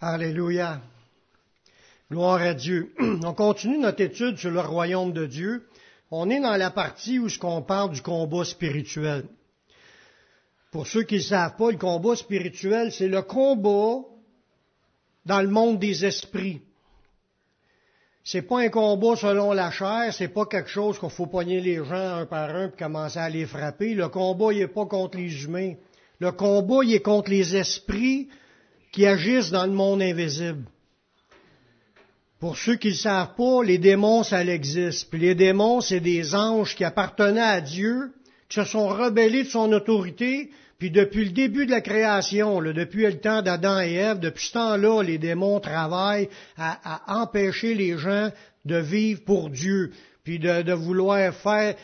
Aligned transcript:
Alléluia. 0.00 0.82
Gloire 2.10 2.42
à 2.42 2.52
Dieu. 2.52 2.92
On 3.24 3.32
continue 3.32 3.78
notre 3.78 4.02
étude 4.02 4.36
sur 4.36 4.50
le 4.50 4.60
royaume 4.60 5.12
de 5.12 5.24
Dieu. 5.24 5.66
On 6.10 6.28
est 6.28 6.40
dans 6.40 6.56
la 6.56 6.70
partie 6.70 7.18
où 7.18 7.30
ce 7.30 7.38
qu'on 7.38 7.62
parle 7.62 7.92
du 7.92 8.02
combat 8.02 8.44
spirituel. 8.44 9.24
Pour 10.70 10.86
ceux 10.86 11.04
qui 11.04 11.14
ne 11.14 11.20
savent 11.20 11.56
pas, 11.56 11.70
le 11.70 11.78
combat 11.78 12.14
spirituel, 12.14 12.92
c'est 12.92 13.08
le 13.08 13.22
combat 13.22 14.06
dans 15.24 15.40
le 15.40 15.48
monde 15.48 15.78
des 15.78 16.04
esprits. 16.04 16.60
C'est 18.22 18.42
pas 18.42 18.60
un 18.60 18.68
combat 18.68 19.16
selon 19.16 19.52
la 19.52 19.70
chair, 19.70 20.12
c'est 20.12 20.28
pas 20.28 20.44
quelque 20.44 20.68
chose 20.68 20.98
qu'il 20.98 21.08
faut 21.08 21.26
poigner 21.26 21.60
les 21.62 21.76
gens 21.76 22.18
un 22.18 22.26
par 22.26 22.50
un 22.50 22.68
et 22.68 22.72
commencer 22.78 23.18
à 23.18 23.30
les 23.30 23.46
frapper. 23.46 23.94
Le 23.94 24.10
combat, 24.10 24.52
il 24.52 24.58
n'est 24.58 24.68
pas 24.68 24.84
contre 24.84 25.16
les 25.16 25.44
humains. 25.44 25.74
Le 26.18 26.32
combat, 26.32 26.84
il 26.84 26.94
est 26.94 27.00
contre 27.00 27.30
les 27.30 27.56
esprits 27.56 28.28
qui 28.96 29.04
agissent 29.04 29.50
dans 29.50 29.66
le 29.66 29.72
monde 29.72 30.00
invisible. 30.00 30.64
Pour 32.40 32.56
ceux 32.56 32.76
qui 32.76 32.88
ne 32.88 32.94
savent 32.94 33.34
pas, 33.36 33.62
les 33.62 33.76
démons, 33.76 34.22
ça 34.22 34.42
existe. 34.42 35.10
Puis 35.10 35.20
les 35.20 35.34
démons, 35.34 35.82
c'est 35.82 36.00
des 36.00 36.34
anges 36.34 36.74
qui 36.74 36.82
appartenaient 36.82 37.42
à 37.42 37.60
Dieu, 37.60 38.10
qui 38.48 38.58
se 38.58 38.64
sont 38.64 38.88
rebellés 38.88 39.42
de 39.42 39.50
son 39.50 39.70
autorité, 39.74 40.50
puis 40.78 40.90
depuis 40.90 41.26
le 41.26 41.32
début 41.32 41.66
de 41.66 41.72
la 41.72 41.82
création, 41.82 42.62
depuis 42.62 43.02
le 43.02 43.20
temps 43.20 43.42
d'Adam 43.42 43.80
et 43.80 43.92
Ève, 43.92 44.18
depuis 44.18 44.46
ce 44.46 44.54
temps-là, 44.54 45.02
les 45.02 45.18
démons 45.18 45.60
travaillent 45.60 46.30
à, 46.56 47.20
empêcher 47.20 47.74
les 47.74 47.98
gens 47.98 48.30
de 48.64 48.76
vivre 48.76 49.20
pour 49.26 49.50
Dieu, 49.50 49.92
puis 50.24 50.38
de, 50.38 50.62
de, 50.62 50.72
vouloir 50.72 51.34
faire, 51.34 51.74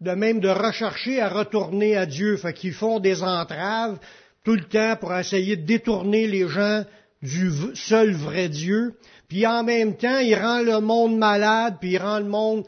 de 0.00 0.12
même 0.12 0.38
de 0.38 0.48
rechercher 0.48 1.20
à 1.20 1.28
retourner 1.28 1.96
à 1.96 2.06
Dieu. 2.06 2.36
Fait 2.36 2.52
qu'ils 2.52 2.72
font 2.72 3.00
des 3.00 3.24
entraves 3.24 3.98
tout 4.44 4.54
le 4.54 4.64
temps 4.64 4.96
pour 4.96 5.14
essayer 5.14 5.56
de 5.56 5.66
détourner 5.66 6.26
les 6.26 6.46
gens 6.46 6.84
du 7.22 7.50
seul 7.74 8.12
vrai 8.12 8.48
Dieu. 8.48 8.94
Puis 9.28 9.46
en 9.46 9.64
même 9.64 9.96
temps, 9.96 10.18
il 10.18 10.34
rend 10.34 10.60
le 10.60 10.80
monde 10.80 11.16
malade, 11.16 11.78
puis 11.80 11.92
il 11.92 11.98
rend 11.98 12.18
le 12.18 12.26
monde 12.26 12.66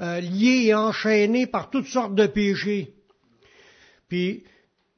euh, 0.00 0.20
lié 0.20 0.64
et 0.66 0.74
enchaîné 0.74 1.46
par 1.46 1.70
toutes 1.70 1.86
sortes 1.86 2.14
de 2.14 2.26
péchés. 2.26 2.94
Puis 4.08 4.44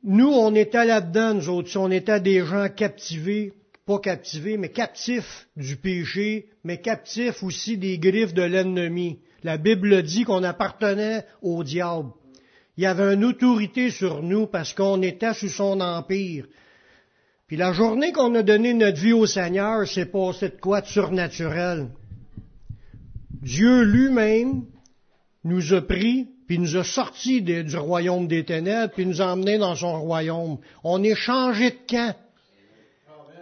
nous, 0.05 0.29
on 0.29 0.55
était 0.55 0.85
là-dedans, 0.85 1.35
nous 1.35 1.49
autres, 1.49 1.77
on 1.77 1.91
était 1.91 2.21
des 2.21 2.45
gens 2.45 2.69
captivés, 2.69 3.53
pas 3.85 3.99
captivés, 3.99 4.57
mais 4.57 4.71
captifs 4.71 5.49
du 5.57 5.77
péché, 5.77 6.47
mais 6.63 6.81
captifs 6.81 7.43
aussi 7.43 7.77
des 7.77 7.99
griffes 7.99 8.35
de 8.35 8.43
l'ennemi. 8.43 9.19
La 9.43 9.57
Bible 9.57 10.03
dit 10.05 10.23
qu'on 10.23 10.45
appartenait 10.45 11.25
au 11.43 11.65
diable. 11.65 12.11
Il 12.77 12.87
avait 12.87 13.15
une 13.15 13.25
autorité 13.25 13.91
sur 13.91 14.23
nous 14.23 14.47
parce 14.47 14.73
qu'on 14.73 15.03
était 15.03 15.35
sous 15.35 15.49
son 15.49 15.81
empire. 15.81 16.47
Puis 17.47 17.57
la 17.59 17.73
journée 17.73 18.13
qu'on 18.13 18.35
a 18.35 18.43
donné 18.43 18.73
notre 18.73 18.99
vie 18.99 19.13
au 19.13 19.27
Seigneur, 19.27 19.87
c'est 19.87 20.07
passé 20.07 20.49
de 20.49 20.61
quoi 20.61 20.81
de 20.81 20.87
surnaturel. 20.87 21.89
Dieu 23.43 23.83
lui-même 23.83 24.63
nous 25.45 25.75
a 25.75 25.83
pris, 25.83 26.29
puis 26.47 26.59
nous 26.59 26.77
a 26.77 26.85
sortis 26.85 27.43
du 27.43 27.77
royaume 27.77 28.27
des 28.27 28.45
ténèbres, 28.45 28.95
puis 28.95 29.05
nous 29.05 29.21
a 29.21 29.27
emmenés 29.27 29.59
dans 29.59 29.75
son 29.75 30.01
royaume. 30.01 30.59
On 30.83 31.03
est 31.03 31.15
changé 31.15 31.73
de 31.73 31.79
camp. 31.87 32.15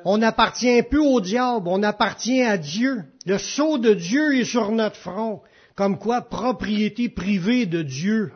On 0.04 0.18
n'appartient 0.18 0.82
plus 0.82 0.98
au 0.98 1.20
diable, 1.20 1.68
on 1.68 1.82
appartient 1.82 2.42
à 2.42 2.56
Dieu. 2.56 3.04
Le 3.26 3.38
sceau 3.38 3.78
de 3.78 3.94
Dieu 3.94 4.38
est 4.38 4.44
sur 4.44 4.72
notre 4.72 4.96
front, 4.96 5.42
comme 5.76 5.98
quoi 5.98 6.22
propriété 6.22 7.10
privée 7.10 7.66
de 7.66 7.82
Dieu. 7.82 8.32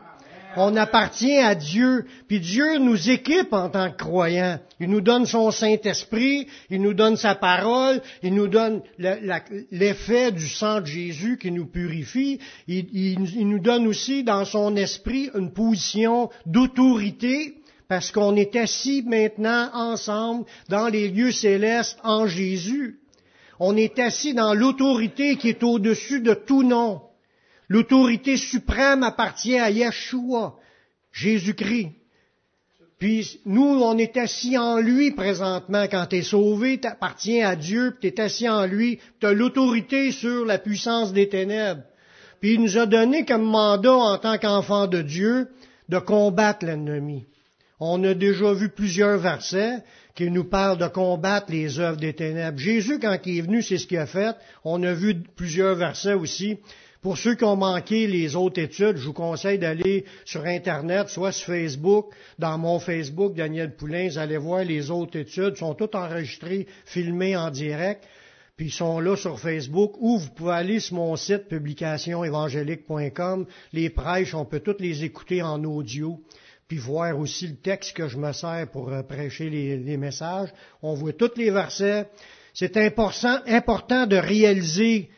On 0.57 0.75
appartient 0.75 1.37
à 1.37 1.55
Dieu, 1.55 2.05
puis 2.27 2.39
Dieu 2.39 2.77
nous 2.79 3.09
équipe 3.09 3.51
en 3.51 3.69
tant 3.69 3.91
que 3.91 3.97
croyants. 3.97 4.59
Il 4.79 4.89
nous 4.89 5.01
donne 5.01 5.25
son 5.25 5.51
Saint-Esprit, 5.51 6.47
il 6.69 6.81
nous 6.81 6.93
donne 6.93 7.17
sa 7.17 7.35
parole, 7.35 8.01
il 8.23 8.33
nous 8.33 8.47
donne 8.47 8.81
l'effet 9.71 10.31
du 10.31 10.47
sang 10.47 10.81
de 10.81 10.85
Jésus 10.85 11.37
qui 11.37 11.51
nous 11.51 11.65
purifie, 11.65 12.39
il, 12.67 12.87
il 12.93 13.47
nous 13.47 13.59
donne 13.59 13.87
aussi 13.87 14.23
dans 14.23 14.45
son 14.45 14.75
esprit 14.75 15.29
une 15.35 15.51
position 15.51 16.29
d'autorité, 16.45 17.55
parce 17.87 18.11
qu'on 18.11 18.35
est 18.35 18.55
assis 18.55 19.03
maintenant 19.05 19.69
ensemble 19.73 20.45
dans 20.69 20.87
les 20.87 21.09
lieux 21.09 21.31
célestes 21.31 21.99
en 22.03 22.27
Jésus. 22.27 22.99
On 23.59 23.77
est 23.77 23.99
assis 23.99 24.33
dans 24.33 24.53
l'autorité 24.53 25.37
qui 25.37 25.49
est 25.49 25.63
au-dessus 25.63 26.21
de 26.21 26.33
tout 26.33 26.63
nom. 26.63 27.01
L'autorité 27.67 28.37
suprême 28.37 29.03
appartient 29.03 29.57
à 29.57 29.69
Yeshua, 29.69 30.55
Jésus-Christ. 31.11 31.91
Puis 32.97 33.41
nous, 33.45 33.81
on 33.81 33.97
est 33.97 34.15
assis 34.17 34.57
en 34.57 34.79
lui 34.79 35.11
présentement. 35.11 35.85
Quand 35.89 36.05
tu 36.07 36.17
es 36.17 36.21
sauvé, 36.21 36.79
tu 36.79 36.87
appartiens 36.87 37.49
à 37.49 37.55
Dieu, 37.55 37.95
tu 37.99 38.07
es 38.07 38.21
assis 38.21 38.47
en 38.47 38.65
lui, 38.65 38.99
tu 39.19 39.27
as 39.27 39.33
l'autorité 39.33 40.11
sur 40.11 40.45
la 40.45 40.57
puissance 40.57 41.11
des 41.11 41.27
ténèbres. 41.27 41.83
Puis 42.39 42.53
il 42.53 42.61
nous 42.61 42.77
a 42.77 42.85
donné 42.85 43.25
comme 43.25 43.43
mandat 43.43 43.95
en 43.95 44.17
tant 44.17 44.37
qu'enfant 44.37 44.87
de 44.87 45.01
Dieu 45.01 45.47
de 45.89 45.99
combattre 45.99 46.65
l'ennemi. 46.65 47.25
On 47.79 48.01
a 48.03 48.13
déjà 48.13 48.53
vu 48.53 48.69
plusieurs 48.69 49.17
versets 49.17 49.83
qui 50.15 50.31
nous 50.31 50.45
parlent 50.45 50.77
de 50.77 50.87
combattre 50.87 51.51
les 51.51 51.79
œuvres 51.79 51.97
des 51.97 52.13
ténèbres. 52.13 52.57
Jésus, 52.57 52.99
quand 52.99 53.17
il 53.25 53.37
est 53.37 53.41
venu, 53.41 53.61
c'est 53.61 53.77
ce 53.77 53.85
qu'il 53.85 53.97
a 53.97 54.05
fait. 54.05 54.35
On 54.63 54.81
a 54.83 54.93
vu 54.93 55.15
plusieurs 55.35 55.75
versets 55.75 56.13
aussi 56.13 56.57
pour 57.05 57.19
ceux 57.19 57.35
qui 57.35 57.43
ont 57.43 57.55
manqué 57.55 58.07
les 58.07 58.35
autres 58.35 58.59
études, 58.59 58.97
je 58.97 59.05
vous 59.05 59.13
conseille 59.13 59.59
d'aller 59.59 60.05
sur 60.25 60.43
Internet, 60.43 61.07
soit 61.07 61.31
sur 61.31 61.53
Facebook, 61.53 62.11
dans 62.39 62.57
mon 62.57 62.79
Facebook, 62.79 63.35
Daniel 63.35 63.75
Poulain, 63.75 64.07
vous 64.07 64.17
allez 64.17 64.37
voir 64.37 64.63
les 64.63 64.89
autres 64.89 65.19
études, 65.19 65.55
sont 65.55 65.75
toutes 65.75 65.93
enregistrées, 65.93 66.65
filmées 66.83 67.37
en 67.37 67.51
direct, 67.51 68.03
puis 68.57 68.69
ils 68.69 68.71
sont 68.71 68.99
là 68.99 69.15
sur 69.15 69.39
Facebook, 69.39 69.93
ou 69.99 70.17
vous 70.17 70.31
pouvez 70.31 70.53
aller 70.53 70.79
sur 70.79 70.95
mon 70.95 71.15
site 71.15 71.47
publicationévangélique.com. 71.47 73.45
Les 73.71 73.91
prêches, 73.91 74.33
on 74.33 74.45
peut 74.45 74.61
toutes 74.61 74.81
les 74.81 75.03
écouter 75.03 75.43
en 75.43 75.63
audio, 75.63 76.19
puis 76.67 76.77
voir 76.77 77.19
aussi 77.19 77.49
le 77.49 77.57
texte 77.57 77.93
que 77.93 78.07
je 78.07 78.17
me 78.17 78.31
sers 78.31 78.67
pour 78.71 78.91
euh, 78.91 79.03
prêcher 79.03 79.51
les, 79.51 79.77
les 79.77 79.97
messages. 79.97 80.49
On 80.81 80.95
voit 80.95 81.13
tous 81.13 81.37
les 81.37 81.51
versets. 81.51 82.09
C'est 82.55 82.77
important, 82.77 83.41
important 83.45 84.07
de 84.07 84.15
réaliser 84.15 85.11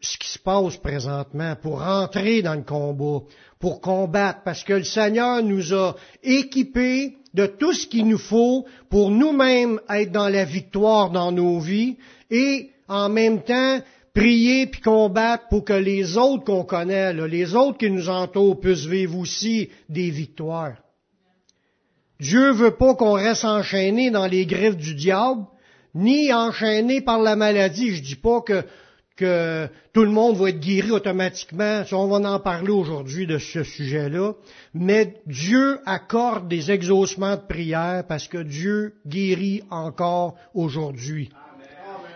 ce 0.00 0.16
qui 0.16 0.28
se 0.28 0.38
passe 0.38 0.76
présentement 0.76 1.56
pour 1.60 1.80
rentrer 1.80 2.42
dans 2.42 2.54
le 2.54 2.62
combat, 2.62 3.24
pour 3.58 3.80
combattre, 3.80 4.40
parce 4.44 4.64
que 4.64 4.72
le 4.72 4.84
Seigneur 4.84 5.42
nous 5.42 5.74
a 5.74 5.94
équipés 6.22 7.16
de 7.34 7.46
tout 7.46 7.72
ce 7.72 7.86
qu'il 7.86 8.08
nous 8.08 8.18
faut 8.18 8.64
pour 8.88 9.10
nous-mêmes 9.10 9.80
être 9.88 10.10
dans 10.10 10.28
la 10.28 10.44
victoire 10.44 11.10
dans 11.10 11.32
nos 11.32 11.60
vies 11.60 11.96
et 12.30 12.70
en 12.88 13.08
même 13.08 13.42
temps 13.42 13.80
prier 14.14 14.66
puis 14.66 14.80
combattre 14.80 15.44
pour 15.48 15.64
que 15.64 15.72
les 15.72 16.16
autres 16.16 16.44
qu'on 16.44 16.64
connaît, 16.64 17.12
les 17.12 17.54
autres 17.54 17.78
qui 17.78 17.90
nous 17.90 18.08
entourent 18.08 18.58
puissent 18.58 18.86
vivre 18.86 19.18
aussi 19.18 19.68
des 19.88 20.10
victoires. 20.10 20.76
Dieu 22.18 22.52
veut 22.52 22.76
pas 22.76 22.94
qu'on 22.94 23.12
reste 23.12 23.44
enchaîné 23.44 24.10
dans 24.10 24.26
les 24.26 24.44
griffes 24.44 24.76
du 24.76 24.94
diable, 24.94 25.44
ni 25.94 26.32
enchaîné 26.32 27.00
par 27.00 27.20
la 27.20 27.36
maladie. 27.36 27.94
Je 27.94 28.02
dis 28.02 28.16
pas 28.16 28.40
que 28.42 28.64
que 29.20 29.68
tout 29.92 30.02
le 30.02 30.10
monde 30.10 30.36
va 30.36 30.48
être 30.48 30.60
guéri 30.60 30.90
automatiquement. 30.90 31.82
On 31.92 32.06
va 32.06 32.32
en 32.32 32.40
parler 32.40 32.70
aujourd'hui 32.70 33.26
de 33.26 33.36
ce 33.36 33.62
sujet-là. 33.62 34.32
Mais 34.72 35.14
Dieu 35.26 35.78
accorde 35.84 36.48
des 36.48 36.70
exaucements 36.70 37.36
de 37.36 37.42
prière 37.46 38.04
parce 38.08 38.28
que 38.28 38.38
Dieu 38.38 38.94
guérit 39.06 39.62
encore 39.70 40.36
aujourd'hui. 40.54 41.28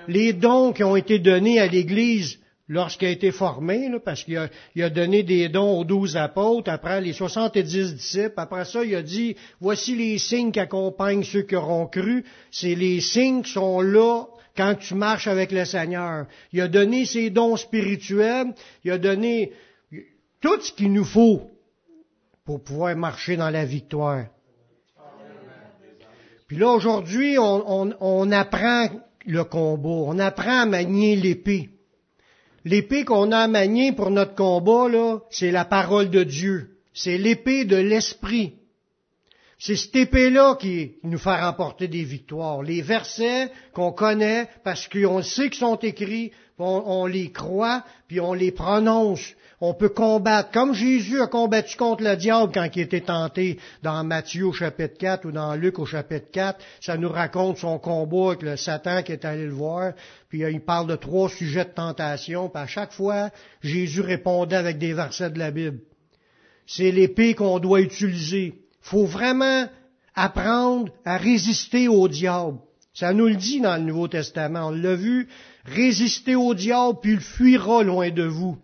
Les 0.09 0.33
dons 0.33 0.73
qui 0.73 0.83
ont 0.83 0.97
été 0.97 1.19
donnés 1.19 1.61
à 1.61 1.67
l'Église 1.67 2.39
lorsqu'elle 2.69 3.11
a 3.11 3.13
été 3.13 3.31
formée, 3.31 3.91
parce 4.03 4.25
qu'il 4.25 4.39
a, 4.39 4.91
donné 4.91 5.23
des 5.23 5.51
dons 5.51 5.79
aux 5.79 5.85
douze 5.85 6.17
apôtres, 6.17 6.71
après 6.71 7.03
les 7.03 7.13
soixante-dix 7.13 7.95
disciples, 7.95 8.33
après 8.39 8.65
ça, 8.65 8.83
il 8.83 8.95
a 8.95 9.03
dit, 9.03 9.37
voici 9.61 9.95
les 9.95 10.17
signes 10.17 10.53
qui 10.53 10.61
accompagnent 10.61 11.23
ceux 11.25 11.43
qui 11.43 11.57
auront 11.57 11.87
cru, 11.87 12.25
c'est 12.51 12.75
les 12.75 13.01
signes 13.01 13.43
qui 13.43 13.53
sont 13.53 13.83
là 13.83 14.25
quand 14.57 14.77
tu 14.77 14.95
marches 14.95 15.27
avec 15.27 15.53
le 15.53 15.65
Seigneur. 15.65 16.27
Il 16.53 16.61
a 16.61 16.69
donné 16.69 17.05
ses 17.07 17.31
dons 17.31 17.57
spirituels, 17.57 18.55
il 18.85 18.91
a 18.91 18.99
donné 18.99 19.53
tout 20.41 20.61
ce 20.61 20.73
qu'il 20.73 20.93
nous 20.93 21.05
faut 21.05 21.51
pour 22.45 22.63
pouvoir 22.63 22.97
marcher 22.97 23.37
dans 23.37 23.51
la 23.51 23.65
victoire. 23.65 24.27
Puis 26.47 26.59
là, 26.59 26.71
aujourd'hui, 26.71 27.37
on, 27.39 28.31
apprend 28.31 28.89
le 29.27 29.45
combat, 29.45 29.89
on 29.89 30.19
apprend 30.19 30.61
à 30.61 30.67
manier 30.67 31.17
l'épée. 31.17 31.71
L'épée 32.65 33.05
qu'on 33.05 33.33
a 33.33 33.39
à 33.39 33.49
manier 33.49 33.93
pour 33.93 34.11
notre 34.11 34.35
combat, 34.35 34.89
là, 34.89 35.21
c'est 35.31 35.51
la 35.51 35.65
parole 35.65 36.11
de 36.11 36.23
Dieu. 36.23 36.79
C'est 36.93 37.19
l'épée 37.19 37.65
de 37.65 37.77
l'esprit. 37.77 38.55
C'est 39.59 39.77
cette 39.77 39.97
épée-là 39.97 40.57
qui 40.57 40.97
nous 41.03 41.19
fait 41.19 41.41
remporter 41.41 41.89
des 41.89 42.05
victoires. 42.05 42.63
Les 42.63 42.83
versets 42.83 43.51
qu'on 43.73 43.93
connaît 43.93 44.49
parce 44.65 44.89
qu'on 44.89 45.23
sait 45.23 45.49
qu'ils 45.49 45.61
sont 45.61 45.79
écrits, 45.79 46.33
on, 46.59 47.07
les 47.07 47.31
croit, 47.31 47.85
puis 48.09 48.21
on 48.21 48.33
les 48.33 48.53
prononce. 48.53 49.35
On 49.61 49.73
peut 49.73 49.89
combattre, 49.89 50.51
comme 50.51 50.75
Jésus 50.75 51.21
a 51.21 51.27
combattu 51.27 51.77
contre 51.77 52.03
le 52.03 52.17
diable 52.17 52.53
quand 52.53 52.69
il 52.75 52.83
était 52.83 53.01
tenté 53.01 53.59
dans 53.83 54.05
Matthieu 54.05 54.47
au 54.47 54.53
chapitre 54.53 54.99
4 54.99 55.27
ou 55.27 55.33
dans 55.33 55.55
Luc 55.55 55.79
au 55.79 55.87
chapitre 55.87 56.31
4. 56.33 56.59
Ça 56.81 56.97
nous 56.97 57.09
raconte 57.09 57.59
son 57.59 57.79
combat 57.79 58.33
avec 58.33 58.43
le 58.43 58.57
Satan 58.57 59.03
qui 59.03 59.13
est 59.13 59.25
allé 59.25 59.47
le 59.47 59.53
voir. 59.53 59.93
Puis 60.29 60.41
il 60.41 60.61
parle 60.61 60.89
de 60.89 60.97
trois 60.97 61.29
sujets 61.29 61.65
de 61.65 61.71
tentation. 61.71 62.49
Puis 62.49 62.63
à 62.63 62.67
chaque 62.67 62.93
fois, 62.93 63.31
Jésus 63.63 64.01
répondait 64.01 64.57
avec 64.57 64.79
des 64.79 64.93
versets 64.93 65.31
de 65.31 65.39
la 65.39 65.51
Bible. 65.51 65.79
C'est 66.67 66.91
l'épée 66.91 67.35
qu'on 67.35 67.59
doit 67.59 67.81
utiliser 67.81 68.64
faut 68.85 69.07
vraiment 69.07 69.67
apprendre 70.15 70.93
à 71.07 71.17
résister 71.17 71.89
au 71.89 72.07
diable. 72.07 72.59
Ça 72.93 73.15
nous 73.15 73.27
le 73.27 73.35
dit 73.35 73.61
dans 73.61 73.77
le 73.77 73.83
Nouveau 73.83 74.09
Testament, 74.09 74.69
on 74.69 74.71
l'a 74.71 74.95
vu, 74.95 75.27
résister 75.65 76.37
au 76.37 76.53
diable, 76.55 76.99
puis 77.01 77.13
il 77.15 77.21
fuira 77.21 77.83
loin 77.83 78.11
de 78.11 78.25
vous. 78.25 78.59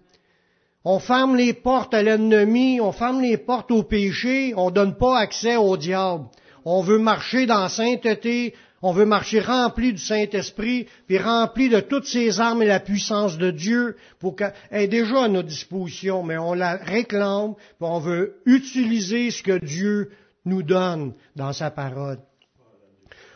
On 0.84 0.98
ferme 0.98 1.36
les 1.36 1.54
portes 1.54 1.94
à 1.94 2.02
l'ennemi, 2.02 2.80
on 2.82 2.92
ferme 2.92 3.22
les 3.22 3.38
portes 3.38 3.70
au 3.70 3.82
péché, 3.82 4.52
on 4.56 4.70
donne 4.70 4.96
pas 4.96 5.18
accès 5.18 5.56
au 5.56 5.76
diable. 5.78 6.26
On 6.66 6.82
veut 6.82 6.98
marcher 6.98 7.46
dans 7.46 7.68
sainteté, 7.70 8.54
on 8.82 8.92
veut 8.92 9.04
marcher 9.04 9.40
rempli 9.40 9.92
du 9.92 9.98
Saint-Esprit, 9.98 10.86
puis 11.06 11.18
rempli 11.18 11.68
de 11.68 11.80
toutes 11.80 12.06
ses 12.06 12.40
armes 12.40 12.62
et 12.62 12.66
la 12.66 12.80
puissance 12.80 13.36
de 13.36 13.50
Dieu, 13.50 13.96
pour 14.18 14.36
qu'elle 14.36 14.54
est 14.70 14.88
déjà 14.88 15.24
à 15.24 15.28
notre 15.28 15.48
disposition, 15.48 16.22
mais 16.22 16.38
on 16.38 16.54
la 16.54 16.76
réclame, 16.76 17.54
puis 17.54 17.64
on 17.80 17.98
veut 17.98 18.40
utiliser 18.46 19.30
ce 19.30 19.42
que 19.42 19.58
Dieu 19.58 20.10
nous 20.46 20.62
donne 20.62 21.12
dans 21.36 21.52
sa 21.52 21.70
parole. 21.70 22.18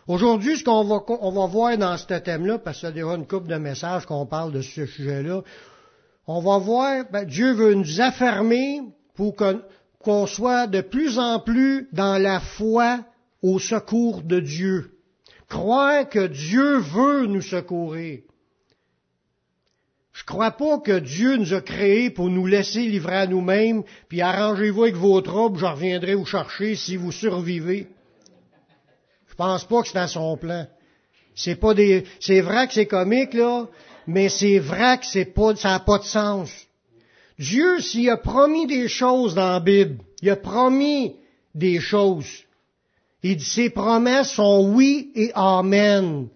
Aujourd'hui, 0.06 0.56
ce 0.56 0.64
qu'on 0.64 0.84
va, 0.84 1.02
on 1.20 1.32
va 1.32 1.46
voir 1.46 1.76
dans 1.76 1.96
ce 1.96 2.06
thème-là, 2.06 2.58
parce 2.58 2.80
que 2.80 2.86
y 2.88 2.92
déjà 2.92 3.14
une 3.14 3.26
couple 3.26 3.48
de 3.48 3.56
messages 3.56 4.06
qu'on 4.06 4.26
parle 4.26 4.52
de 4.52 4.62
ce 4.62 4.86
sujet-là, 4.86 5.42
on 6.26 6.40
va 6.40 6.58
voir, 6.58 7.04
ben, 7.12 7.24
Dieu 7.24 7.52
veut 7.52 7.74
nous 7.74 8.00
affermer 8.00 8.80
pour 9.14 9.36
qu'on 9.36 10.26
soit 10.26 10.66
de 10.66 10.80
plus 10.80 11.18
en 11.18 11.38
plus 11.38 11.88
dans 11.92 12.16
la 12.16 12.40
foi 12.40 13.00
au 13.42 13.58
secours 13.58 14.22
de 14.22 14.40
Dieu 14.40 14.93
croire 15.48 16.08
que 16.08 16.26
Dieu 16.26 16.78
veut 16.78 17.26
nous 17.26 17.42
secourir. 17.42 18.20
Je 20.12 20.24
crois 20.24 20.52
pas 20.52 20.78
que 20.78 21.00
Dieu 21.00 21.36
nous 21.36 21.54
a 21.54 21.60
créés 21.60 22.08
pour 22.08 22.30
nous 22.30 22.46
laisser 22.46 22.86
livrer 22.86 23.16
à 23.16 23.26
nous-mêmes, 23.26 23.82
puis 24.08 24.22
arrangez-vous 24.22 24.84
avec 24.84 24.94
vos 24.94 25.20
troubles, 25.20 25.58
je 25.58 25.66
reviendrai 25.66 26.14
vous 26.14 26.24
chercher 26.24 26.76
si 26.76 26.96
vous 26.96 27.10
survivez. 27.10 27.88
Je 29.26 29.34
pense 29.34 29.64
pas 29.64 29.82
que 29.82 29.88
c'est 29.88 29.98
à 29.98 30.06
son 30.06 30.36
plan. 30.36 30.68
C'est 31.34 31.56
pas 31.56 31.74
des, 31.74 32.04
c'est 32.20 32.40
vrai 32.40 32.68
que 32.68 32.74
c'est 32.74 32.86
comique, 32.86 33.34
là, 33.34 33.66
mais 34.06 34.28
c'est 34.28 34.60
vrai 34.60 34.98
que 34.98 35.06
c'est 35.06 35.24
pas, 35.24 35.56
ça 35.56 35.70
n'a 35.70 35.80
pas 35.80 35.98
de 35.98 36.04
sens. 36.04 36.50
Dieu, 37.36 37.80
s'il 37.80 38.08
a 38.10 38.16
promis 38.16 38.68
des 38.68 38.86
choses 38.86 39.34
dans 39.34 39.50
la 39.54 39.58
Bible, 39.58 39.96
il 40.22 40.30
a 40.30 40.36
promis 40.36 41.16
des 41.56 41.80
choses. 41.80 42.43
Il 43.24 43.38
dit, 43.38 43.44
ses 43.44 43.70
promesses 43.70 44.32
sont 44.32 44.70
oui 44.74 45.10
et 45.14 45.32
amen. 45.34 46.28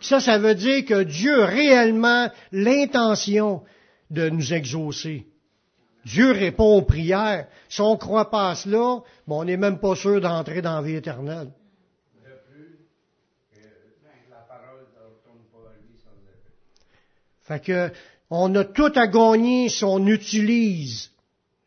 Ça, 0.00 0.20
ça 0.20 0.38
veut 0.38 0.54
dire 0.54 0.86
que 0.86 1.02
Dieu 1.02 1.42
a 1.42 1.46
réellement 1.46 2.30
l'intention 2.50 3.62
de 4.08 4.30
nous 4.30 4.54
exaucer. 4.54 5.26
Dieu 6.06 6.32
répond 6.32 6.78
aux 6.78 6.82
prières. 6.82 7.46
Si 7.68 7.82
on 7.82 7.92
ne 7.92 7.98
croit 7.98 8.30
pas 8.30 8.52
à 8.52 8.54
cela, 8.54 9.02
bon, 9.26 9.40
on 9.42 9.44
n'est 9.44 9.58
même 9.58 9.78
pas 9.80 9.94
sûr 9.94 10.18
d'entrer 10.22 10.62
dans 10.62 10.76
la 10.76 10.82
vie 10.82 10.96
éternelle. 10.96 11.50
Fait 17.42 17.62
que, 17.62 17.92
on 18.30 18.54
a 18.54 18.64
tout 18.64 18.92
à 18.94 19.08
gagner 19.08 19.68
si 19.68 19.84
on 19.84 20.06
utilise 20.06 21.10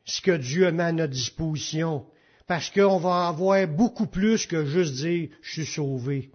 ce 0.03 0.19
que 0.19 0.31
Dieu 0.31 0.71
met 0.71 0.83
à 0.83 0.91
notre 0.91 1.13
disposition 1.13 2.05
parce 2.48 2.69
qu'on 2.69 2.98
va 2.98 3.28
avoir 3.28 3.68
beaucoup 3.68 4.07
plus 4.07 4.45
que 4.45 4.66
juste 4.66 4.95
dire 4.95 5.30
je 5.42 5.51
suis 5.51 5.66
sauvé. 5.66 6.30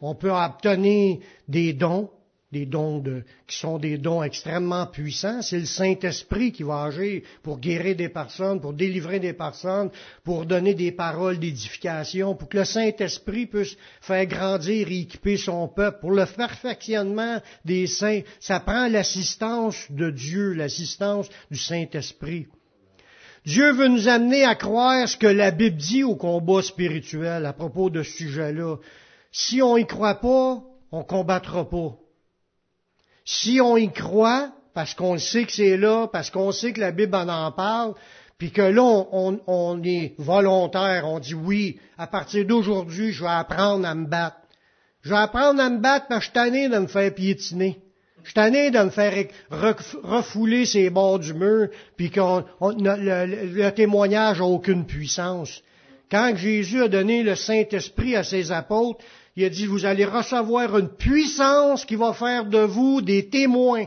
On 0.00 0.14
peut 0.14 0.32
obtenir 0.32 1.18
des 1.46 1.74
dons, 1.74 2.08
des 2.50 2.66
dons 2.66 3.02
qui 3.46 3.56
sont 3.58 3.78
des 3.78 3.98
dons 3.98 4.22
extrêmement 4.22 4.86
puissants. 4.86 5.42
C'est 5.42 5.60
le 5.60 5.66
Saint-Esprit 5.66 6.52
qui 6.52 6.62
va 6.62 6.84
agir 6.84 7.22
pour 7.42 7.60
guérir 7.60 7.96
des 7.96 8.08
personnes, 8.08 8.60
pour 8.60 8.72
délivrer 8.72 9.20
des 9.20 9.34
personnes, 9.34 9.90
pour 10.24 10.46
donner 10.46 10.74
des 10.74 10.90
paroles 10.92 11.38
d'édification, 11.38 12.34
pour 12.34 12.48
que 12.48 12.58
le 12.58 12.64
Saint-Esprit 12.64 13.46
puisse 13.46 13.76
faire 14.00 14.26
grandir 14.26 14.88
et 14.88 15.00
équiper 15.00 15.36
son 15.36 15.68
peuple, 15.68 16.00
pour 16.00 16.12
le 16.12 16.24
perfectionnement 16.24 17.40
des 17.64 17.86
saints. 17.86 18.22
Ça 18.40 18.60
prend 18.60 18.88
l'assistance 18.88 19.86
de 19.90 20.10
Dieu, 20.10 20.54
l'assistance 20.54 21.28
du 21.50 21.58
Saint-Esprit. 21.58 22.46
Dieu 23.46 23.72
veut 23.72 23.88
nous 23.88 24.08
amener 24.08 24.44
à 24.44 24.54
croire 24.54 25.08
ce 25.08 25.16
que 25.16 25.26
la 25.26 25.50
Bible 25.50 25.76
dit 25.76 26.04
au 26.04 26.14
combat 26.14 26.62
spirituel 26.62 27.46
à 27.46 27.52
propos 27.52 27.88
de 27.88 28.02
ce 28.02 28.12
sujet-là. 28.12 28.76
Si 29.32 29.62
on 29.62 29.76
y 29.76 29.86
croit 29.86 30.16
pas, 30.16 30.62
on 30.92 31.04
combattra 31.04 31.68
pas. 31.68 31.94
Si 33.24 33.60
on 33.60 33.76
y 33.76 33.90
croit, 33.90 34.52
parce 34.74 34.94
qu'on 34.94 35.18
sait 35.18 35.44
que 35.44 35.52
c'est 35.52 35.76
là, 35.76 36.06
parce 36.06 36.30
qu'on 36.30 36.52
sait 36.52 36.72
que 36.72 36.80
la 36.80 36.92
Bible 36.92 37.14
en, 37.14 37.52
parle, 37.52 37.94
puis 38.38 38.50
que 38.50 38.62
là, 38.62 38.82
on, 38.82 39.40
on, 39.46 39.82
est 39.84 40.14
volontaire, 40.18 41.06
on 41.06 41.18
dit 41.18 41.34
oui, 41.34 41.78
à 41.96 42.06
partir 42.06 42.46
d'aujourd'hui, 42.46 43.12
je 43.12 43.22
vais 43.22 43.30
apprendre 43.30 43.86
à 43.86 43.94
me 43.94 44.06
battre. 44.06 44.36
Je 45.02 45.10
vais 45.10 45.16
apprendre 45.16 45.60
à 45.60 45.70
me 45.70 45.78
battre 45.78 46.06
parce 46.08 46.26
que 46.26 46.34
je 46.34 46.40
suis 46.40 46.50
tanné 46.50 46.68
de 46.68 46.78
me 46.78 46.86
faire 46.86 47.14
piétiner. 47.14 47.80
Je 48.22 48.28
suis 48.28 48.34
tanné 48.34 48.70
de 48.70 48.78
me 48.78 48.90
faire 48.90 49.26
refouler 50.02 50.66
ces 50.66 50.90
bords 50.90 51.18
du 51.18 51.34
mur, 51.34 51.68
puis 51.96 52.10
que 52.10 52.20
le, 52.60 53.70
témoignage 53.70 54.40
n'a 54.40 54.44
aucune 54.44 54.86
puissance. 54.86 55.62
Quand 56.10 56.34
Jésus 56.36 56.82
a 56.82 56.88
donné 56.88 57.22
le 57.22 57.34
Saint-Esprit 57.34 58.16
à 58.16 58.24
ses 58.24 58.52
apôtres, 58.52 59.04
il 59.36 59.44
a 59.44 59.48
dit, 59.48 59.66
vous 59.66 59.86
allez 59.86 60.04
recevoir 60.04 60.76
une 60.76 60.88
puissance 60.88 61.84
qui 61.84 61.96
va 61.96 62.12
faire 62.12 62.44
de 62.44 62.58
vous 62.58 63.00
des 63.00 63.28
témoins. 63.28 63.86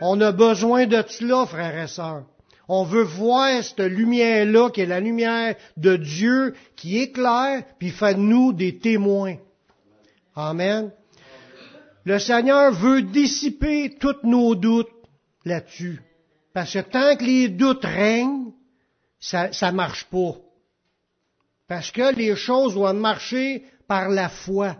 On 0.00 0.20
a 0.20 0.32
besoin 0.32 0.86
de 0.86 1.02
cela, 1.06 1.46
frères 1.46 1.84
et 1.84 1.86
sœurs. 1.86 2.24
On 2.68 2.84
veut 2.84 3.02
voir 3.02 3.62
cette 3.62 3.78
lumière-là, 3.78 4.70
qui 4.70 4.80
est 4.80 4.86
la 4.86 5.00
lumière 5.00 5.54
de 5.76 5.96
Dieu, 5.96 6.54
qui 6.74 6.98
éclaire, 6.98 7.62
puis 7.78 7.90
fait 7.90 8.14
de 8.14 8.20
nous 8.20 8.52
des 8.52 8.78
témoins. 8.78 9.36
Amen. 10.34 10.90
Le 12.06 12.20
Seigneur 12.20 12.72
veut 12.72 13.02
dissiper 13.02 13.96
tous 13.98 14.22
nos 14.22 14.54
doutes 14.54 14.92
là-dessus. 15.44 16.00
Parce 16.54 16.72
que 16.72 16.78
tant 16.78 17.16
que 17.16 17.24
les 17.24 17.48
doutes 17.48 17.84
règnent, 17.84 18.52
ça 19.18 19.50
ne 19.50 19.70
marche 19.72 20.04
pas. 20.04 20.36
Parce 21.66 21.90
que 21.90 22.14
les 22.14 22.36
choses 22.36 22.74
doivent 22.74 22.94
marcher 22.94 23.64
par 23.88 24.08
la 24.08 24.28
foi. 24.28 24.76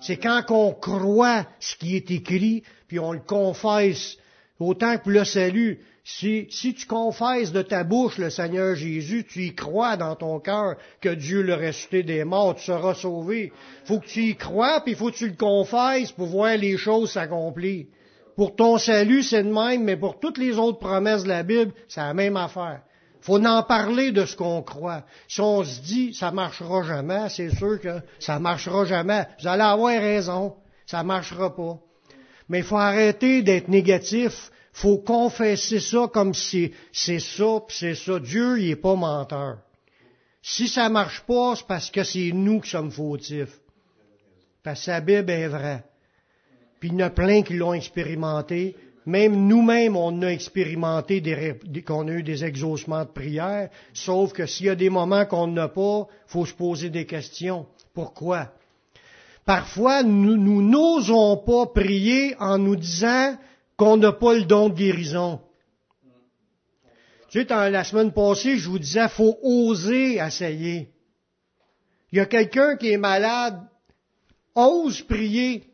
C'est 0.00 0.16
quand 0.16 0.42
on 0.48 0.72
croit 0.72 1.46
ce 1.60 1.76
qui 1.76 1.94
est 1.94 2.10
écrit, 2.10 2.62
puis 2.88 2.98
on 2.98 3.12
le 3.12 3.20
confesse, 3.20 4.16
autant 4.58 4.96
que 4.96 5.02
pour 5.02 5.12
le 5.12 5.26
salut. 5.26 5.80
Si, 6.02 6.46
tu 6.48 6.86
confesses 6.86 7.52
de 7.52 7.62
ta 7.62 7.84
bouche 7.84 8.18
le 8.18 8.30
Seigneur 8.30 8.74
Jésus, 8.74 9.24
tu 9.24 9.44
y 9.44 9.54
crois 9.54 9.96
dans 9.96 10.16
ton 10.16 10.40
cœur 10.40 10.76
que 11.00 11.10
Dieu 11.10 11.42
l'a 11.42 11.56
ressuscité 11.56 12.02
des 12.02 12.24
morts, 12.24 12.54
tu 12.56 12.64
seras 12.64 12.94
sauvé. 12.94 13.52
faut 13.84 14.00
que 14.00 14.06
tu 14.06 14.22
y 14.22 14.36
crois, 14.36 14.80
puis 14.80 14.94
faut 14.94 15.10
que 15.10 15.16
tu 15.16 15.28
le 15.28 15.36
confesses 15.36 16.12
pour 16.12 16.26
voir 16.26 16.56
les 16.56 16.78
choses 16.78 17.12
s'accomplir. 17.12 17.86
Pour 18.34 18.56
ton 18.56 18.78
salut, 18.78 19.22
c'est 19.22 19.42
de 19.42 19.52
même, 19.52 19.84
mais 19.84 19.98
pour 19.98 20.18
toutes 20.18 20.38
les 20.38 20.56
autres 20.56 20.78
promesses 20.78 21.24
de 21.24 21.28
la 21.28 21.42
Bible, 21.42 21.72
c'est 21.88 22.00
la 22.00 22.14
même 22.14 22.38
affaire. 22.38 22.80
faut 23.20 23.44
en 23.44 23.62
parler 23.62 24.12
de 24.12 24.24
ce 24.24 24.34
qu'on 24.34 24.62
croit. 24.62 25.04
Si 25.28 25.42
on 25.42 25.62
se 25.62 25.82
dit, 25.82 26.14
ça 26.14 26.30
marchera 26.30 26.82
jamais, 26.82 27.28
c'est 27.28 27.54
sûr 27.54 27.78
que 27.78 28.00
ça 28.18 28.38
marchera 28.38 28.86
jamais. 28.86 29.26
Vous 29.40 29.48
allez 29.48 29.62
avoir 29.62 29.92
raison, 29.92 30.54
ça 30.86 31.02
marchera 31.02 31.54
pas. 31.54 31.78
Mais 32.48 32.60
il 32.60 32.64
faut 32.64 32.78
arrêter 32.78 33.42
d'être 33.42 33.68
négatif 33.68 34.49
faut 34.72 34.98
confesser 34.98 35.80
ça 35.80 36.08
comme 36.12 36.34
si 36.34 36.72
c'est 36.92 37.18
ça, 37.18 37.60
puis 37.66 37.76
c'est 37.78 37.94
ça. 37.94 38.18
Dieu, 38.18 38.60
il 38.60 38.70
est 38.70 38.76
pas 38.76 38.94
menteur. 38.94 39.58
Si 40.42 40.68
ça 40.68 40.88
marche 40.88 41.22
pas, 41.22 41.54
c'est 41.56 41.66
parce 41.66 41.90
que 41.90 42.02
c'est 42.04 42.30
nous 42.32 42.60
qui 42.60 42.70
sommes 42.70 42.90
fautifs. 42.90 43.60
Parce 44.62 44.84
que 44.84 44.90
la 44.90 45.00
Bible 45.00 45.30
est 45.30 45.48
vraie. 45.48 45.84
Puis 46.78 46.88
il 46.90 46.98
y 46.98 47.02
en 47.02 47.06
a 47.06 47.10
plein 47.10 47.42
qui 47.42 47.54
l'ont 47.54 47.74
expérimenté. 47.74 48.76
Même 49.06 49.46
nous-mêmes, 49.48 49.96
on 49.96 50.22
a 50.22 50.28
expérimenté 50.28 51.22
qu'on 51.86 52.08
a 52.08 52.12
eu 52.12 52.22
des 52.22 52.44
exaucements 52.44 53.04
de 53.04 53.10
prière. 53.10 53.70
Sauf 53.92 54.32
que 54.32 54.46
s'il 54.46 54.66
y 54.66 54.70
a 54.70 54.74
des 54.74 54.90
moments 54.90 55.26
qu'on 55.26 55.46
n'a 55.46 55.68
pas, 55.68 56.06
faut 56.26 56.46
se 56.46 56.54
poser 56.54 56.90
des 56.90 57.06
questions. 57.06 57.66
Pourquoi? 57.92 58.52
Parfois, 59.44 60.02
nous 60.02 60.62
n'osons 60.62 61.38
pas 61.38 61.66
prier 61.66 62.36
en 62.38 62.58
nous 62.58 62.76
disant 62.76 63.36
qu'on 63.80 63.96
n'a 63.96 64.12
pas 64.12 64.34
le 64.34 64.44
don 64.44 64.68
de 64.68 64.74
guérison. 64.74 65.40
Tu 67.30 67.40
sais, 67.40 67.70
la 67.70 67.82
semaine 67.82 68.12
passée, 68.12 68.58
je 68.58 68.68
vous 68.68 68.78
disais, 68.78 69.08
faut 69.08 69.38
oser 69.42 70.16
essayer. 70.16 70.90
Il 72.12 72.18
y 72.18 72.20
a 72.20 72.26
quelqu'un 72.26 72.76
qui 72.76 72.90
est 72.90 72.98
malade, 72.98 73.58
ose 74.54 75.00
prier. 75.00 75.64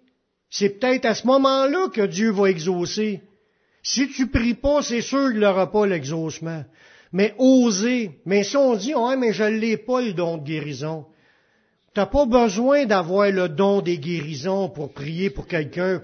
C'est 0.51 0.79
peut-être 0.79 1.05
à 1.05 1.17
ce 1.17 1.27
moment-là 1.27 1.89
que 1.89 2.03
Dieu 2.03 2.31
va 2.31 2.49
exaucer. 2.49 3.23
Si 3.83 4.09
tu 4.11 4.29
pries 4.29 4.55
pas, 4.55 4.83
c'est 4.83 5.01
sûr 5.01 5.33
qu'il 5.33 5.41
n'aura 5.41 5.73
pas 5.73 5.85
l'exaucement. 5.85 6.65
Mais 7.11 7.35
oser. 7.39 8.21
Mais 8.25 8.45
si 8.45 8.57
on 8.57 8.77
dit, 8.77 8.95
ouais, 8.95 9.17
mais 9.17 9.33
je 9.33 9.43
l'ai 9.43 9.79
pas 9.79 10.01
le 10.01 10.13
don 10.13 10.37
de 10.37 10.45
guérison. 10.45 11.07
Tu 11.97 12.01
n'as 12.01 12.07
pas 12.09 12.27
besoin 12.27 12.85
d'avoir 12.85 13.31
le 13.31 13.49
don 13.49 13.81
des 13.81 13.97
guérisons 13.97 14.69
pour 14.69 14.93
prier 14.93 15.31
pour 15.31 15.47
quelqu'un 15.47 16.03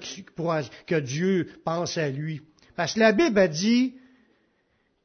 que 0.87 0.95
Dieu 0.95 1.51
pense 1.67 1.99
à 1.99 2.09
lui. 2.09 2.41
Parce 2.77 2.95
que 2.95 3.01
la 3.01 3.13
Bible 3.13 3.39
a 3.39 3.47
dit 3.47 3.93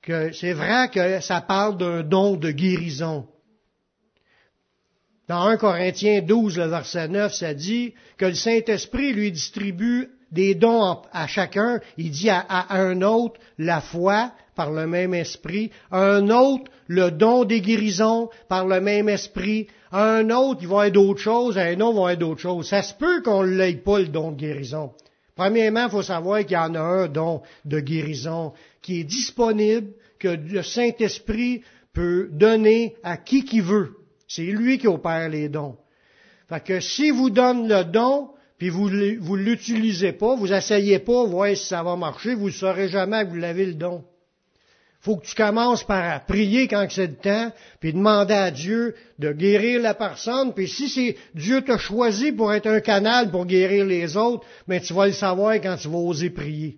que 0.02 0.32
c'est 0.32 0.54
vrai 0.54 0.88
que 0.88 1.20
ça 1.20 1.42
parle 1.42 1.78
d'un 1.78 2.04
don 2.04 2.38
de 2.38 2.52
guérison. 2.52 3.28
Dans 5.28 5.42
1 5.42 5.58
Corinthiens 5.58 6.22
12, 6.22 6.58
le 6.58 6.68
verset 6.68 7.10
9, 7.10 7.34
ça 7.34 7.54
dit 7.54 7.94
que 8.18 8.28
le 8.28 8.36
Saint-Esprit 8.36 9.12
lui 9.12 9.34
distribue 9.34 10.08
des 10.32 10.56
dons 10.56 11.02
à 11.12 11.28
chacun. 11.28 11.82
Il 11.98 12.12
dit 12.12 12.30
à, 12.30 12.46
un 12.74 13.02
autre 13.02 13.42
la 13.58 13.82
foi 13.82 14.32
par 14.56 14.72
le 14.72 14.88
même 14.88 15.14
esprit, 15.14 15.70
à 15.92 16.00
un 16.00 16.30
autre 16.30 16.72
le 16.88 17.12
don 17.12 17.44
des 17.44 17.60
guérisons 17.60 18.30
par 18.48 18.66
le 18.66 18.80
même 18.80 19.10
esprit, 19.10 19.68
un 19.92 20.30
autre 20.30 20.60
il 20.62 20.68
va 20.68 20.88
être 20.88 20.94
d'autres 20.94 21.20
choses, 21.20 21.58
un 21.58 21.80
autre 21.80 22.02
va 22.02 22.14
être 22.14 22.20
d'autres 22.20 22.42
choses. 22.42 22.70
Ça 22.70 22.82
se 22.82 22.94
peut 22.94 23.22
qu'on 23.22 23.44
ne 23.44 23.56
l'ait 23.56 23.76
pas 23.76 24.00
le 24.00 24.08
don 24.08 24.32
de 24.32 24.38
guérison. 24.38 24.92
Premièrement, 25.36 25.86
il 25.86 25.92
faut 25.92 26.02
savoir 26.02 26.40
qu'il 26.40 26.54
y 26.54 26.58
en 26.58 26.74
a 26.76 26.80
un 26.80 27.08
don 27.08 27.42
de 27.64 27.80
guérison 27.80 28.54
qui 28.82 29.02
est 29.02 29.04
disponible, 29.04 29.92
que 30.20 30.30
le 30.30 30.64
Saint-Esprit 30.64 31.62
peut 31.94 32.30
donner 32.32 32.96
à 33.04 33.18
qui 33.18 33.46
qui 33.46 33.62
veut. 33.62 33.98
C'est 34.28 34.44
lui 34.44 34.78
qui 34.78 34.88
opère 34.88 35.30
les 35.30 35.48
dons. 35.48 35.78
Fait 36.50 36.64
que 36.64 36.80
si 36.80 37.12
vous 37.12 37.30
donne 37.30 37.68
le 37.68 37.84
don, 37.84 38.30
puis 38.58 38.70
vous 38.70 38.90
ne 38.90 39.36
l'utilisez 39.36 40.14
pas, 40.14 40.36
vous 40.36 40.52
essayez 40.52 41.00
pas, 41.00 41.26
voir 41.26 41.50
si 41.56 41.66
ça 41.68 41.84
va 41.84 41.96
marcher, 41.96 42.34
vous 42.34 42.48
ne 42.48 42.52
saurez 42.52 42.90
jamais 42.90 43.24
que 43.26 43.30
vous 43.30 43.36
l'avez 43.36 43.66
le 43.66 43.76
don. 43.76 44.04
Faut 45.08 45.16
que 45.16 45.26
tu 45.26 45.36
commences 45.36 45.86
par 45.86 46.26
prier 46.26 46.68
quand 46.68 46.86
c'est 46.90 47.08
le 47.08 47.16
temps, 47.16 47.54
puis 47.80 47.94
demander 47.94 48.34
à 48.34 48.52
Dieu 48.52 48.94
de 49.20 49.32
guérir 49.32 49.82
la 49.82 49.94
personne, 49.94 50.54
puis 50.54 50.68
si 50.68 50.90
c'est 50.90 51.16
Dieu 51.34 51.62
t'a 51.62 51.78
choisi 51.78 52.34
pour 52.34 52.52
être 52.52 52.68
un 52.68 52.82
canal 52.82 53.32
pour 53.32 53.46
guérir 53.46 53.86
les 53.86 54.18
autres, 54.18 54.46
mais 54.68 54.82
tu 54.82 54.94
vas 54.94 55.08
le 55.08 55.14
savoir 55.14 55.54
quand 55.56 55.78
tu 55.78 55.88
vas 55.88 55.98
oser 55.98 56.30
prier. 56.30 56.78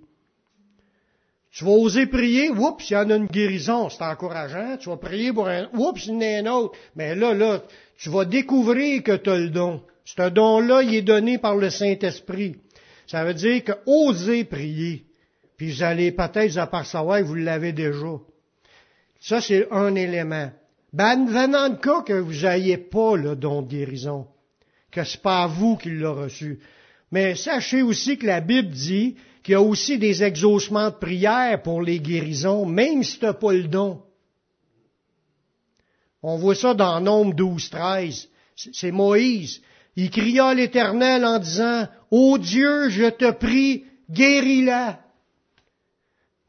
Tu 1.51 1.65
vas 1.65 1.71
oser 1.71 2.05
prier, 2.05 2.51
oups, 2.51 2.87
il 2.91 2.93
y 2.93 2.97
en 2.97 3.09
a 3.09 3.15
une 3.15 3.25
guérison, 3.25 3.89
c'est 3.89 4.03
encourageant. 4.03 4.77
Tu 4.77 4.89
vas 4.89 4.97
prier 4.97 5.33
pour 5.33 5.47
un, 5.47 5.67
oups, 5.73 6.05
il 6.05 6.13
y 6.13 6.17
en 6.17 6.21
a 6.21 6.51
un 6.51 6.53
autre. 6.55 6.77
Mais 6.95 7.15
là, 7.15 7.33
là, 7.33 7.63
tu 7.97 8.11
vas 8.11 8.25
découvrir 8.25 9.01
que 9.01 9.15
tu 9.15 9.31
as 9.31 9.37
le 9.39 9.49
don. 9.49 9.81
Ce 10.05 10.29
don-là, 10.29 10.83
il 10.83 10.93
est 10.93 11.01
donné 11.01 11.39
par 11.39 11.55
le 11.55 11.71
Saint-Esprit. 11.71 12.57
Ça 13.07 13.25
veut 13.25 13.33
dire 13.33 13.63
que 13.63 13.71
osez 13.87 14.43
prier. 14.43 15.08
Puis 15.59 15.73
vous 15.73 15.83
allez 15.83 16.13
peut-être 16.13 16.57
apercevoir 16.57 17.19
que 17.19 17.25
vous 17.25 17.35
l'avez 17.35 17.73
déjà. 17.73 18.13
Ça, 19.19 19.41
c'est 19.41 19.69
un 19.71 19.93
élément. 19.93 20.49
Ben, 20.93 21.25
venant 21.25 21.67
le 21.67 21.75
cas 21.75 22.01
que 22.01 22.13
vous 22.13 22.45
n'ayez 22.47 22.77
pas 22.77 23.17
le 23.17 23.35
don 23.35 23.61
de 23.61 23.67
guérison, 23.67 24.25
que 24.89 25.03
c'est 25.03 25.21
pas 25.21 25.47
vous 25.47 25.75
qui 25.75 25.89
l'avez 25.89 26.21
reçu. 26.21 26.59
Mais 27.11 27.35
sachez 27.35 27.81
aussi 27.81 28.17
que 28.17 28.25
la 28.25 28.39
Bible 28.39 28.69
dit 28.69 29.17
qu'il 29.43 29.51
y 29.51 29.55
a 29.55 29.61
aussi 29.61 29.97
des 29.97 30.23
exaucements 30.23 30.91
de 30.91 30.95
prière 30.95 31.61
pour 31.61 31.81
les 31.81 31.99
guérisons, 31.99 32.65
même 32.65 33.03
si 33.03 33.19
tu 33.19 33.25
n'as 33.25 33.33
pas 33.33 33.51
le 33.51 33.67
don. 33.67 34.01
On 36.23 36.37
voit 36.37 36.55
ça 36.55 36.73
dans 36.73 37.01
Nombre 37.01 37.33
12, 37.33 37.69
13. 37.69 38.29
C'est 38.55 38.91
Moïse. 38.91 39.61
Il 39.97 40.09
cria 40.09 40.47
à 40.47 40.53
l'Éternel 40.53 41.25
en 41.25 41.37
disant, 41.37 41.85
Ô 42.11 42.37
Dieu, 42.37 42.87
je 42.87 43.09
te 43.09 43.29
prie, 43.31 43.83
guéris-la. 44.09 45.01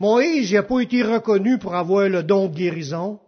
Moïse 0.01 0.55
n'a 0.55 0.63
pas 0.63 0.81
été 0.81 1.03
reconnu 1.03 1.59
pour 1.59 1.75
avoir 1.75 2.09
le 2.09 2.23
don 2.23 2.49
de 2.49 2.57
guérison. 2.57 3.21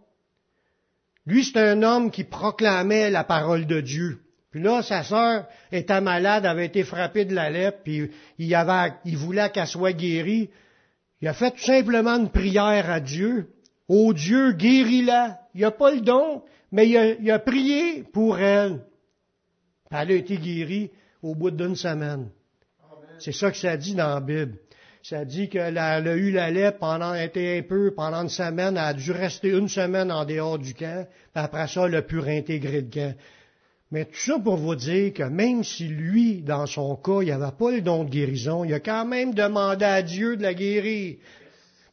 Lui, 1.27 1.45
c'est 1.45 1.59
un 1.59 1.83
homme 1.83 2.09
qui 2.09 2.23
proclamait 2.23 3.11
la 3.11 3.23
parole 3.23 3.67
de 3.67 3.79
Dieu. 3.79 4.19
Puis 4.49 4.61
là, 4.61 4.81
sa 4.81 5.03
sœur 5.03 5.47
était 5.71 6.01
malade, 6.01 6.45
avait 6.45 6.65
été 6.65 6.83
frappée 6.83 7.25
de 7.25 7.33
la 7.33 7.49
lèpre, 7.49 7.79
puis 7.83 8.11
il, 8.39 8.53
avait, 8.53 8.93
il 9.05 9.17
voulait 9.17 9.49
qu'elle 9.51 9.67
soit 9.67 9.93
guérie. 9.93 10.49
Il 11.21 11.27
a 11.27 11.33
fait 11.33 11.51
tout 11.51 11.63
simplement 11.63 12.17
une 12.17 12.29
prière 12.29 12.89
à 12.89 12.99
Dieu. 12.99 13.49
Oh 13.87 14.13
Dieu, 14.13 14.51
guéris-la. 14.53 15.39
Il 15.55 15.61
n'a 15.61 15.71
pas 15.71 15.91
le 15.91 16.01
don, 16.01 16.43
mais 16.71 16.89
il 16.89 16.97
a, 16.97 17.13
il 17.13 17.31
a 17.31 17.39
prié 17.39 18.03
pour 18.03 18.39
elle. 18.39 18.85
Elle 19.91 20.11
a 20.11 20.15
été 20.15 20.37
guérie 20.37 20.91
au 21.21 21.35
bout 21.35 21.51
d'une 21.51 21.75
semaine. 21.75 22.29
C'est 23.19 23.31
ça 23.31 23.51
que 23.51 23.57
ça 23.57 23.77
dit 23.77 23.93
dans 23.93 24.13
la 24.13 24.19
Bible. 24.19 24.57
Ça 25.03 25.25
dit 25.25 25.49
qu'elle 25.49 25.77
a, 25.77 25.99
eu 26.15 26.31
la 26.31 26.49
lèpre 26.49 26.79
pendant, 26.79 27.13
était 27.13 27.59
un 27.59 27.67
peu, 27.67 27.91
pendant 27.93 28.21
une 28.21 28.29
semaine, 28.29 28.77
elle 28.77 28.83
a 28.83 28.93
dû 28.93 29.11
rester 29.11 29.49
une 29.49 29.67
semaine 29.67 30.09
en 30.09 30.23
dehors 30.23 30.57
du 30.57 30.73
camp, 30.73 31.05
puis 31.33 31.43
après 31.43 31.67
ça, 31.67 31.87
elle 31.87 31.95
a 31.95 32.01
pu 32.01 32.19
réintégrer 32.19 32.79
le 32.79 32.87
camp. 32.89 33.13
Mais 33.91 34.05
tout 34.05 34.15
ça 34.15 34.39
pour 34.39 34.55
vous 34.55 34.75
dire 34.75 35.13
que 35.13 35.23
même 35.23 35.65
si 35.65 35.89
lui, 35.89 36.41
dans 36.41 36.67
son 36.67 36.95
cas, 36.95 37.19
il 37.21 37.27
n'avait 37.27 37.51
pas 37.51 37.71
le 37.71 37.81
don 37.81 38.05
de 38.05 38.09
guérison, 38.09 38.63
il 38.63 38.73
a 38.73 38.79
quand 38.79 39.05
même 39.05 39.33
demandé 39.33 39.83
à 39.83 40.01
Dieu 40.01 40.37
de 40.37 40.41
la 40.41 40.53
guérir. 40.53 41.17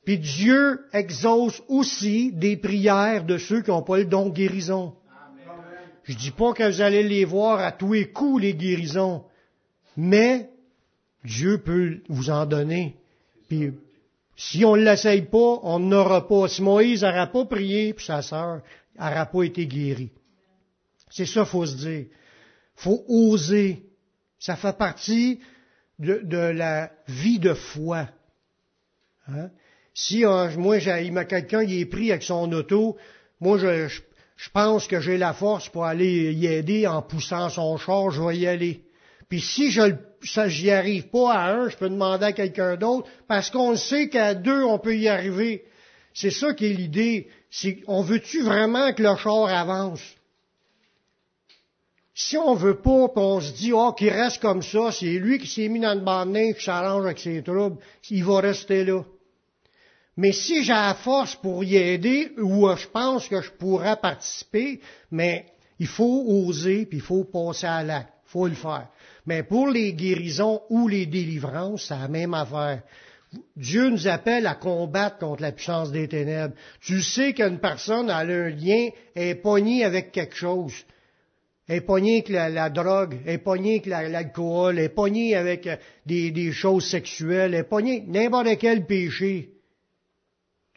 Puis 0.05 0.19
Dieu 0.19 0.79
exauce 0.93 1.65
aussi 1.67 2.31
des 2.31 2.57
prières 2.57 3.25
de 3.25 3.39
ceux 3.39 3.63
qui 3.63 3.71
n'ont 3.71 3.83
pas 3.83 3.99
le 3.99 4.05
don 4.05 4.29
de 4.29 4.35
guérison. 4.35 4.95
Je 6.05 6.15
dis 6.15 6.31
pas 6.31 6.53
que 6.53 6.71
vous 6.71 6.81
allez 6.81 7.03
les 7.03 7.25
voir 7.25 7.59
à 7.59 7.73
tous 7.73 7.93
les 7.93 8.13
coups, 8.13 8.43
les 8.43 8.55
guérisons, 8.55 9.25
mais 9.97 10.49
Dieu 11.25 11.59
peut 11.59 12.03
vous 12.09 12.31
en 12.31 12.47
donner. 12.47 13.00
Puis 13.51 13.73
si 14.37 14.65
on 14.65 14.77
ne 14.77 14.85
l'essaye 14.85 15.23
pas, 15.23 15.59
on 15.63 15.81
n'aura 15.81 16.27
pas. 16.27 16.49
Si 16.49 16.63
Moïse 16.63 17.03
n'aura 17.03 17.27
pas 17.27 17.45
prié, 17.45 17.93
puis 17.93 18.07
sa 18.07 18.23
sœur 18.23 18.63
n'aura 18.99 19.27
pas 19.27 19.43
été 19.43 19.67
guérie. 19.67 20.13
C'est 21.11 21.27
ça, 21.27 21.45
faut 21.45 21.67
se 21.67 21.77
dire. 21.77 22.07
Faut 22.77 23.05
oser. 23.09 23.83
Ça 24.39 24.55
fait 24.57 24.79
partie 24.79 25.41
de, 25.99 26.37
la 26.37 26.93
vie 27.09 27.41
de 27.41 27.53
foi. 27.53 28.09
Hein? 29.29 29.51
Si 29.93 30.25
euh, 30.25 30.57
moi, 30.57 30.79
quelqu'un 31.25 31.67
qui 31.67 31.81
est 31.81 31.87
pris 31.87 32.11
avec 32.13 32.23
son 32.23 32.51
auto, 32.53 32.97
moi, 33.41 33.59
je, 33.59 33.89
je, 33.89 34.51
pense 34.51 34.87
que 34.87 35.01
j'ai 35.01 35.19
la 35.19 35.35
force 35.35 35.69
pour 35.69 35.85
aller 35.85 36.33
y 36.33 36.47
aider 36.47 36.87
en 36.87 37.03
poussant 37.03 37.49
son 37.51 37.77
char, 37.77 38.13
je 38.13 38.23
vais 38.23 38.39
y 38.39 38.47
aller. 38.47 38.85
Puis 39.31 39.41
si 39.41 39.71
je 39.71 39.95
ça, 40.23 40.49
j'y 40.49 40.71
arrive 40.71 41.09
pas 41.09 41.33
à 41.33 41.53
un, 41.53 41.69
je 41.69 41.77
peux 41.77 41.89
demander 41.89 42.27
à 42.27 42.33
quelqu'un 42.33 42.77
d'autre, 42.77 43.09
parce 43.27 43.51
qu'on 43.51 43.75
sait 43.77 44.09
qu'à 44.09 44.35
deux, 44.35 44.63
on 44.65 44.79
peut 44.79 44.97
y 44.97 45.09
arriver. 45.09 45.65
C'est 46.13 46.31
ça 46.31 46.53
qui 46.53 46.67
est 46.67 46.75
l'idée. 46.75 47.29
C'est, 47.51 47.79
on 47.87 48.03
veut-tu 48.03 48.43
vraiment 48.43 48.93
que 48.93 49.03
le 49.03 49.17
char 49.17 49.47
avance? 49.47 50.03
Si 52.13 52.37
on 52.37 52.55
veut 52.55 52.83
pas, 52.83 53.09
qu'on 53.09 53.41
se 53.41 53.53
dit, 53.53 53.73
oh, 53.73 53.93
qu'il 53.93 54.11
reste 54.11 54.43
comme 54.43 54.63
ça, 54.63 54.93
c'est 54.93 55.07
lui 55.07 55.39
qui 55.39 55.47
s'est 55.47 55.69
mis 55.69 55.81
dans 55.81 55.95
le 55.95 56.05
bande 56.05 56.37
qui 56.37 56.63
s'arrange 56.63 57.07
avec 57.07 57.19
ses 57.19 57.43
troubles, 57.43 57.79
il 58.11 58.25
va 58.25 58.41
rester 58.41 58.85
là. 58.85 59.03
Mais 60.17 60.33
si 60.33 60.63
j'ai 60.65 60.73
la 60.73 60.95
force 60.95 61.35
pour 61.37 61.65
y 61.65 61.77
aider, 61.77 62.33
ou 62.37 62.69
je 62.77 62.87
pense 62.89 63.27
que 63.27 63.41
je 63.41 63.51
pourrais 63.53 63.97
participer, 63.97 64.81
mais 65.11 65.47
il 65.79 65.87
faut 65.87 66.25
oser, 66.27 66.85
puis 66.85 66.99
il 66.99 67.03
faut 67.03 67.25
passer 67.25 67.67
à 67.67 67.83
l'acte. 67.83 68.13
Il 68.27 68.31
faut 68.31 68.47
le 68.47 68.55
faire. 68.55 68.89
Mais 69.31 69.45
pour 69.45 69.69
les 69.69 69.93
guérisons 69.93 70.61
ou 70.71 70.89
les 70.89 71.07
délivrances, 71.07 71.85
c'est 71.87 71.95
la 71.97 72.09
même 72.09 72.35
affaire. 72.35 72.83
Dieu 73.55 73.89
nous 73.89 74.09
appelle 74.09 74.45
à 74.49 74.57
combattre 74.57 75.19
contre 75.19 75.43
la 75.43 75.53
puissance 75.53 75.93
des 75.93 76.09
ténèbres. 76.09 76.57
Tu 76.81 77.01
sais 77.01 77.33
qu'une 77.33 77.61
personne 77.61 78.11
a 78.11 78.17
un 78.17 78.49
lien, 78.49 78.89
est 79.15 79.37
pognée 79.37 79.85
avec 79.85 80.11
quelque 80.11 80.35
chose 80.35 80.75
est 81.69 81.83
pogné 81.83 82.25
avec 82.29 82.53
la, 82.53 82.69
drogue, 82.71 83.19
est 83.25 83.39
pogné 83.39 83.81
avec 83.93 84.11
l'alcool, 84.11 84.81
est 84.81 84.89
pogné 84.89 85.37
avec 85.37 85.69
euh, 85.69 85.77
des, 86.05 86.51
choses 86.51 86.91
sexuelles, 86.91 87.55
est 87.55 87.63
pogné 87.63 88.03
n'importe 88.09 88.59
quel 88.59 88.85
péché. 88.85 89.51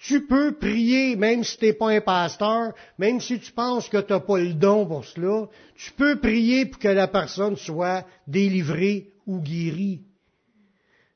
Tu 0.06 0.28
peux 0.28 0.52
prier, 0.52 1.16
même 1.16 1.46
si 1.46 1.58
tu 1.58 1.66
n'es 1.66 1.74
pas 1.74 1.92
un 1.92 2.02
pasteur, 2.02 2.74
même 2.98 3.22
si 3.22 3.40
tu 3.40 3.54
penses 3.54 3.88
que 3.88 4.02
tu 4.02 4.12
n'as 4.12 4.20
pas 4.20 4.38
le 4.38 4.54
don 4.54 4.86
pour 4.86 5.06
cela, 5.06 5.48
tu 5.76 5.94
peux 5.94 6.20
prier 6.20 6.66
pour 6.66 6.78
que 6.78 6.90
la 6.90 7.08
personne 7.08 7.56
soit 7.56 8.06
délivrée 8.28 9.14
ou 9.26 9.40
guérie. 9.40 10.02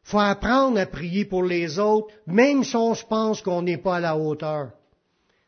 faut 0.03 0.19
apprendre 0.19 0.79
à 0.79 0.85
prier 0.85 1.25
pour 1.25 1.43
les 1.43 1.79
autres, 1.79 2.13
même 2.27 2.63
si 2.63 2.77
on 2.77 2.95
se 2.95 3.03
pense 3.03 3.41
qu'on 3.41 3.61
n'est 3.61 3.77
pas 3.77 3.97
à 3.97 3.99
la 3.99 4.17
hauteur. 4.17 4.71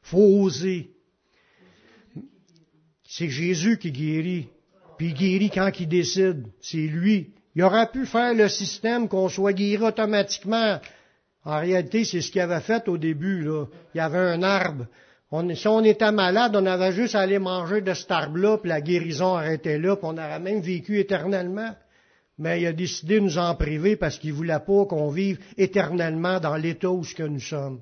faut 0.02 0.44
oser. 0.44 0.92
C'est 3.08 3.30
Jésus 3.30 3.78
qui 3.78 3.94
guérit. 3.94 4.50
Puis 4.98 5.08
il 5.08 5.14
guérit 5.14 5.50
quand 5.50 5.72
il 5.80 5.88
décide. 5.88 6.46
C'est 6.60 6.88
lui. 6.88 7.34
Il 7.56 7.64
aurait 7.64 7.90
pu 7.90 8.06
faire 8.06 8.34
le 8.34 8.50
système 8.50 9.08
qu'on 9.08 9.30
soit 9.30 9.54
guéri 9.54 9.82
automatiquement. 9.82 10.82
En 11.50 11.62
réalité, 11.62 12.06
c'est 12.06 12.22
ce 12.22 12.32
qu'il 12.32 12.42
avait 12.42 12.60
fait 12.60 12.88
au 12.88 13.00
début. 13.00 13.42
Là. 13.42 13.66
Il 13.96 13.98
y 13.98 14.02
avait 14.02 14.20
un 14.20 14.44
arbre. 14.44 14.86
Si 15.56 15.68
on 15.68 15.84
était 15.84 16.12
malade, 16.12 16.56
on 16.56 16.66
avait 16.68 16.92
juste 16.92 17.16
à 17.16 17.22
aller 17.22 17.40
manger 17.40 17.82
de 17.82 17.92
cet 17.96 18.12
arbre-là, 18.12 18.60
puis 18.60 18.70
la 18.70 18.82
guérison 18.82 19.34
arrêtait 19.34 19.80
là, 19.80 19.96
puis 19.96 20.06
on 20.06 20.18
aurait 20.18 20.40
même 20.40 20.62
vécu 20.62 21.00
éternellement. 21.00 21.74
Mais 22.38 22.62
il 22.62 22.68
a 22.68 22.72
décidé 22.72 23.16
de 23.16 23.22
nous 23.22 23.40
en 23.40 23.56
priver 23.56 23.96
parce 23.96 24.20
qu'il 24.20 24.34
voulait 24.34 24.60
pas 24.60 24.86
qu'on 24.86 25.10
vive 25.10 25.40
éternellement 25.58 26.40
dans 26.40 26.56
l'état 26.56 26.92
où 26.92 27.04
ce 27.04 27.16
que 27.16 27.24
nous 27.24 27.40
sommes. 27.40 27.82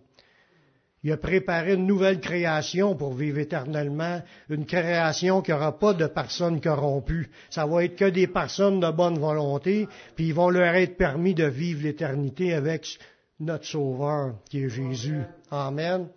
Il 1.03 1.11
a 1.11 1.17
préparé 1.17 1.73
une 1.73 1.87
nouvelle 1.87 2.21
création 2.21 2.95
pour 2.95 3.15
vivre 3.15 3.39
éternellement, 3.39 4.21
une 4.49 4.65
création 4.65 5.41
qui 5.41 5.51
n'aura 5.51 5.77
pas 5.77 5.93
de 5.93 6.07
personnes 6.07 6.61
corrompues. 6.61 7.29
Ça 7.49 7.65
va 7.65 7.83
être 7.83 7.97
que 7.97 8.09
des 8.09 8.27
personnes 8.27 8.79
de 8.79 8.91
bonne 8.91 9.19
volonté, 9.19 9.89
puis 10.15 10.27
ils 10.27 10.33
vont 10.33 10.49
leur 10.49 10.73
être 10.75 10.95
permis 10.95 11.33
de 11.33 11.45
vivre 11.45 11.83
l'éternité 11.83 12.53
avec 12.53 12.97
notre 13.39 13.65
Sauveur, 13.65 14.35
qui 14.49 14.63
est 14.63 14.69
Jésus. 14.69 15.21
Amen. 15.51 16.07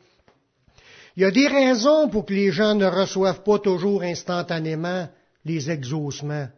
Il 1.17 1.23
y 1.23 1.27
a 1.27 1.31
des 1.31 1.49
raisons 1.49 2.09
pour 2.09 2.25
que 2.25 2.35
les 2.35 2.51
gens 2.53 2.75
ne 2.75 2.87
reçoivent 2.87 3.43
pas 3.43 3.59
toujours 3.59 4.03
instantanément 4.03 5.09
les 5.45 5.71
exaucements. 5.71 6.49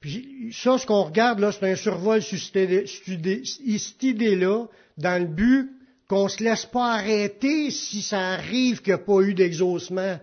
Puis 0.00 0.50
ça, 0.52 0.78
ce 0.78 0.86
qu'on 0.86 1.04
regarde 1.04 1.40
là, 1.40 1.52
c'est 1.52 1.70
un 1.70 1.76
survol 1.76 2.22
sur 2.22 2.38
cette 2.38 4.02
idée-là, 4.02 4.66
dans 4.96 5.22
le 5.22 5.28
but 5.28 5.70
qu'on 6.08 6.24
ne 6.24 6.28
se 6.28 6.42
laisse 6.42 6.66
pas 6.66 6.94
arrêter 6.94 7.70
si 7.70 8.02
ça 8.02 8.30
arrive 8.30 8.82
qu'il 8.82 8.94
n'y 8.94 9.00
a 9.00 9.04
pas 9.04 9.20
eu 9.20 9.34
d'exaucement. 9.34 10.18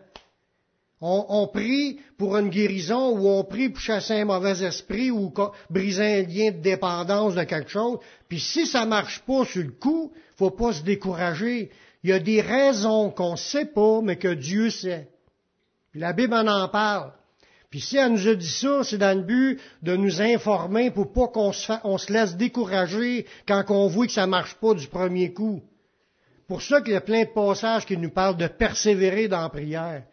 On, 1.00 1.48
prie 1.48 2.00
pour 2.18 2.38
une 2.38 2.50
guérison 2.50 3.12
ou 3.12 3.28
on 3.28 3.44
prie 3.44 3.70
pour 3.70 3.80
chasser 3.80 4.22
un 4.22 4.26
mauvais 4.26 4.64
esprit 4.64 5.12
ou 5.12 5.32
briser 5.70 6.22
un 6.22 6.24
lien 6.24 6.52
de 6.52 6.58
dépendance 6.58 7.36
de 7.36 7.44
quelque 7.44 7.70
chose. 7.70 8.00
Puis 8.28 8.40
si 8.40 8.66
ça 8.66 8.86
marche 8.86 9.20
pas 9.20 9.46
sur 9.46 9.64
le 9.64 9.72
coup, 9.72 10.12
faut 10.38 10.50
pas 10.50 10.74
se 10.74 10.82
décourager. 10.82 11.70
Il 12.04 12.10
y 12.10 12.14
a 12.14 12.20
des 12.20 12.42
raisons 12.42 13.12
qu'on 13.12 13.36
sait 13.36 13.66
pas, 13.66 14.02
mais 14.02 14.16
que 14.16 14.34
Dieu 14.34 14.72
sait. 14.72 15.08
Puis 15.92 16.02
la 16.02 16.14
Bible 16.14 16.34
en, 16.34 16.48
en 16.48 16.68
parle. 16.68 17.12
Puis 17.70 17.82
si 17.82 17.98
elle 17.98 18.14
nous 18.14 18.28
a 18.28 18.34
dit 18.34 18.48
ça, 18.48 18.84
c'est 18.84 18.98
dans 18.98 19.16
le 19.16 19.24
but 19.24 19.60
de 19.84 19.96
nous 19.96 20.20
informer 20.20 20.90
pour 20.90 21.14
pas 21.14 21.28
qu'on 21.28 21.52
se, 21.52 21.74
on 21.84 22.00
se 22.00 22.12
laisse 22.12 22.38
décourager 22.38 23.28
quand 23.48 23.64
on 23.70 23.88
voit 23.88 24.08
que 24.08 24.14
ça 24.14 24.26
marche 24.26 24.56
pas 24.56 24.74
du 24.74 24.88
premier 24.88 25.32
coup. 25.32 25.62
Pour 26.48 26.64
ça 26.64 26.82
qu'il 26.82 26.94
y 26.94 26.98
a 26.98 27.02
plein 27.02 27.26
de 27.26 27.30
passages 27.30 27.86
qui 27.86 27.98
nous 27.98 28.10
parlent 28.10 28.38
de 28.38 28.48
persévérer 28.48 29.28
dans 29.28 29.42
la 29.42 29.50
prière 29.50 30.04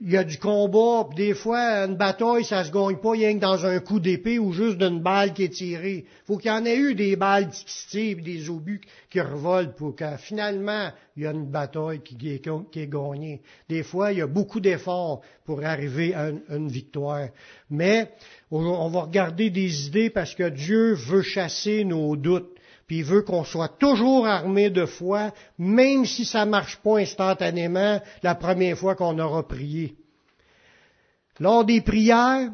il 0.00 0.10
y 0.10 0.16
a 0.16 0.24
du 0.24 0.38
combat, 0.38 1.08
puis 1.08 1.28
des 1.28 1.34
fois, 1.34 1.86
une 1.86 1.96
bataille, 1.96 2.44
ça 2.44 2.64
se 2.64 2.70
gagne 2.70 2.96
pas 2.96 3.12
rien 3.12 3.34
que 3.34 3.40
dans 3.40 3.64
un 3.64 3.78
coup 3.80 3.98
d'épée 3.98 4.38
ou 4.38 4.52
juste 4.52 4.76
d'une 4.76 5.00
balle 5.00 5.32
qui 5.32 5.44
est 5.44 5.48
tirée. 5.48 6.04
faut 6.26 6.36
qu'il 6.36 6.50
y 6.50 6.54
en 6.54 6.66
ait 6.66 6.76
eu 6.76 6.94
des 6.94 7.16
balles 7.16 7.48
qui 7.48 7.64
se 7.66 7.88
tirent, 7.88 8.22
des 8.22 8.50
obus 8.50 8.82
qui 9.08 9.20
revolent 9.20 9.74
pour 9.74 9.96
que 9.96 10.16
finalement, 10.18 10.90
il 11.16 11.22
y 11.22 11.26
a 11.26 11.30
une 11.30 11.46
bataille 11.46 12.00
qui 12.02 12.28
est, 12.28 12.90
gagnée. 12.90 13.40
Des 13.68 13.82
fois, 13.82 14.12
il 14.12 14.18
y 14.18 14.22
a 14.22 14.26
beaucoup 14.26 14.60
d'efforts 14.60 15.22
pour 15.46 15.64
arriver 15.64 16.14
à 16.14 16.28
une, 16.28 16.42
une 16.50 16.68
victoire. 16.68 17.28
Mais, 17.70 18.10
on 18.50 18.88
va 18.88 19.00
regarder 19.00 19.48
des 19.50 19.86
idées 19.86 20.10
parce 20.10 20.34
que 20.34 20.48
Dieu 20.50 20.92
veut 20.92 21.22
chasser 21.22 21.84
nos 21.84 22.16
doutes 22.16 22.55
puis 22.86 22.98
il 22.98 23.04
veut 23.04 23.22
qu'on 23.22 23.44
soit 23.44 23.78
toujours 23.78 24.26
armé 24.26 24.70
de 24.70 24.86
foi, 24.86 25.32
même 25.58 26.04
si 26.04 26.24
ça 26.24 26.44
ne 26.44 26.50
marche 26.50 26.76
pas 26.76 26.98
instantanément 26.98 28.00
la 28.22 28.34
première 28.34 28.78
fois 28.78 28.94
qu'on 28.94 29.18
aura 29.18 29.46
prié. 29.46 29.96
Lors 31.40 31.64
des 31.64 31.80
prières, 31.80 32.50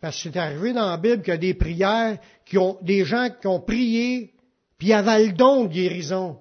parce 0.00 0.16
que 0.16 0.30
c'est 0.30 0.38
arrivé 0.38 0.72
dans 0.72 0.90
la 0.90 0.98
Bible 0.98 1.22
qu'il 1.22 1.32
y 1.32 1.36
a 1.36 1.38
des 1.38 1.54
prières 1.54 2.18
qui 2.44 2.58
ont 2.58 2.76
des 2.82 3.04
gens 3.04 3.28
qui 3.40 3.46
ont 3.46 3.60
prié, 3.60 4.34
puis 4.78 4.88
le 4.88 5.32
don 5.32 5.64
guérison. 5.64 6.38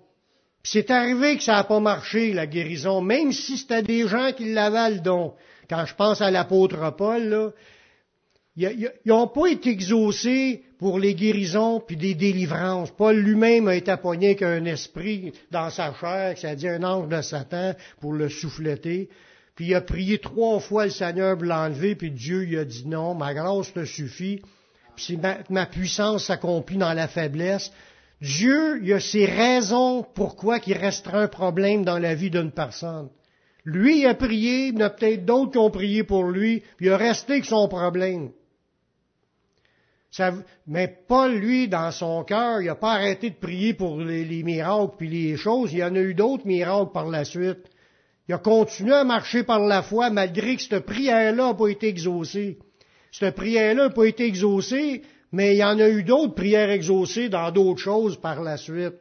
Puis 0.61 0.73
c'est 0.73 0.91
arrivé 0.91 1.37
que 1.37 1.43
ça 1.43 1.53
n'a 1.53 1.63
pas 1.63 1.79
marché, 1.79 2.33
la 2.33 2.45
guérison, 2.45 3.01
même 3.01 3.31
si 3.31 3.57
c'était 3.57 3.83
des 3.83 4.07
gens 4.07 4.31
qui 4.35 4.53
l'avaient 4.53 4.95
le 4.95 4.99
don. 4.99 5.33
Quand 5.69 5.85
je 5.85 5.95
pense 5.95 6.21
à 6.21 6.29
l'apôtre 6.29 6.93
Paul, 6.97 7.23
là, 7.23 7.51
ils 8.57 8.91
n'ont 9.05 9.27
pas 9.27 9.47
été 9.47 9.69
exaucés 9.69 10.63
pour 10.81 10.97
les 10.97 11.13
guérisons 11.13 11.79
puis 11.79 11.95
des 11.95 12.15
délivrances. 12.15 12.89
Paul 12.89 13.15
lui-même 13.15 13.67
a 13.67 13.75
été 13.75 13.91
appoigné 13.91 14.35
qu'un 14.35 14.65
esprit 14.65 15.31
dans 15.51 15.69
sa 15.69 15.93
chair, 15.93 16.35
c'est-à-dire 16.35 16.71
un 16.71 16.83
ange 16.83 17.07
de 17.07 17.21
Satan, 17.21 17.75
pour 17.99 18.13
le 18.13 18.29
souffleter. 18.29 19.07
Puis 19.53 19.67
il 19.67 19.75
a 19.75 19.81
prié 19.81 20.17
trois 20.17 20.59
fois 20.59 20.85
le 20.85 20.91
Seigneur 20.91 21.37
pour 21.37 21.45
l'enlever, 21.45 21.93
puis 21.93 22.09
Dieu 22.09 22.39
lui 22.39 22.57
a 22.57 22.65
dit 22.65 22.87
non, 22.87 23.13
ma 23.13 23.35
grâce 23.35 23.71
te 23.71 23.85
suffit, 23.85 24.41
puis 24.95 25.17
ma, 25.17 25.37
ma 25.51 25.67
puissance 25.67 26.25
s'accomplit 26.25 26.77
dans 26.77 26.93
la 26.93 27.07
faiblesse. 27.07 27.71
Dieu, 28.19 28.83
il 28.83 28.91
a 28.91 28.99
ses 28.99 29.25
raisons 29.25 30.03
pourquoi 30.15 30.57
il 30.65 30.73
restera 30.73 31.21
un 31.21 31.27
problème 31.27 31.85
dans 31.85 31.99
la 31.99 32.15
vie 32.15 32.31
d'une 32.31 32.51
personne. 32.51 33.09
Lui, 33.65 33.99
il 33.99 34.07
a 34.07 34.15
prié, 34.15 34.69
il 34.69 34.73
y 34.73 34.77
en 34.77 34.87
a 34.87 34.89
peut-être 34.89 35.25
d'autres 35.25 35.51
qui 35.51 35.57
ont 35.59 35.69
prié 35.69 36.03
pour 36.03 36.23
lui, 36.23 36.63
puis 36.77 36.87
il 36.87 36.91
a 36.91 36.97
resté 36.97 37.33
avec 37.33 37.45
son 37.45 37.67
problème 37.67 38.31
mais 40.67 40.93
Paul, 41.07 41.35
lui, 41.35 41.67
dans 41.67 41.91
son 41.91 42.23
cœur, 42.23 42.61
il 42.61 42.65
n'a 42.65 42.75
pas 42.75 42.93
arrêté 42.93 43.29
de 43.29 43.35
prier 43.35 43.73
pour 43.73 43.99
les, 43.99 44.43
miracles 44.43 44.95
puis 44.97 45.09
les 45.09 45.37
choses. 45.37 45.71
Il 45.71 45.79
y 45.79 45.83
en 45.83 45.95
a 45.95 45.99
eu 45.99 46.13
d'autres 46.13 46.45
miracles 46.45 46.91
par 46.93 47.07
la 47.07 47.23
suite. 47.23 47.59
Il 48.27 48.33
a 48.35 48.37
continué 48.37 48.93
à 48.93 49.03
marcher 49.03 49.43
par 49.43 49.59
la 49.59 49.81
foi 49.81 50.09
malgré 50.09 50.55
que 50.55 50.61
cette 50.61 50.85
prière-là 50.85 51.47
n'a 51.47 51.53
pas 51.53 51.69
été 51.69 51.87
exaucée. 51.87 52.59
Cette 53.11 53.35
prière-là 53.35 53.87
n'a 53.87 53.93
pas 53.93 54.05
été 54.05 54.25
exaucée, 54.25 55.01
mais 55.31 55.55
il 55.55 55.59
y 55.59 55.63
en 55.63 55.79
a 55.79 55.87
eu 55.87 56.03
d'autres 56.03 56.35
prières 56.35 56.69
exaucées 56.69 57.29
dans 57.29 57.51
d'autres 57.51 57.79
choses 57.79 58.19
par 58.19 58.41
la 58.41 58.57
suite. 58.57 58.95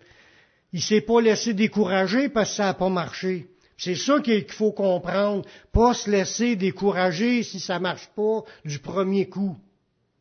Il 0.72 0.80
s'est 0.80 1.00
pas 1.00 1.20
laissé 1.20 1.54
décourager 1.54 2.28
parce 2.28 2.50
que 2.50 2.56
ça 2.56 2.64
n'a 2.66 2.74
pas 2.74 2.88
marché. 2.88 3.48
C'est 3.76 3.96
ça 3.96 4.20
qu'il 4.20 4.44
faut 4.48 4.72
comprendre. 4.72 5.44
Pas 5.72 5.94
se 5.94 6.08
laisser 6.08 6.54
décourager 6.54 7.42
si 7.42 7.58
ça 7.58 7.80
marche 7.80 8.08
pas 8.14 8.42
du 8.64 8.78
premier 8.78 9.28
coup 9.28 9.56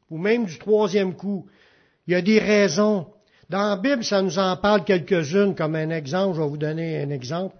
ou 0.10 0.18
même 0.18 0.46
du 0.46 0.58
troisième 0.58 1.16
coup. 1.16 1.48
Il 2.08 2.14
y 2.14 2.16
a 2.16 2.22
des 2.22 2.40
raisons. 2.40 3.08
Dans 3.50 3.70
la 3.70 3.78
Bible, 3.78 4.04
ça 4.04 4.22
nous 4.22 4.40
en 4.40 4.58
parle 4.58 4.84
quelques-unes 4.84 5.56
comme 5.56 5.76
un 5.76 5.90
exemple. 5.90 6.38
Je 6.38 6.42
vais 6.42 6.48
vous 6.48 6.58
donner 6.58 7.02
un 7.02 7.10
exemple. 7.10 7.56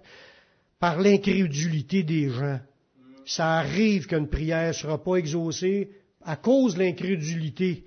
Par 0.78 1.00
l'incrédulité 1.00 2.02
des 2.02 2.28
gens. 2.28 2.60
Ça 3.26 3.58
arrive 3.58 4.06
qu'une 4.06 4.28
prière 4.28 4.68
ne 4.68 4.72
sera 4.72 5.02
pas 5.02 5.16
exaucée 5.16 5.90
à 6.24 6.36
cause 6.36 6.74
de 6.74 6.80
l'incrédulité. 6.80 7.84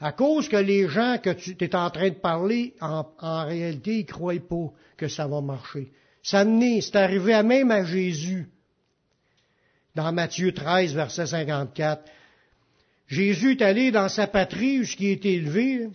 À 0.00 0.12
cause 0.12 0.48
que 0.48 0.56
les 0.56 0.88
gens 0.88 1.18
que 1.22 1.30
tu 1.30 1.56
es 1.60 1.76
en 1.76 1.88
train 1.90 2.08
de 2.08 2.14
parler, 2.14 2.74
en, 2.80 3.04
réalité, 3.46 3.98
ils 3.98 4.06
ne 4.06 4.10
croient 4.10 4.34
pas 4.48 4.72
que 4.96 5.06
ça 5.06 5.28
va 5.28 5.40
marcher. 5.40 5.92
Ça 6.22 6.44
c'est 6.80 6.96
arrivé 6.96 7.34
à 7.34 7.42
même 7.42 7.70
à 7.70 7.84
Jésus. 7.84 8.48
Dans 9.94 10.12
Matthieu 10.12 10.52
13, 10.52 10.94
verset 10.94 11.26
54. 11.26 12.02
Jésus 13.12 13.52
est 13.52 13.62
allé 13.62 13.90
dans 13.90 14.08
sa 14.08 14.26
patrie 14.26 14.80
où 14.80 14.84
il 14.98 15.10
était 15.10 15.34
élevé, 15.34 15.90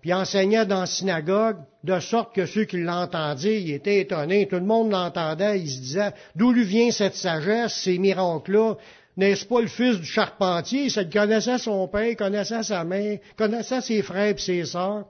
puis 0.00 0.14
enseignait 0.14 0.64
dans 0.64 0.80
la 0.80 0.86
synagogue, 0.86 1.58
de 1.82 2.00
sorte 2.00 2.34
que 2.34 2.46
ceux 2.46 2.64
qui 2.64 2.78
l'entendaient, 2.78 3.60
ils 3.60 3.72
étaient 3.72 4.00
étonnés. 4.00 4.48
Tout 4.48 4.56
le 4.56 4.64
monde 4.64 4.90
l'entendait, 4.90 5.60
ils 5.60 5.70
se 5.70 5.80
disaient, 5.80 6.14
d'où 6.34 6.52
lui 6.52 6.64
vient 6.64 6.90
cette 6.90 7.16
sagesse, 7.16 7.74
ces 7.74 7.98
miracles-là? 7.98 8.76
N'est-ce 9.18 9.44
pas 9.44 9.60
le 9.60 9.66
fils 9.66 9.98
du 9.98 10.06
charpentier? 10.06 10.86
Il 10.86 11.10
connaissait 11.10 11.58
son 11.58 11.86
père, 11.86 12.16
connaissait 12.16 12.62
sa 12.62 12.82
mère, 12.82 13.18
connaissait 13.36 13.82
ses 13.82 14.00
frères 14.00 14.34
et 14.34 14.38
ses 14.38 14.64
sœurs. 14.64 15.04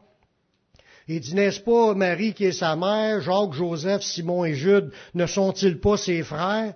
Il 1.06 1.20
dit, 1.20 1.36
n'est-ce 1.36 1.60
pas 1.60 1.94
Marie 1.94 2.34
qui 2.34 2.46
est 2.46 2.52
sa 2.52 2.74
mère, 2.74 3.20
Jacques, 3.20 3.52
Joseph, 3.52 4.02
Simon 4.02 4.44
et 4.44 4.54
Jude, 4.54 4.90
ne 5.14 5.26
sont-ils 5.26 5.78
pas 5.78 5.96
ses 5.98 6.24
frères? 6.24 6.74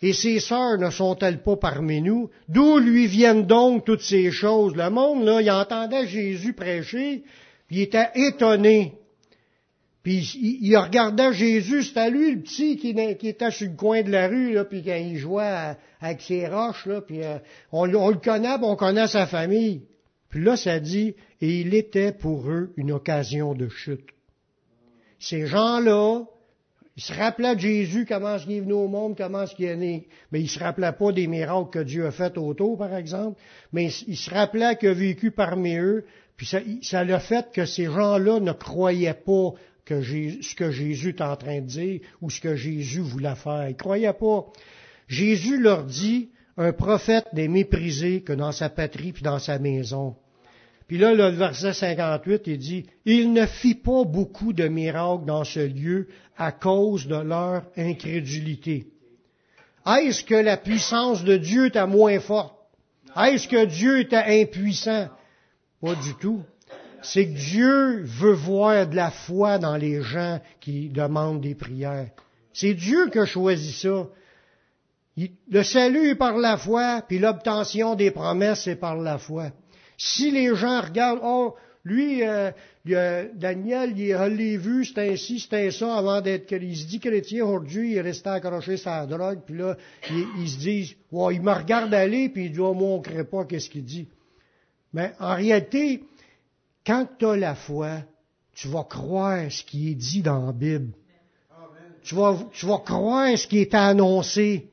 Et 0.00 0.12
ses 0.12 0.38
sœurs 0.38 0.78
ne 0.78 0.90
sont-elles 0.90 1.42
pas 1.42 1.56
parmi 1.56 2.00
nous? 2.00 2.30
D'où 2.48 2.78
lui 2.78 3.06
viennent 3.06 3.46
donc 3.46 3.84
toutes 3.84 4.02
ces 4.02 4.30
choses? 4.30 4.76
Le 4.76 4.90
monde, 4.90 5.24
là, 5.24 5.40
il 5.42 5.50
entendait 5.50 6.06
Jésus 6.06 6.52
prêcher, 6.52 7.24
puis 7.66 7.76
il 7.78 7.82
était 7.82 8.10
étonné. 8.14 8.94
Puis 10.04 10.20
il, 10.62 10.76
regardait 10.76 11.32
Jésus, 11.32 11.82
c'était 11.82 12.10
lui 12.10 12.32
le 12.32 12.40
petit 12.40 12.76
qui, 12.76 12.90
était 12.90 13.50
sur 13.50 13.68
le 13.68 13.76
coin 13.76 14.02
de 14.02 14.10
la 14.10 14.28
rue, 14.28 14.54
là, 14.54 14.64
puis 14.64 14.82
quand 14.82 14.94
il 14.94 15.18
jouait 15.18 15.74
avec 16.00 16.22
ses 16.22 16.46
roches, 16.46 16.86
là, 16.86 17.00
puis 17.00 17.22
euh, 17.22 17.38
on, 17.72 17.92
on, 17.94 18.08
le 18.08 18.16
connaît, 18.16 18.54
on 18.62 18.76
connaît 18.76 19.08
sa 19.08 19.26
famille. 19.26 19.82
Puis 20.30 20.42
là, 20.42 20.56
ça 20.56 20.78
dit, 20.78 21.14
et 21.40 21.60
il 21.60 21.74
était 21.74 22.12
pour 22.12 22.48
eux 22.48 22.72
une 22.76 22.92
occasion 22.92 23.54
de 23.54 23.68
chute. 23.68 24.08
Ces 25.18 25.46
gens-là, 25.46 26.22
il 26.98 27.00
se 27.00 27.12
rappelait 27.12 27.54
de 27.54 27.60
Jésus, 27.60 28.06
comment 28.06 28.34
est-ce 28.34 28.44
qu'il 28.44 28.56
est 28.56 28.60
venu 28.60 28.72
au 28.72 28.88
monde, 28.88 29.16
comment 29.16 29.44
est-ce 29.44 29.54
qu'il 29.54 29.66
est 29.66 29.76
né. 29.76 30.08
Mais 30.32 30.40
il 30.40 30.48
se 30.48 30.58
rappelait 30.58 30.90
pas 30.90 31.12
des 31.12 31.28
miracles 31.28 31.70
que 31.70 31.78
Dieu 31.78 32.04
a 32.04 32.10
fait 32.10 32.36
autour, 32.36 32.76
par 32.76 32.92
exemple. 32.92 33.40
Mais 33.72 33.88
il 34.08 34.16
se 34.16 34.28
rappelait 34.28 34.74
qu'il 34.74 34.88
a 34.88 34.94
vécu 34.94 35.30
parmi 35.30 35.76
eux. 35.76 36.06
Puis 36.36 36.46
ça, 36.46 36.58
ça 36.82 37.04
l'a 37.04 37.20
fait 37.20 37.52
que 37.52 37.66
ces 37.66 37.84
gens-là 37.84 38.40
ne 38.40 38.50
croyaient 38.50 39.14
pas 39.14 39.52
que 39.84 40.02
ce 40.02 40.56
que 40.56 40.72
Jésus 40.72 41.10
est 41.10 41.20
en 41.20 41.36
train 41.36 41.60
de 41.60 41.66
dire 41.66 42.00
ou 42.20 42.30
ce 42.30 42.40
que 42.40 42.56
Jésus 42.56 42.98
voulait 42.98 43.36
faire. 43.36 43.68
Ils 43.68 43.76
croyaient 43.76 44.12
pas. 44.12 44.46
Jésus 45.06 45.60
leur 45.60 45.84
dit, 45.84 46.30
un 46.56 46.72
prophète 46.72 47.32
n'est 47.32 47.46
méprisé 47.46 48.22
que 48.22 48.32
dans 48.32 48.50
sa 48.50 48.70
patrie 48.70 49.12
puis 49.12 49.22
dans 49.22 49.38
sa 49.38 49.60
maison. 49.60 50.16
Puis 50.88 50.96
là, 50.96 51.14
le 51.14 51.28
verset 51.28 51.74
58, 51.74 52.42
il 52.46 52.58
dit, 52.58 52.86
Il 53.04 53.34
ne 53.34 53.44
fit 53.44 53.74
pas 53.74 54.04
beaucoup 54.04 54.54
de 54.54 54.66
miracles 54.68 55.26
dans 55.26 55.44
ce 55.44 55.60
lieu 55.60 56.08
à 56.38 56.50
cause 56.50 57.06
de 57.06 57.16
leur 57.16 57.62
incrédulité. 57.76 58.86
Est-ce 59.86 60.24
que 60.24 60.34
la 60.34 60.56
puissance 60.56 61.24
de 61.24 61.36
Dieu 61.36 61.66
était 61.66 61.86
moins 61.86 62.18
forte? 62.20 62.54
Est-ce 63.16 63.48
que 63.48 63.66
Dieu 63.66 64.00
était 64.00 64.42
impuissant? 64.42 65.08
Pas 65.82 65.94
du 65.94 66.14
tout. 66.14 66.42
C'est 67.02 67.26
que 67.26 67.38
Dieu 67.38 68.02
veut 68.04 68.32
voir 68.32 68.86
de 68.86 68.96
la 68.96 69.10
foi 69.10 69.58
dans 69.58 69.76
les 69.76 70.02
gens 70.02 70.40
qui 70.60 70.88
demandent 70.88 71.42
des 71.42 71.54
prières. 71.54 72.10
C'est 72.52 72.74
Dieu 72.74 73.08
qui 73.10 73.18
a 73.18 73.26
choisi 73.26 73.72
ça. 73.72 74.08
Le 75.50 75.62
salut 75.62 76.10
est 76.10 76.14
par 76.14 76.36
la 76.38 76.56
foi, 76.56 77.02
puis 77.06 77.18
l'obtention 77.18 77.94
des 77.94 78.10
promesses 78.10 78.66
est 78.66 78.76
par 78.76 78.96
la 78.96 79.18
foi. 79.18 79.50
Si 79.98 80.30
les 80.30 80.54
gens 80.54 80.80
regardent, 80.80 81.20
oh, 81.24 81.56
lui, 81.84 82.22
euh, 82.22 82.52
Daniel, 83.34 83.98
il 83.98 84.08
l'a 84.10 84.28
vu, 84.28 84.84
c'était 84.84 85.10
ainsi, 85.10 85.40
c'était 85.40 85.70
ça, 85.72 85.96
avant 85.96 86.20
d'être, 86.20 86.50
il 86.52 86.76
se 86.76 86.86
dit 86.86 87.00
chrétien 87.00 87.44
aujourd'hui, 87.44 87.92
il 87.92 87.96
est 87.96 88.02
resté 88.02 88.28
accroché 88.28 88.76
sur 88.76 88.90
la 88.90 89.06
drogue, 89.06 89.40
puis 89.44 89.58
là, 89.58 89.76
il, 90.10 90.48
se 90.48 90.58
dit, 90.58 90.96
oh, 91.10 91.30
il 91.30 91.42
me 91.42 91.52
regarde 91.52 91.92
aller, 91.92 92.28
puis 92.28 92.46
il 92.46 92.52
dit, 92.52 92.60
oh, 92.60 92.74
moi, 92.74 92.90
on 92.90 93.02
ne 93.16 93.22
pas 93.24 93.44
qu'est-ce 93.44 93.68
qu'il 93.68 93.84
dit. 93.84 94.06
Mais 94.92 95.12
en 95.18 95.34
réalité, 95.34 96.04
quand 96.86 97.06
tu 97.18 97.26
as 97.26 97.36
la 97.36 97.54
foi, 97.56 97.98
tu 98.54 98.68
vas 98.68 98.84
croire 98.84 99.50
ce 99.50 99.62
qui 99.64 99.90
est 99.90 99.94
dit 99.94 100.22
dans 100.22 100.46
la 100.46 100.52
Bible. 100.52 100.92
Tu 102.02 102.14
vas, 102.14 102.38
tu 102.52 102.66
vas 102.66 102.78
croire 102.78 103.36
ce 103.36 103.46
qui 103.46 103.58
est 103.58 103.74
annoncé. 103.74 104.70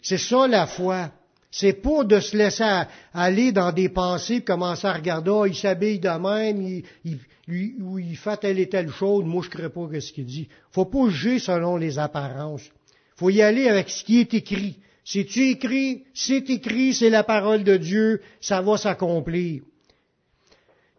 C'est 0.00 0.18
ça 0.18 0.48
la 0.48 0.66
foi. 0.66 1.10
C'est 1.50 1.72
pas 1.72 2.04
de 2.04 2.20
se 2.20 2.36
laisser 2.36 2.82
aller 3.12 3.50
dans 3.50 3.72
des 3.72 3.88
pensées, 3.88 4.42
commencer 4.42 4.86
à 4.86 4.92
regarder, 4.92 5.30
oh, 5.30 5.46
il 5.46 5.54
s'habille 5.56 5.98
de 5.98 6.08
même, 6.08 6.62
il, 6.62 6.84
il, 7.04 7.82
ou 7.82 7.98
il 7.98 8.16
fait 8.16 8.36
telle 8.36 8.60
et 8.60 8.68
telle 8.68 8.90
chose, 8.90 9.24
moi 9.24 9.42
je 9.42 9.48
ne 9.48 9.52
crée 9.52 9.68
pas 9.68 10.00
ce 10.00 10.12
qu'il 10.12 10.26
dit. 10.26 10.48
Faut 10.70 10.84
pas 10.84 11.08
juger 11.08 11.38
selon 11.40 11.76
les 11.76 11.98
apparences. 11.98 12.70
Faut 13.16 13.30
y 13.30 13.42
aller 13.42 13.68
avec 13.68 13.90
ce 13.90 14.04
qui 14.04 14.20
est 14.20 14.32
écrit. 14.32 14.76
Si 15.04 15.26
tu 15.26 15.48
écris, 15.48 16.04
c'est 16.14 16.48
écrit, 16.50 16.94
c'est 16.94 17.10
la 17.10 17.24
parole 17.24 17.64
de 17.64 17.76
Dieu, 17.76 18.20
ça 18.40 18.60
va 18.60 18.76
s'accomplir. 18.76 19.62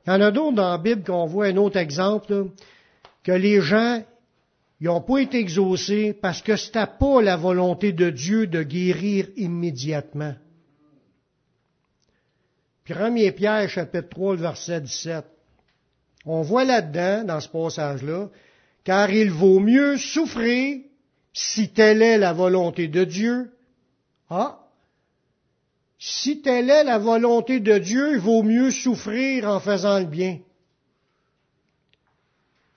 Il 0.05 0.09
y 0.09 0.13
en 0.13 0.21
a 0.21 0.31
d'autres 0.31 0.55
dans 0.55 0.71
la 0.71 0.77
Bible 0.77 1.03
qu'on 1.03 1.27
voit 1.27 1.45
un 1.45 1.57
autre 1.57 1.77
exemple, 1.77 2.47
que 3.23 3.31
les 3.31 3.61
gens, 3.61 4.03
ils 4.81 4.87
n'ont 4.87 5.01
pas 5.01 5.19
été 5.19 5.37
exaucés 5.37 6.11
parce 6.11 6.41
que 6.41 6.55
c'était 6.55 6.87
pas 6.99 7.21
la 7.21 7.37
volonté 7.37 7.93
de 7.93 8.09
Dieu 8.09 8.47
de 8.47 8.63
guérir 8.63 9.27
immédiatement. 9.35 10.33
Puis 12.83 12.95
1 12.95 13.31
Pierre, 13.31 13.69
chapitre 13.69 14.09
3, 14.09 14.37
verset 14.37 14.81
17. 14.81 15.23
On 16.25 16.41
voit 16.41 16.65
là-dedans, 16.65 17.23
dans 17.23 17.39
ce 17.39 17.47
passage-là, 17.47 18.29
car 18.83 19.11
il 19.11 19.29
vaut 19.29 19.59
mieux 19.59 19.97
souffrir 19.97 20.81
si 21.31 21.69
telle 21.69 22.01
est 22.01 22.17
la 22.17 22.33
volonté 22.33 22.87
de 22.87 23.03
Dieu. 23.03 23.51
Ah, 24.31 24.61
si 25.99 26.41
telle 26.41 26.71
est 26.71 26.83
la 26.83 26.97
volonté 26.97 27.59
de 27.59 27.77
Dieu, 27.77 28.13
il 28.13 28.19
vaut 28.19 28.41
mieux 28.41 28.71
souffrir 28.71 29.47
en 29.47 29.59
faisant 29.59 29.99
le 29.99 30.05
bien. 30.05 30.39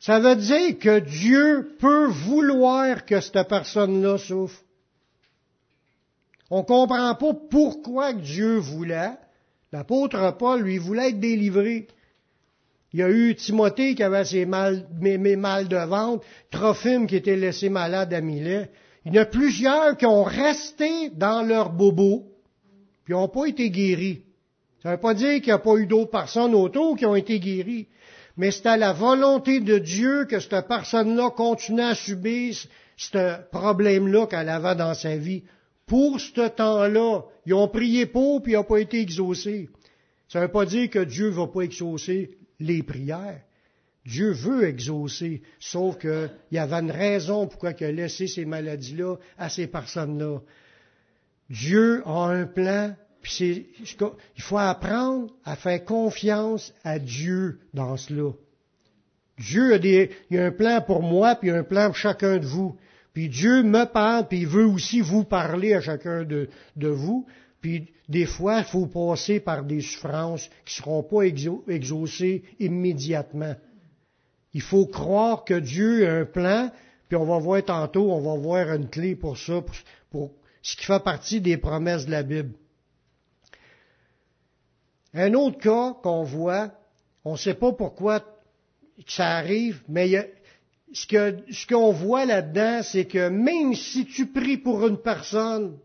Ça 0.05 0.19
veut 0.21 0.37
dire 0.37 0.79
que 0.79 0.99
Dieu 0.99 1.77
peut 1.79 2.09
vouloir 2.09 3.07
que 3.07 3.23
cette 3.23 3.49
personne-là 3.49 4.19
souffre. 4.19 4.61
On 6.51 6.59
ne 6.59 6.65
comprend 6.65 7.15
pas 7.15 7.33
pourquoi 7.51 8.13
Dieu 8.13 8.59
voulait. 8.59 9.13
L'apôtre 9.73 10.37
Paul, 10.39 10.61
lui, 10.61 10.77
voulait 10.77 11.09
être 11.09 11.21
délivré. 11.21 11.87
Il 12.93 13.01
y 13.01 13.03
a 13.03 13.09
eu 13.09 13.35
Timothée 13.35 13.95
qui 13.95 14.03
avait 14.03 14.27
ses 14.27 14.45
mal, 14.45 14.87
mes, 15.01 15.37
mal 15.37 15.69
de 15.69 15.79
ventre, 15.79 16.23
Trophime 16.51 17.07
qui 17.07 17.17
était 17.17 17.37
laissé 17.37 17.71
malade 17.71 18.13
à 18.13 18.21
Milet. 18.21 18.71
Il 19.07 19.15
y 19.15 19.19
en 19.19 19.23
a 19.23 19.25
plusieurs 19.25 19.97
qui 19.97 20.05
ont 20.05 20.23
resté 20.23 21.09
dans 21.15 21.41
leur 21.41 21.71
bobo, 21.71 22.27
puis 23.07 23.15
n'ont 23.15 23.29
pas 23.29 23.47
été 23.47 23.71
guéris. 23.71 24.21
Ça 24.83 24.91
ne 24.91 24.97
veut 24.97 25.01
pas 25.01 25.15
dire 25.15 25.37
qu'il 25.37 25.47
n'y 25.47 25.53
a 25.53 25.59
pas 25.59 25.77
eu 25.77 25.87
d'autres 25.87 26.11
personnes 26.11 26.55
autour 26.55 26.95
qui 26.95 27.07
ont 27.07 27.17
été 27.17 27.41
guéries. 27.41 27.89
Mais 28.37 28.51
c'est 28.51 28.67
à 28.67 28.77
la 28.77 28.93
volonté 28.93 29.61
de 29.61 29.79
Dieu 29.79 30.25
que 30.25 30.41
cette 30.41 30.67
personne-là 30.67 31.31
continue 31.31 31.83
à 31.83 31.95
subir 31.95 32.57
ce 32.97 33.41
problème-là 33.51 34.27
qu'elle 34.27 34.49
avait 34.49 34.75
dans 34.75 34.95
sa 34.95 35.17
vie. 35.17 35.45
Pour 35.87 36.21
ce 36.21 36.49
temps-là, 36.49 37.23
ils 37.47 37.55
ont 37.55 37.69
prié 37.69 38.07
pour, 38.07 38.43
puis 38.43 38.53
ils 38.53 38.57
n'ont 38.57 38.65
pas 38.65 38.79
été 38.79 39.01
exaucés. 39.01 39.69
Ça 40.29 40.41
ne 40.41 40.47
veut 40.47 40.53
pas 40.53 40.67
dire 40.67 40.91
que 40.91 41.05
Dieu 41.05 41.27
ne 41.27 41.35
va 41.35 41.47
pas 41.47 41.61
exaucer 41.61 42.37
les 42.59 42.83
prières. 42.83 43.41
Dieu 44.05 44.33
veut 44.33 44.65
exaucer, 44.65 45.43
sauf 45.59 45.99
qu'il 45.99 46.31
y 46.53 46.59
avait 46.59 46.77
une 46.77 46.91
raison 46.91 47.47
pourquoi 47.47 47.73
il 47.73 47.85
a 47.85 47.93
laissé 47.93 48.27
ces 48.27 48.45
maladies-là 48.45 49.17
à 49.39 49.49
ces 49.49 49.67
personnes-là. 49.67 50.41
Dieu 51.49 52.03
a 52.07 52.27
un 52.27 52.47
plan 52.47 52.95
puis 53.25 53.67
il 54.37 54.43
faut 54.43 54.59
apprendre 54.59 55.33
à 55.47 55.57
faire 55.57 55.83
confiance 55.83 56.75
à 56.85 56.99
Dieu 56.99 57.59
dans 57.73 57.97
cela. 57.97 58.33
Dieu 59.39 59.73
a, 59.75 59.79
des, 59.79 60.11
il 60.31 60.39
a 60.39 60.47
un 60.47 60.51
plan 60.53 60.83
pour 60.83 61.03
moi, 61.03 61.35
puis 61.35 61.49
il 61.49 61.55
a 61.55 61.59
un 61.59 61.65
plan 61.65 61.87
pour 61.87 61.97
chacun 61.97 62.37
de 62.37 62.45
vous. 62.45 62.77
Puis 63.15 63.31
Dieu 63.31 63.63
me 63.63 63.87
parle, 63.87 64.29
puis 64.29 64.41
il 64.41 64.47
veut 64.47 64.67
aussi 64.67 65.01
vous 65.01 65.25
parler 65.25 65.73
à 65.73 65.81
chacun 65.81 66.25
de, 66.25 66.49
vous. 66.77 67.27
Puis 67.63 67.89
des 68.11 68.27
fois, 68.27 68.59
il 68.59 68.65
faut 68.65 68.87
passer 68.87 69.41
par 69.41 69.65
des 69.65 69.81
souffrances 69.81 70.51
qui 70.67 70.79
ne 70.79 70.83
seront 70.83 71.03
pas 71.03 71.23
exaucées 71.23 72.45
immédiatement. 72.61 73.55
Il 74.53 74.61
faut 74.61 74.87
croire 74.87 75.45
que 75.45 75.59
Dieu 75.59 76.07
a 76.07 76.13
un 76.13 76.25
plan, 76.27 76.71
puis 77.09 77.17
on 77.17 77.25
va 77.25 77.39
voir 77.39 77.65
tantôt, 77.65 78.13
on 78.13 78.21
va 78.21 78.39
voir 78.39 78.75
une 78.75 78.91
clé 78.91 79.17
pour 79.17 79.39
ça, 79.39 79.65
pour 80.11 80.31
ce 80.61 80.77
qui 80.77 80.85
fait 80.85 81.03
partie 81.03 81.41
des 81.41 81.57
promesses 81.57 82.05
de 82.05 82.11
la 82.11 82.23
Bible. 82.23 82.53
Un 85.15 85.33
autre 85.35 85.59
cas 85.59 85.95
qu'on 86.03 86.25
voit, 86.25 86.73
on 87.25 87.33
ne 87.33 87.39
sait 87.39 87.55
pas 87.55 87.73
pourquoi 87.73 88.25
ça 89.07 89.37
arrive, 89.37 89.83
mais 89.89 90.35
ce 90.93 91.67
qu'on 91.67 91.93
voit 91.93 92.25
là-dedans, 92.25 92.83
c'est 92.83 93.07
que 93.07 93.29
même 93.29 93.75
si 93.75 94.07
tu 94.07 94.27
pries 94.27 94.59
pour 94.59 94.87
une 94.87 94.99
personne, 94.99 95.79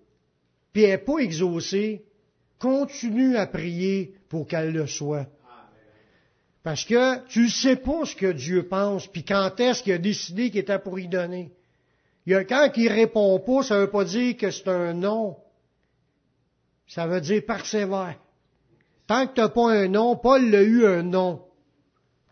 puis 0.74 0.84
elle 0.84 0.92
n'est 0.92 0.98
pas 0.98 1.20
exaucée, 1.20 2.04
continue 2.58 3.38
à 3.38 3.46
prier 3.48 4.16
pour 4.30 4.48
qu'elle 4.48 4.74
le 4.74 4.88
soit. 4.88 5.28
Parce 6.64 6.84
que 6.84 7.26
tu 7.28 7.44
ne 7.44 7.50
sais 7.50 7.78
pas 7.78 8.06
ce 8.06 8.16
que 8.16 8.32
Dieu 8.32 8.68
pense, 8.68 9.08
puis 9.08 9.24
quand 9.24 9.60
est-ce 9.60 9.82
qu'il 9.82 9.94
a 9.94 9.98
décidé 9.98 10.50
qu'il 10.50 10.60
était 10.60 10.80
pour 10.80 11.00
y 11.00 11.08
donner. 11.08 11.52
Il 12.26 12.34
y 12.34 12.36
a, 12.36 12.44
quand 12.44 12.70
il 12.76 12.90
répond 12.90 13.40
pas, 13.40 13.64
ça 13.64 13.76
ne 13.76 13.82
veut 13.82 13.90
pas 13.90 14.04
dire 14.04 14.36
que 14.38 14.52
c'est 14.52 14.68
un 14.68 14.94
non. 14.94 15.38
Ça 16.88 17.08
veut 17.08 17.22
dire 17.22 17.44
persévère. 17.46 18.18
Tant 19.10 19.26
que 19.26 19.34
tu 19.34 19.42
n'as 19.42 19.50
pas 19.50 19.72
un 19.72 19.88
nom, 19.88 20.16
Paul 20.16 20.52
l'a 20.52 20.62
eu 20.62 20.86
un 20.86 21.02
nom. 21.02 21.42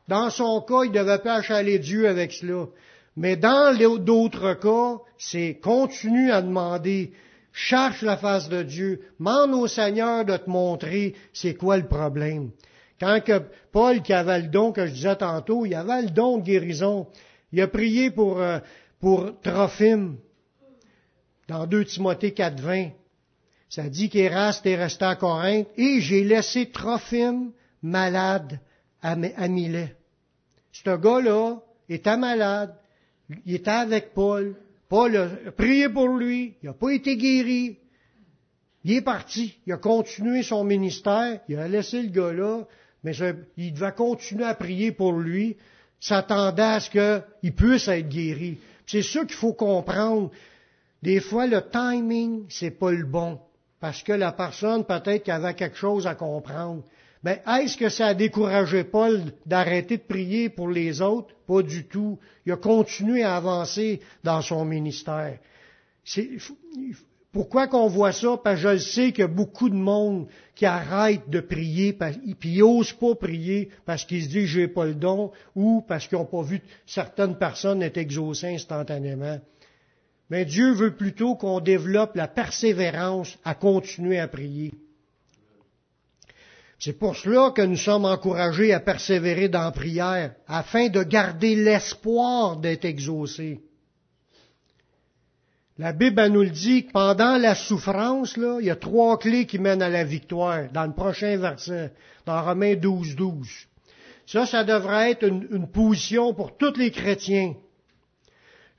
Dans 0.07 0.29
son 0.29 0.61
cas, 0.61 0.83
il 0.83 0.91
devait 0.91 1.17
pas 1.17 1.37
achaler 1.37 1.79
Dieu 1.79 2.07
avec 2.07 2.31
cela. 2.31 2.67
Mais 3.15 3.35
dans 3.35 3.75
d'autres 3.97 4.53
cas, 4.53 5.01
c'est 5.17 5.59
continue 5.59 6.29
à 6.29 6.43
demander, 6.43 7.13
cherche 7.51 8.03
la 8.03 8.15
face 8.15 8.47
de 8.47 8.61
Dieu, 8.61 9.01
demande 9.19 9.55
au 9.55 9.65
Seigneur 9.65 10.23
de 10.23 10.37
te 10.37 10.47
montrer 10.47 11.15
c'est 11.33 11.55
quoi 11.55 11.77
le 11.77 11.87
problème. 11.87 12.51
Quand 12.99 13.21
que 13.25 13.41
Paul 13.71 14.03
qui 14.03 14.13
avait 14.13 14.43
le 14.43 14.49
don, 14.49 14.71
que 14.71 14.85
je 14.85 14.93
disais 14.93 15.15
tantôt, 15.15 15.65
il 15.65 15.73
avait 15.73 16.03
le 16.03 16.11
don 16.11 16.37
de 16.37 16.43
guérison. 16.43 17.07
Il 17.51 17.59
a 17.59 17.67
prié 17.67 18.11
pour, 18.11 18.39
euh, 18.39 18.59
pour 18.99 19.31
Trophime 19.41 20.17
dans 21.47 21.65
2 21.65 21.85
Timothée 21.85 22.35
4.20. 22.35 22.91
Ça 23.69 23.89
dit 23.89 24.09
qu'Éraste 24.09 24.65
est 24.65 24.75
resté 24.75 25.05
à 25.05 25.15
Corinthe 25.15 25.67
et 25.77 25.99
j'ai 25.99 26.23
laissé 26.23 26.69
Trophime 26.71 27.51
malade 27.81 28.59
à, 29.01 29.15
Milet. 29.15 29.95
Ce 30.71 30.95
gars-là 30.95 31.59
était 31.89 32.17
malade. 32.17 32.73
Il 33.45 33.55
était 33.55 33.69
avec 33.71 34.13
Paul. 34.13 34.55
Paul 34.89 35.17
a 35.17 35.51
prié 35.51 35.89
pour 35.89 36.07
lui. 36.07 36.55
Il 36.63 36.67
n'a 36.67 36.73
pas 36.73 36.91
été 36.91 37.17
guéri. 37.17 37.77
Il 38.85 38.93
est 38.93 39.01
parti. 39.01 39.57
Il 39.65 39.73
a 39.73 39.77
continué 39.77 40.43
son 40.43 40.63
ministère. 40.63 41.41
Il 41.49 41.57
a 41.57 41.67
laissé 41.67 42.01
le 42.01 42.09
gars-là. 42.09 42.65
Mais 43.03 43.13
il 43.57 43.73
devait 43.73 43.91
continuer 43.91 44.45
à 44.45 44.55
prier 44.55 44.91
pour 44.91 45.13
lui, 45.13 45.55
s'attendait 45.99 46.61
à 46.61 46.79
ce 46.79 47.21
qu'il 47.41 47.53
puisse 47.53 47.87
être 47.87 48.09
guéri. 48.09 48.57
C'est 48.85 49.03
ça 49.03 49.23
qu'il 49.25 49.35
faut 49.35 49.53
comprendre. 49.53 50.31
Des 51.03 51.19
fois, 51.19 51.45
le 51.45 51.61
timing, 51.69 52.45
c'est 52.49 52.71
pas 52.71 52.91
le 52.91 53.05
bon 53.05 53.39
parce 53.79 54.03
que 54.03 54.13
la 54.13 54.31
personne 54.31 54.85
peut-être 54.85 55.29
avait 55.29 55.53
quelque 55.53 55.77
chose 55.77 56.07
à 56.07 56.15
comprendre. 56.15 56.83
Mais 57.23 57.41
est-ce 57.47 57.77
que 57.77 57.89
ça 57.89 58.07
a 58.07 58.13
découragé 58.13 58.83
Paul 58.83 59.21
d'arrêter 59.45 59.97
de 59.97 60.03
prier 60.03 60.49
pour 60.49 60.69
les 60.69 61.01
autres? 61.01 61.33
Pas 61.47 61.61
du 61.61 61.85
tout. 61.85 62.19
Il 62.45 62.51
a 62.51 62.57
continué 62.57 63.23
à 63.23 63.35
avancer 63.35 64.01
dans 64.23 64.41
son 64.41 64.65
ministère. 64.65 65.37
Pourquoi 67.31 67.67
qu'on 67.67 67.87
voit 67.87 68.13
ça? 68.13 68.37
Parce 68.43 68.61
que 68.61 68.73
je 68.73 68.77
sais 68.77 69.11
qu'il 69.11 69.19
y 69.19 69.23
a 69.23 69.27
beaucoup 69.27 69.69
de 69.69 69.75
monde 69.75 70.27
qui 70.55 70.65
arrête 70.65 71.29
de 71.29 71.39
prier, 71.39 71.93
puis 71.93 72.57
ils 72.57 72.95
pas 72.99 73.15
prier 73.15 73.69
parce 73.85 74.05
qu'ils 74.05 74.23
se 74.23 74.29
disent 74.29 74.47
j'ai 74.47 74.67
pas 74.67 74.85
le 74.85 74.95
don, 74.95 75.31
ou 75.55 75.83
parce 75.87 76.07
qu'ils 76.07 76.17
n'ont 76.17 76.25
pas 76.25 76.41
vu 76.41 76.61
certaines 76.85 77.37
personnes 77.37 77.83
être 77.83 77.97
exaucées 77.97 78.55
instantanément. 78.55 79.39
Mais 80.29 80.45
Dieu 80.45 80.73
veut 80.73 80.95
plutôt 80.95 81.35
qu'on 81.35 81.59
développe 81.59 82.15
la 82.15 82.27
persévérance 82.27 83.37
à 83.45 83.55
continuer 83.55 84.19
à 84.19 84.27
prier. 84.27 84.73
C'est 86.79 86.93
pour 86.93 87.15
cela 87.15 87.51
que 87.51 87.61
nous 87.61 87.77
sommes 87.77 88.05
encouragés 88.05 88.73
à 88.73 88.79
persévérer 88.79 89.49
dans 89.49 89.63
la 89.63 89.71
prière, 89.71 90.35
afin 90.47 90.89
de 90.89 91.01
garder 91.01 91.55
l'espoir 91.55 92.57
d'être 92.57 92.85
exaucés. 92.85 93.61
La 95.79 95.93
Bible 95.93 96.27
nous 96.27 96.41
le 96.41 96.49
dit 96.49 96.85
que 96.85 96.91
pendant 96.91 97.37
la 97.37 97.55
souffrance, 97.55 98.35
il 98.37 98.65
y 98.65 98.69
a 98.69 98.75
trois 98.75 99.17
clés 99.17 99.45
qui 99.45 99.59
mènent 99.59 99.81
à 99.81 99.89
la 99.89 100.03
victoire, 100.03 100.71
dans 100.71 100.85
le 100.85 100.93
prochain 100.93 101.37
verset, 101.37 101.93
dans 102.25 102.43
Romains 102.43 102.75
12, 102.75 103.15
12. 103.15 103.47
Ça, 104.25 104.45
ça 104.45 104.63
devrait 104.63 105.11
être 105.11 105.23
une 105.23 105.69
position 105.71 106.33
pour 106.33 106.57
tous 106.57 106.75
les 106.77 106.91
chrétiens. 106.91 107.53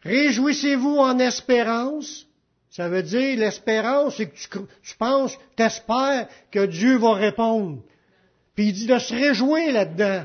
Réjouissez-vous 0.02 0.96
en 0.96 1.18
espérance. 1.18 2.26
Ça 2.70 2.88
veut 2.88 3.02
dire, 3.02 3.38
l'espérance, 3.38 4.16
c'est 4.16 4.26
que 4.26 4.36
tu, 4.36 4.48
tu 4.82 4.96
penses, 4.96 5.36
t'espères 5.56 6.28
que 6.50 6.66
Dieu 6.66 6.96
va 6.98 7.14
répondre. 7.14 7.82
Puis 8.54 8.68
il 8.68 8.72
dit 8.72 8.86
de 8.86 8.98
se 8.98 9.14
réjouir 9.14 9.72
là-dedans. 9.72 10.24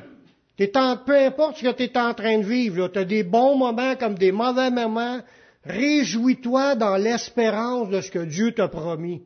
En, 0.76 0.98
peu 0.98 1.18
importe 1.18 1.58
ce 1.58 1.64
que 1.64 1.72
tu 1.72 1.84
es 1.84 1.98
en 1.98 2.14
train 2.14 2.38
de 2.38 2.46
vivre, 2.46 2.88
tu 2.88 3.00
as 3.00 3.06
des 3.06 3.24
bons 3.24 3.56
moments 3.56 3.96
comme 3.96 4.16
des 4.16 4.32
mauvais 4.32 4.70
moments, 4.70 5.20
réjouis-toi 5.66 6.76
dans 6.76 6.96
l'espérance 6.96 7.90
de 7.90 8.02
ce 8.02 8.12
que 8.12 8.20
Dieu 8.20 8.52
t'a 8.52 8.68
promis. 8.68 9.24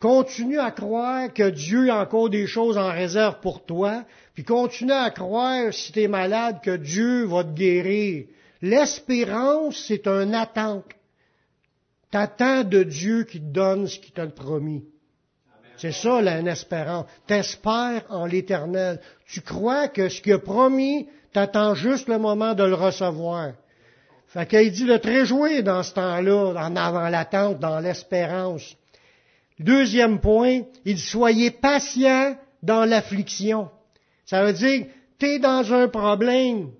Continue 0.00 0.58
à 0.58 0.70
croire 0.70 1.32
que 1.32 1.48
Dieu 1.48 1.90
a 1.90 2.02
encore 2.02 2.28
des 2.28 2.46
choses 2.46 2.76
en 2.76 2.90
réserve 2.90 3.40
pour 3.40 3.64
toi, 3.64 4.04
puis 4.34 4.44
continue 4.44 4.92
à 4.92 5.10
croire, 5.10 5.72
si 5.72 5.92
tu 5.92 6.02
es 6.02 6.08
malade, 6.08 6.60
que 6.62 6.76
Dieu 6.76 7.24
va 7.24 7.44
te 7.44 7.54
guérir. 7.54 8.26
L'espérance, 8.64 9.76
c'est 9.88 10.06
un 10.06 10.32
attente. 10.32 10.86
T'attends 12.10 12.64
de 12.64 12.82
Dieu 12.82 13.24
qui 13.24 13.38
te 13.38 13.52
donne 13.52 13.86
ce 13.86 13.98
qu'il 13.98 14.14
t'a 14.14 14.26
promis. 14.26 14.82
C'est 15.76 15.92
ça, 15.92 16.22
là, 16.22 16.38
une 16.38 16.48
espérance. 16.48 17.04
T'espères 17.26 18.06
en 18.08 18.24
l'éternel. 18.24 19.02
Tu 19.26 19.42
crois 19.42 19.88
que 19.88 20.08
ce 20.08 20.22
qu'il 20.22 20.32
a 20.32 20.38
promis, 20.38 21.06
t'attends 21.34 21.74
juste 21.74 22.08
le 22.08 22.16
moment 22.16 22.54
de 22.54 22.64
le 22.64 22.72
recevoir. 22.72 23.52
Fait 24.28 24.48
qu'il 24.48 24.72
dit 24.72 24.86
de 24.86 24.96
te 24.96 25.08
réjouir 25.08 25.62
dans 25.62 25.82
ce 25.82 25.92
temps-là, 25.92 26.54
en 26.56 26.74
avant 26.74 27.10
l'attente, 27.10 27.58
dans 27.58 27.80
l'espérance. 27.80 28.74
Deuxième 29.58 30.20
point, 30.20 30.62
il 30.86 30.94
dit 30.94 31.02
soyez 31.02 31.50
patient 31.50 32.34
dans 32.62 32.86
l'affliction. 32.86 33.68
Ça 34.24 34.42
veut 34.42 34.54
dire, 34.54 34.86
t'es 35.18 35.38
dans 35.38 35.70
un 35.74 35.88
problème, 35.88 36.70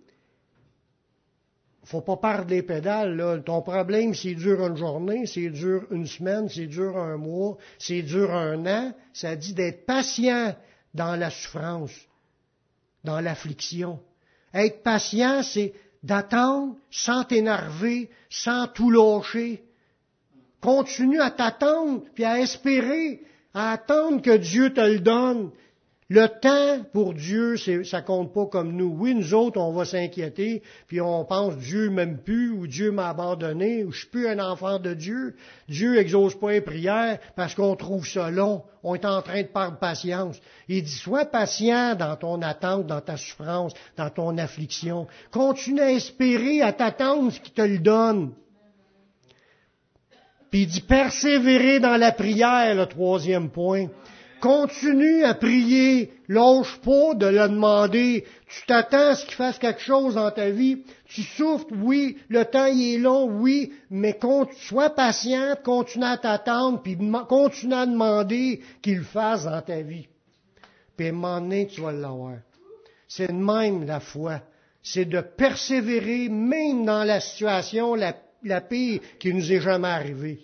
faut 1.84 2.00
pas 2.00 2.16
perdre 2.16 2.50
les 2.50 2.62
pédales. 2.62 3.42
Ton 3.44 3.62
problème, 3.62 4.14
c'est 4.14 4.34
dur 4.34 4.66
une 4.66 4.76
journée, 4.76 5.26
c'est 5.26 5.50
dur 5.50 5.86
une 5.90 6.06
semaine, 6.06 6.48
c'est 6.48 6.66
dur 6.66 6.96
un 6.96 7.16
mois, 7.16 7.58
c'est 7.78 8.02
dur 8.02 8.34
un 8.34 8.66
an. 8.66 8.92
Ça 9.12 9.36
dit 9.36 9.52
d'être 9.52 9.84
patient 9.84 10.54
dans 10.94 11.16
la 11.16 11.30
souffrance, 11.30 11.92
dans 13.04 13.20
l'affliction. 13.20 14.00
Être 14.54 14.82
patient, 14.82 15.42
c'est 15.42 15.74
d'attendre 16.02 16.76
sans 16.90 17.24
t'énerver, 17.24 18.10
sans 18.30 18.66
tout 18.68 18.90
lâcher. 18.90 19.64
Continue 20.60 21.20
à 21.20 21.30
t'attendre, 21.30 22.02
puis 22.14 22.24
à 22.24 22.40
espérer, 22.40 23.22
à 23.52 23.72
attendre 23.72 24.22
que 24.22 24.36
Dieu 24.36 24.72
te 24.72 24.80
le 24.80 25.00
donne. 25.00 25.50
Le 26.10 26.28
temps 26.28 26.84
pour 26.92 27.14
Dieu, 27.14 27.56
ça 27.56 28.02
compte 28.02 28.34
pas 28.34 28.44
comme 28.44 28.72
nous. 28.76 28.94
Oui, 28.98 29.14
nous 29.14 29.32
autres, 29.32 29.58
on 29.58 29.72
va 29.72 29.86
s'inquiéter, 29.86 30.62
puis 30.86 31.00
on 31.00 31.24
pense 31.24 31.56
Dieu 31.56 31.88
m'aime 31.88 32.18
plus, 32.18 32.50
ou 32.50 32.66
Dieu 32.66 32.90
m'a 32.90 33.08
abandonné, 33.08 33.84
ou 33.84 33.92
je 33.92 34.00
suis 34.00 34.08
plus 34.08 34.28
un 34.28 34.38
enfant 34.38 34.78
de 34.78 34.92
Dieu. 34.92 35.34
Dieu 35.66 35.96
exauce 35.98 36.34
pas 36.34 36.52
les 36.52 36.60
prières 36.60 37.18
parce 37.36 37.54
qu'on 37.54 37.74
trouve 37.74 38.06
ça 38.06 38.30
long. 38.30 38.64
On 38.82 38.94
est 38.94 39.06
en 39.06 39.22
train 39.22 39.40
de 39.40 39.46
perdre 39.46 39.78
patience. 39.78 40.38
Il 40.68 40.82
dit, 40.82 40.90
sois 40.90 41.24
patient 41.24 41.94
dans 41.94 42.16
ton 42.16 42.42
attente, 42.42 42.86
dans 42.86 43.00
ta 43.00 43.16
souffrance, 43.16 43.72
dans 43.96 44.10
ton 44.10 44.36
affliction. 44.36 45.06
Continue 45.30 45.80
à 45.80 45.92
espérer, 45.92 46.60
à 46.60 46.74
t'attendre 46.74 47.32
ce 47.32 47.40
qu'il 47.40 47.54
te 47.54 47.62
le 47.62 47.78
donne. 47.78 48.32
Puis 50.50 50.62
il 50.62 50.66
dit, 50.68 50.82
persévérer 50.82 51.80
dans 51.80 51.96
la 51.96 52.12
prière, 52.12 52.74
le 52.74 52.84
troisième 52.84 53.48
point. 53.48 53.86
Continue 54.44 55.24
à 55.24 55.32
prier, 55.32 56.12
lâche 56.28 56.78
pas 56.84 57.14
de 57.14 57.24
le 57.28 57.48
demander. 57.48 58.26
Tu 58.46 58.66
t'attends 58.66 59.12
à 59.12 59.14
ce 59.14 59.24
qu'il 59.24 59.36
fasse 59.36 59.58
quelque 59.58 59.80
chose 59.80 60.16
dans 60.16 60.30
ta 60.30 60.50
vie. 60.50 60.84
Tu 61.06 61.22
souffres, 61.22 61.64
oui, 61.82 62.18
le 62.28 62.44
temps 62.44 62.66
il 62.66 62.96
est 62.96 62.98
long, 62.98 63.24
oui, 63.24 63.72
mais 63.88 64.20
sois 64.68 64.90
patient, 64.90 65.56
continue 65.64 66.04
à 66.04 66.18
t'attendre, 66.18 66.82
puis 66.82 66.98
continue 67.26 67.72
à 67.72 67.86
demander 67.86 68.60
qu'il 68.82 69.00
fasse 69.00 69.44
dans 69.44 69.62
ta 69.62 69.80
vie. 69.80 70.08
Puis 70.94 71.06
à 71.06 71.08
un 71.08 71.12
moment 71.12 71.40
donné, 71.40 71.66
tu 71.66 71.80
vas 71.80 71.92
l'avoir. 71.92 72.36
C'est 73.08 73.28
de 73.28 73.32
même 73.32 73.86
la 73.86 74.00
foi. 74.00 74.42
C'est 74.82 75.06
de 75.06 75.22
persévérer 75.22 76.28
même 76.28 76.84
dans 76.84 77.04
la 77.04 77.20
situation 77.20 77.94
la 77.94 78.60
pire 78.60 79.00
qui 79.18 79.32
nous 79.32 79.50
est 79.50 79.60
jamais 79.62 79.88
arrivée. 79.88 80.38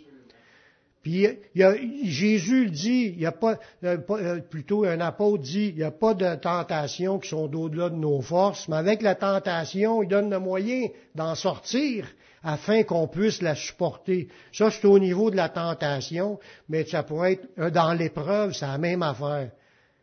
Puis 1.02 1.26
Jésus 1.54 2.64
le 2.66 2.70
dit, 2.70 3.14
il 3.16 3.20
y 3.20 3.26
a 3.26 3.32
pas, 3.32 3.58
euh, 3.84 3.96
euh, 4.10 4.40
plutôt 4.40 4.84
un 4.84 5.00
apôtre 5.00 5.42
dit, 5.42 5.68
il 5.68 5.76
n'y 5.76 5.82
a 5.82 5.90
pas 5.90 6.12
de 6.12 6.34
tentation 6.34 7.18
qui 7.18 7.30
sont 7.30 7.54
au-delà 7.54 7.88
de 7.88 7.94
nos 7.94 8.20
forces, 8.20 8.68
mais 8.68 8.76
avec 8.76 9.00
la 9.00 9.14
tentation, 9.14 10.02
il 10.02 10.08
donne 10.08 10.28
le 10.28 10.38
moyen 10.38 10.88
d'en 11.14 11.34
sortir 11.34 12.06
afin 12.42 12.82
qu'on 12.82 13.08
puisse 13.08 13.40
la 13.40 13.54
supporter. 13.54 14.28
Ça, 14.52 14.70
c'est 14.70 14.84
au 14.86 14.98
niveau 14.98 15.30
de 15.30 15.36
la 15.36 15.48
tentation, 15.48 16.38
mais 16.68 16.84
ça 16.84 17.02
pourrait 17.02 17.32
être 17.34 17.48
euh, 17.58 17.70
dans 17.70 17.94
l'épreuve, 17.94 18.52
c'est 18.52 18.66
la 18.66 18.78
même 18.78 19.02
affaire. 19.02 19.52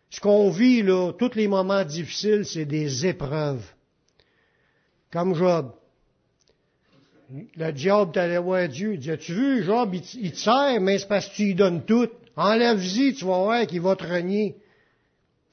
Ce 0.10 0.20
qu'on 0.20 0.50
vit 0.50 0.82
là, 0.82 1.12
tous 1.12 1.36
les 1.36 1.48
moments 1.48 1.84
difficiles, 1.84 2.46
c'est 2.46 2.66
des 2.66 3.06
épreuves. 3.06 3.66
Comme 5.12 5.36
Job. 5.36 5.74
Le 7.30 7.72
diable 7.72 8.12
t'allait 8.14 8.38
voir 8.38 8.68
Dieu. 8.70 8.94
Il 8.94 9.00
dit, 9.00 9.12
as-tu 9.12 9.34
vu, 9.34 9.64
Job, 9.64 9.94
il, 9.94 10.32
te 10.32 10.38
sert, 10.38 10.80
mais 10.80 10.98
c'est 10.98 11.08
parce 11.08 11.28
que 11.28 11.36
tu 11.36 11.46
lui 11.46 11.56
donnes 11.56 11.84
tout. 11.84 12.08
Enlève-y, 12.36 13.14
tu 13.16 13.26
vas 13.26 13.44
voir 13.44 13.68
qu'il 13.68 13.82
va 13.82 13.96
te 13.96 14.06
renier. 14.06 14.56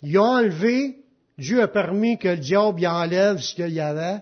Il 0.03 0.17
a 0.17 0.23
enlevé, 0.23 0.99
Dieu 1.39 1.63
a 1.63 1.69
permis 1.69 2.19
que 2.19 2.29
le 2.29 2.37
diable 2.37 2.81
y 2.81 2.87
enlève 2.87 3.39
ce 3.39 3.55
qu'il 3.55 3.71
y 3.71 3.81
avait, 3.81 4.21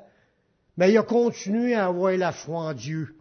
mais 0.77 0.91
il 0.91 0.97
a 0.97 1.03
continué 1.03 1.75
à 1.75 1.87
avoir 1.87 2.17
la 2.17 2.33
foi 2.33 2.61
en 2.61 2.73
Dieu. 2.73 3.17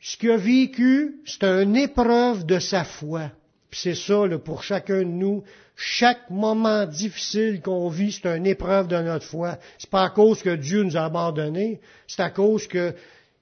Ce 0.00 0.16
qu'il 0.16 0.30
a 0.30 0.36
vécu, 0.36 1.16
c'est 1.26 1.44
une 1.44 1.76
épreuve 1.76 2.46
de 2.46 2.58
sa 2.58 2.84
foi. 2.84 3.30
C'est 3.74 3.94
ça, 3.94 4.22
pour 4.44 4.62
chacun 4.62 4.98
de 4.98 5.04
nous, 5.04 5.42
chaque 5.76 6.30
moment 6.30 6.86
difficile 6.86 7.60
qu'on 7.60 7.88
vit, 7.88 8.12
c'est 8.12 8.36
une 8.36 8.46
épreuve 8.46 8.88
de 8.88 8.96
notre 8.98 9.26
foi. 9.26 9.58
C'est 9.78 9.90
pas 9.90 10.04
à 10.04 10.10
cause 10.10 10.42
que 10.42 10.54
Dieu 10.54 10.82
nous 10.84 10.96
a 10.96 11.04
abandonnés, 11.04 11.80
c'est 12.06 12.22
à 12.22 12.30
cause 12.30 12.66
que 12.66 12.94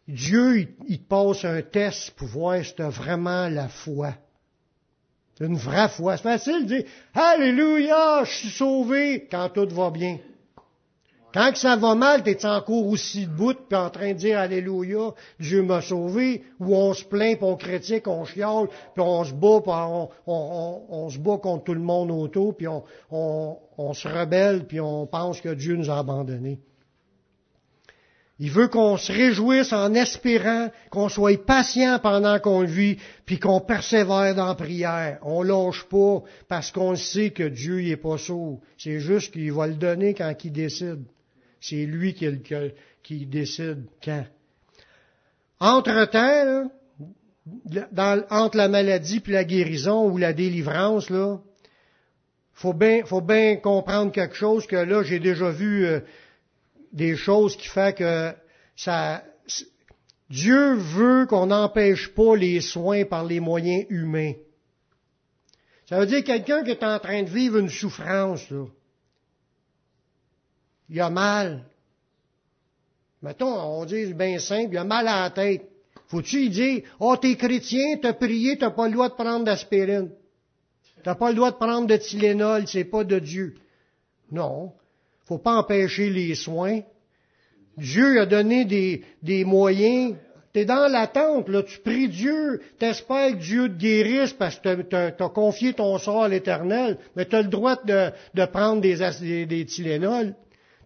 Dieu, 0.09 0.69
il, 0.89 0.99
te 0.99 1.09
passe 1.09 1.45
un 1.45 1.63
test 1.63 2.13
pour 2.13 2.29
voir 2.29 2.65
si 2.65 2.75
tu 2.75 2.83
vraiment 2.83 3.49
la 3.49 3.69
foi. 3.69 4.15
Une 5.41 5.57
vraie 5.57 5.89
foi. 5.89 6.17
C'est 6.17 6.23
facile 6.25 6.67
de 6.67 6.75
dire, 6.75 6.85
Alléluia, 7.15 8.25
je 8.25 8.31
suis 8.31 8.51
sauvé 8.51 9.27
quand 9.31 9.49
tout 9.49 9.69
va 9.69 9.91
bien. 9.91 10.19
Quand 11.33 11.57
ça 11.57 11.77
va 11.77 11.95
mal, 11.95 12.23
t'es 12.23 12.45
encore 12.45 12.87
aussi 12.87 13.27
debout, 13.27 13.55
puis 13.55 13.79
en 13.79 13.89
train 13.89 14.13
de 14.13 14.19
dire 14.19 14.39
Alléluia, 14.39 15.15
Dieu 15.41 15.63
m'a 15.63 15.81
sauvé, 15.81 16.43
ou 16.61 16.77
on 16.77 16.93
se 16.93 17.05
plaint, 17.05 17.39
puis 17.39 17.47
on 17.47 17.57
critique, 17.57 18.07
on 18.07 18.25
chiale, 18.27 18.69
puis 18.95 19.03
on 19.03 19.25
se 19.25 19.33
bat, 19.33 19.61
puis 19.63 19.73
on, 20.27 21.09
se 21.09 21.19
bat 21.19 21.39
contre 21.39 21.65
tout 21.65 21.75
le 21.75 21.81
monde 21.81 22.11
autour, 22.11 22.55
puis 22.55 22.67
on, 22.69 23.95
se 23.95 24.09
rebelle, 24.09 24.67
puis 24.67 24.81
on 24.81 25.07
pense 25.07 25.41
que 25.41 25.55
Dieu 25.55 25.77
nous 25.77 25.91
a 25.91 25.99
abandonnés. 25.99 26.59
Il 28.39 28.51
veut 28.51 28.69
qu'on 28.69 28.97
se 28.97 29.13
réjouisse 29.13 29.73
en 29.73 29.95
espérant, 29.95 30.69
qu'on 30.91 31.09
soit 31.09 31.43
patient 31.47 31.99
pendant 32.03 32.41
qu'on 32.41 32.65
vit, 32.65 32.99
puis 33.25 33.39
qu'on 33.39 33.61
persévère 33.61 34.35
dans 34.35 34.49
la 34.49 34.55
prière. 34.55 35.19
On 35.23 35.43
lâche 35.43 35.85
pas 35.85 36.23
parce 36.49 36.73
qu'on 36.73 36.97
sait 36.97 37.31
que 37.31 37.45
Dieu 37.45 37.81
n'est 37.81 37.97
pas 37.97 38.19
sourd. 38.19 38.61
C'est 38.77 38.99
juste 38.99 39.33
qu'il 39.33 39.53
va 39.53 39.69
le 39.69 39.75
donner 39.75 40.15
quand 40.15 40.35
il 40.45 40.51
décide. 40.51 41.05
C'est 41.63 41.87
lui 41.87 42.13
qui, 42.13 43.27
décide 43.27 43.87
quand. 44.05 44.27
Entre-temps, 45.61 46.71
entre 48.31 48.57
la 48.57 48.69
maladie 48.69 49.23
et 49.25 49.31
la 49.31 49.45
guérison 49.45 50.11
ou 50.11 50.19
la 50.19 50.33
délivrance, 50.33 51.09
là, 51.09 51.41
faut 52.53 52.73
bien, 52.73 53.05
faut 53.05 53.21
bien 53.21 53.57
comprendre 53.57 54.11
quelque 54.11 54.35
chose 54.35 54.67
que 54.67 54.75
là, 54.75 55.05
j'ai 55.05 55.21
déjà 55.21 55.51
vu 55.51 55.87
euh, 55.87 56.01
des 56.93 57.17
choses 57.17 57.57
qui 57.57 57.69
font 57.69 57.93
que 57.93 58.33
ça, 58.75 59.23
Dieu 60.29 60.75
veut 60.75 61.27
qu'on 61.27 61.47
n'empêche 61.47 62.09
pas 62.09 62.35
les 62.37 62.61
soins 62.61 63.05
par 63.05 63.25
les 63.25 63.39
moyens 63.39 63.87
humains. 63.89 64.35
Ça 65.89 66.01
veut 66.01 66.07
dire 66.07 66.25
quelqu'un 66.25 66.65
qui 66.65 66.73
est 66.73 66.83
en 66.83 66.99
train 66.99 67.23
de 67.23 67.31
vivre 67.31 67.59
une 67.59 67.71
souffrance, 67.71 68.51
là. 68.51 68.67
Il 70.93 71.01
a 71.01 71.09
mal. 71.09 71.65
Mettons, 73.23 73.49
on 73.49 73.87
dit 73.87 74.13
bien 74.13 74.39
simple, 74.39 74.75
il 74.75 74.77
a 74.77 74.85
mal 74.85 75.09
à 75.09 75.23
la 75.23 75.31
tête. 75.31 75.63
Faut-tu 76.09 76.41
lui 76.41 76.51
dire, 76.51 76.83
oh, 77.01 77.17
t'es 77.17 77.35
chrétien, 77.37 77.97
t'as 78.03 78.13
prié, 78.13 78.59
t'as 78.59 78.71
pas 78.71 78.89
le 78.89 78.93
droit 78.93 79.09
de 79.09 79.15
prendre 79.15 79.47
d'aspirine. 79.47 80.11
T'as 81.03 81.15
pas 81.15 81.31
le 81.31 81.37
droit 81.37 81.51
de 81.51 81.57
prendre 81.57 81.87
de 81.87 81.97
Tylenol, 81.97 82.69
c'est 82.69 82.85
pas 82.85 83.05
de 83.05 83.19
Dieu. 83.19 83.55
Non. 84.31 84.73
Faut 85.25 85.39
pas 85.39 85.55
empêcher 85.55 86.11
les 86.11 86.35
soins. 86.35 86.81
Dieu 87.79 88.21
a 88.21 88.27
donné 88.27 88.67
des, 88.67 89.03
des 89.23 89.47
moyens. 89.47 90.17
T'es 90.53 90.67
dans 90.67 90.93
l'attente, 90.93 91.49
là, 91.49 91.63
tu 91.63 91.79
pries 91.79 92.11
Dieu, 92.11 92.61
t'espères 92.79 93.33
que 93.33 93.37
Dieu 93.37 93.69
te 93.71 93.79
guérisse 93.79 94.35
parce 94.35 94.59
que 94.59 94.83
t'as 94.83 95.07
as 95.07 95.29
confié 95.31 95.73
ton 95.73 95.97
sort 95.97 96.25
à 96.25 96.29
l'éternel, 96.29 96.99
mais 97.17 97.25
t'as 97.25 97.41
le 97.41 97.49
droit 97.49 97.77
de, 97.83 98.11
de 98.35 98.45
prendre 98.45 98.83
des, 98.83 98.99
des, 99.23 99.47
des 99.47 99.65
Tylenol. 99.65 100.35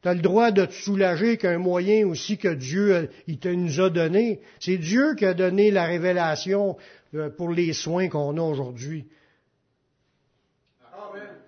Tu 0.06 0.10
as 0.10 0.14
le 0.14 0.20
droit 0.20 0.52
de 0.52 0.64
te 0.64 0.72
soulager 0.72 1.36
qu'un 1.36 1.58
moyen 1.58 2.06
aussi 2.06 2.38
que 2.38 2.54
Dieu 2.54 2.94
euh, 2.94 3.06
il 3.26 3.40
te 3.40 3.48
nous 3.48 3.80
a 3.80 3.90
donné. 3.90 4.38
C'est 4.60 4.76
Dieu 4.76 5.16
qui 5.16 5.24
a 5.24 5.34
donné 5.34 5.72
la 5.72 5.84
révélation 5.84 6.76
euh, 7.16 7.28
pour 7.28 7.50
les 7.50 7.72
soins 7.72 8.08
qu'on 8.08 8.38
a 8.38 8.40
aujourd'hui. 8.40 9.06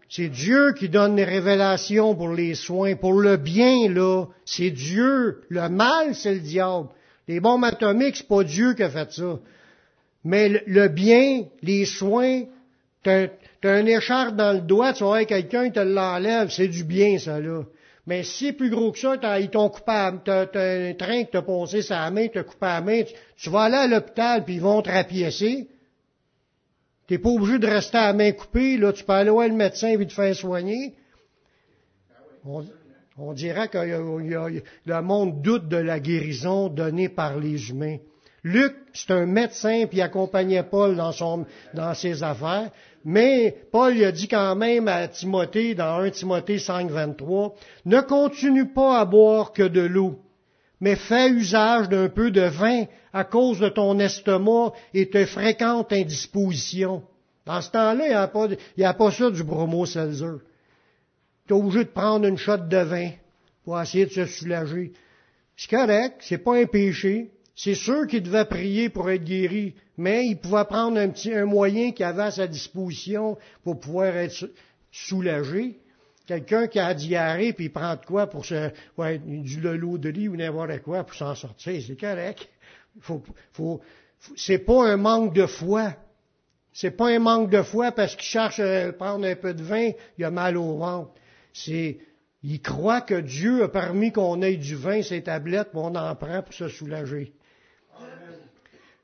C'est 0.09 0.27
Dieu 0.27 0.73
qui 0.73 0.89
donne 0.89 1.15
les 1.15 1.25
révélations 1.25 2.17
pour 2.17 2.31
les 2.31 2.57
soins, 2.57 2.97
pour 2.97 3.13
le 3.13 3.37
bien, 3.37 3.89
là. 3.89 4.25
C'est 4.45 4.73
Dieu. 4.73 5.43
Le 5.49 5.69
mal, 5.69 6.17
c'est 6.17 6.35
le 6.35 6.41
diable. 6.41 6.89
Les 7.29 7.39
bombes 7.39 7.63
atomiques, 7.63 8.17
c'est 8.17 8.27
pas 8.27 8.43
Dieu 8.43 8.75
qui 8.75 8.83
a 8.83 8.91
fait 8.91 9.13
ça. 9.13 9.39
Mais 10.25 10.65
le 10.67 10.89
bien, 10.89 11.45
les 11.63 11.85
soins, 11.85 12.43
t'as 13.05 13.29
un 13.63 13.87
écharpe 13.87 14.35
dans 14.35 14.55
le 14.55 14.63
doigt, 14.63 14.95
tu 14.95 15.05
vas 15.05 15.11
voir 15.11 15.27
quelqu'un, 15.27 15.67
il 15.67 15.73
te 15.73 15.79
l'enlève, 15.79 16.51
c'est 16.51 16.67
du 16.67 16.83
bien, 16.83 17.21
ça, 17.21 17.39
là. 17.39 17.63
Mais 18.09 18.23
si 18.23 18.55
plus 18.55 18.71
gros 18.71 18.91
que 18.91 18.99
ça, 18.99 19.39
ils 19.39 19.51
t'ont 19.51 19.69
coupé, 19.69 20.09
t'as, 20.25 20.47
un 20.55 20.95
train 20.95 21.25
qui 21.25 21.31
t'a 21.31 21.43
posé 21.43 21.83
sa 21.83 22.11
main, 22.11 22.27
t'as 22.33 22.43
coupé 22.43 22.65
la 22.65 22.81
main, 22.81 23.03
tu, 23.37 23.51
vas 23.51 23.65
aller 23.65 23.77
à 23.77 23.87
l'hôpital, 23.87 24.45
puis 24.47 24.55
ils 24.55 24.63
vont 24.63 24.81
te 24.81 24.89
rapiécer. 24.89 25.69
T'es 27.07 27.19
pas 27.19 27.29
obligé 27.29 27.59
de 27.59 27.67
rester 27.67 27.99
à 27.99 28.07
la 28.07 28.13
main 28.15 28.33
coupée, 28.33 28.79
là, 28.79 28.95
tu 28.95 29.05
peux 29.05 29.13
aller 29.13 29.29
voir 29.29 29.47
le 29.47 29.53
médecin 29.53 29.89
et 29.89 30.07
te 30.07 30.13
faire 30.15 30.35
soigner. 30.35 30.95
On, 32.47 32.65
on 33.19 33.35
dirait 33.35 33.69
que 33.69 33.77
le 34.87 35.03
monde 35.03 35.43
doute 35.43 35.69
de 35.69 35.77
la 35.77 36.01
guérison 36.01 36.71
donnée 36.71 37.11
par 37.11 37.39
les 37.39 37.69
humains. 37.69 37.99
Luc, 38.43 38.75
c'est 38.95 39.11
un 39.11 39.27
médecin, 39.27 39.85
puis 39.87 39.99
il 39.99 40.03
accompagnait 40.03 40.63
Paul 40.63 40.97
dans, 40.97 41.13
son, 41.13 41.45
dans 41.75 41.93
ses 41.93 42.23
affaires. 42.23 42.71
Mais 43.11 43.57
Paul 43.73 44.05
a 44.05 44.13
dit 44.13 44.29
quand 44.29 44.55
même 44.55 44.87
à 44.87 45.09
Timothée, 45.09 45.75
dans 45.75 46.01
1 46.01 46.11
Timothée 46.11 46.59
5, 46.59 46.91
23, 46.91 47.55
ne 47.87 48.03
continue 48.03 48.71
pas 48.71 49.01
à 49.01 49.07
boire 49.07 49.55
que 49.55 49.63
de 49.63 49.81
l'eau, 49.81 50.19
mais 50.79 50.95
fais 50.95 51.31
usage 51.31 51.89
d'un 51.89 52.11
peu 52.11 52.31
de 52.31 52.43
vin 52.43 52.85
à 53.15 53.25
cause 53.25 53.61
de 53.61 53.71
ton 53.71 53.99
estomac 53.99 54.75
et 54.93 55.09
tes 55.09 55.25
fréquentes 55.25 55.91
indispositions. 55.91 57.03
Dans 57.47 57.63
ce 57.63 57.71
temps-là, 57.71 58.05
il 58.05 58.11
n'y 58.11 58.15
a, 58.15 58.29
pas, 58.29 58.47
a 58.83 58.93
pas 58.93 59.11
ça 59.11 59.31
du 59.31 59.43
bromo 59.43 59.87
seltzer. 59.87 60.43
Tu 61.47 61.55
es 61.55 61.57
obligé 61.57 61.85
de 61.85 61.89
prendre 61.89 62.27
une 62.27 62.37
shot 62.37 62.59
de 62.59 62.77
vin 62.77 63.13
pour 63.65 63.81
essayer 63.81 64.05
de 64.05 64.11
se 64.11 64.27
soulager. 64.27 64.93
C'est 65.57 65.71
correct, 65.71 66.17
c'est 66.21 66.45
pas 66.45 66.59
un 66.59 66.67
péché, 66.67 67.31
c'est 67.59 67.75
sûr 67.75 68.07
qu'il 68.07 68.23
devait 68.23 68.45
prier 68.45 68.89
pour 68.89 69.11
être 69.11 69.25
guéri, 69.25 69.75
mais 69.97 70.27
il 70.27 70.37
pouvait 70.37 70.65
prendre 70.65 70.97
un, 70.97 71.09
petit, 71.09 71.35
un 71.35 71.45
moyen 71.45 71.91
qu'il 71.91 72.05
avait 72.05 72.23
à 72.23 72.31
sa 72.31 72.47
disposition 72.47 73.37
pour 73.65 73.81
pouvoir 73.81 74.17
être 74.17 74.49
soulagé. 74.93 75.77
Quelqu'un 76.25 76.69
qui 76.69 76.79
a 76.79 76.95
diarrhée, 76.95 77.53
puis 77.53 77.65
il 77.65 77.73
prend 77.73 77.97
de 77.97 78.07
quoi 78.07 78.29
pour 78.29 78.45
se, 78.45 78.71
ouais, 78.97 79.19
du 79.19 79.57
de 79.57 80.09
lit 80.09 80.29
ou 80.29 80.37
n'importe 80.37 80.83
quoi 80.83 81.03
pour 81.03 81.17
s'en 81.17 81.35
sortir, 81.35 81.83
c'est 81.85 81.99
correct. 81.99 82.49
Faut, 83.01 83.25
faut, 83.53 83.81
c'est 84.37 84.59
pas 84.59 84.89
un 84.89 84.97
manque 84.97 85.35
de 85.35 85.47
foi. 85.47 85.95
C'est 86.73 86.93
pas 86.93 87.09
un 87.09 87.19
manque 87.19 87.51
de 87.51 87.63
foi 87.63 87.91
parce 87.91 88.15
qu'il 88.15 88.29
cherche 88.29 88.61
à 88.61 88.93
prendre 88.93 89.27
un 89.27 89.35
peu 89.35 89.53
de 89.53 89.65
vin, 89.65 89.91
il 90.17 90.25
a 90.25 90.31
mal 90.31 90.57
au 90.57 90.77
ventre. 90.77 91.11
C'est, 91.53 91.99
il 92.45 92.63
croit 92.63 93.01
que 93.01 93.21
Dieu 93.21 93.65
a 93.65 93.69
permis 93.69 94.13
qu'on 94.13 94.43
ait 94.43 94.57
du 94.57 94.77
vin, 94.77 95.03
ces 95.03 95.25
tablettes, 95.25 95.71
on 95.75 95.97
en 95.97 96.15
prend 96.15 96.41
pour 96.43 96.55
se 96.55 96.69
soulager. 96.69 97.33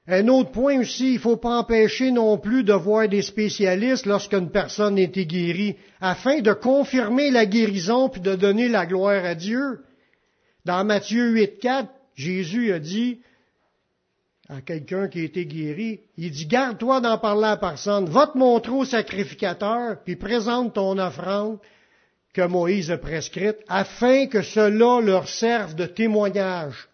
Un 0.07 0.29
autre 0.29 0.51
point 0.51 0.81
aussi, 0.81 1.13
il 1.13 1.15
ne 1.15 1.21
faut 1.21 1.37
pas 1.37 1.57
empêcher 1.59 2.11
non 2.11 2.37
plus 2.37 2.63
de 2.63 2.75
voir 2.75 3.09
des 3.09 3.23
spécialistes 3.23 4.05
lorsqu'une 4.05 4.51
personne 4.51 4.99
été 4.99 5.25
guérie, 5.25 5.77
afin 6.01 6.41
de 6.41 6.53
confirmer 6.53 7.31
la 7.31 7.47
guérison 7.47 8.11
puis 8.11 8.21
de 8.21 8.35
donner 8.35 8.69
la 8.69 8.85
gloire 8.85 9.25
à 9.25 9.35
Dieu. 9.35 9.81
Dans 10.67 10.85
Matthieu 10.85 11.33
8.4, 11.35 11.89
Jésus 12.17 12.73
a 12.73 12.79
dit 12.79 13.21
à 14.51 14.61
quelqu'un 14.61 15.09
qui 15.09 15.21
a 15.21 15.25
été 15.25 15.47
guéri, 15.47 16.01
il 16.19 16.31
dit, 16.31 16.47
garde-toi 16.47 17.01
d'en 17.01 17.17
parler 17.17 17.47
à 17.47 17.57
personne, 17.57 18.05
va 18.07 18.27
te 18.27 18.37
montrer 18.37 18.73
au 18.73 18.85
sacrificateur, 18.85 20.03
puis 20.05 20.17
présente 20.17 20.75
ton 20.75 20.99
offrande 20.99 21.59
que 22.35 22.47
Moïse 22.47 22.91
a 22.91 22.99
prescrite, 22.99 23.57
afin 23.69 24.27
que 24.27 24.43
cela 24.43 25.01
leur 25.01 25.29
serve 25.29 25.75
de 25.75 25.87
témoignage. 25.87 26.89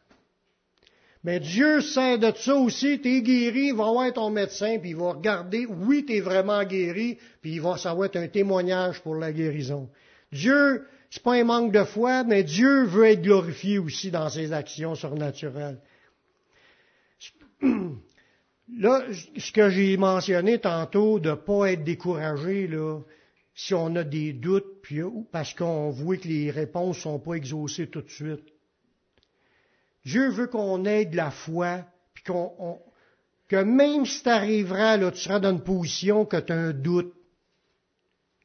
Mais 1.22 1.38
Dieu 1.38 1.82
sait 1.82 2.16
de 2.16 2.32
ça 2.34 2.54
aussi, 2.54 2.98
t'es 3.00 3.20
guéri, 3.20 3.66
il 3.68 3.74
va 3.74 3.90
voir 3.90 4.12
ton 4.12 4.30
médecin, 4.30 4.78
puis 4.78 4.90
il 4.90 4.96
va 4.96 5.12
regarder, 5.12 5.66
oui, 5.66 6.04
t'es 6.06 6.20
vraiment 6.20 6.64
guéri, 6.64 7.18
puis 7.42 7.52
il 7.52 7.60
va, 7.60 7.76
ça 7.76 7.94
être 8.02 8.16
un 8.16 8.28
témoignage 8.28 9.00
pour 9.02 9.16
la 9.16 9.30
guérison. 9.30 9.90
Dieu, 10.32 10.86
c'est 11.10 11.22
pas 11.22 11.34
un 11.34 11.44
manque 11.44 11.72
de 11.72 11.84
foi, 11.84 12.24
mais 12.24 12.42
Dieu 12.42 12.84
veut 12.84 13.04
être 13.06 13.20
glorifié 13.20 13.78
aussi 13.78 14.10
dans 14.10 14.30
ses 14.30 14.52
actions 14.52 14.94
surnaturelles. 14.94 15.78
Là, 18.78 19.02
ce 19.36 19.52
que 19.52 19.68
j'ai 19.68 19.96
mentionné 19.96 20.58
tantôt, 20.58 21.18
de 21.18 21.34
pas 21.34 21.72
être 21.72 21.82
découragé, 21.82 22.68
là, 22.68 23.00
si 23.52 23.74
on 23.74 23.96
a 23.96 24.04
des 24.04 24.32
doutes, 24.32 24.80
puis, 24.82 25.00
parce 25.32 25.54
qu'on 25.54 25.90
voit 25.90 26.16
que 26.16 26.28
les 26.28 26.52
réponses 26.52 26.98
sont 26.98 27.18
pas 27.18 27.34
exaucées 27.34 27.88
tout 27.88 28.02
de 28.02 28.08
suite. 28.08 28.49
Dieu 30.04 30.30
veut 30.30 30.46
qu'on 30.46 30.84
ait 30.84 31.04
de 31.04 31.16
la 31.16 31.30
foi, 31.30 31.84
puis 32.14 32.24
qu'on, 32.24 32.78
que 33.48 33.56
même 33.56 34.06
si 34.06 34.22
t'arriveras, 34.22 34.96
là, 34.96 35.10
tu 35.10 35.18
seras 35.18 35.40
dans 35.40 35.50
une 35.50 35.62
position 35.62 36.24
que 36.24 36.36
tu 36.36 36.52
as 36.52 36.56
un 36.56 36.72
doute. 36.72 37.12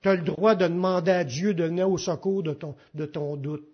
Tu 0.01 0.09
as 0.09 0.15
le 0.15 0.23
droit 0.23 0.55
de 0.55 0.67
demander 0.67 1.11
à 1.11 1.23
Dieu 1.23 1.53
de 1.53 1.63
venir 1.63 1.89
au 1.89 1.97
secours 1.97 2.43
de 2.43 2.53
ton, 2.53 2.75
de 2.93 3.05
ton 3.05 3.37
doute. 3.37 3.67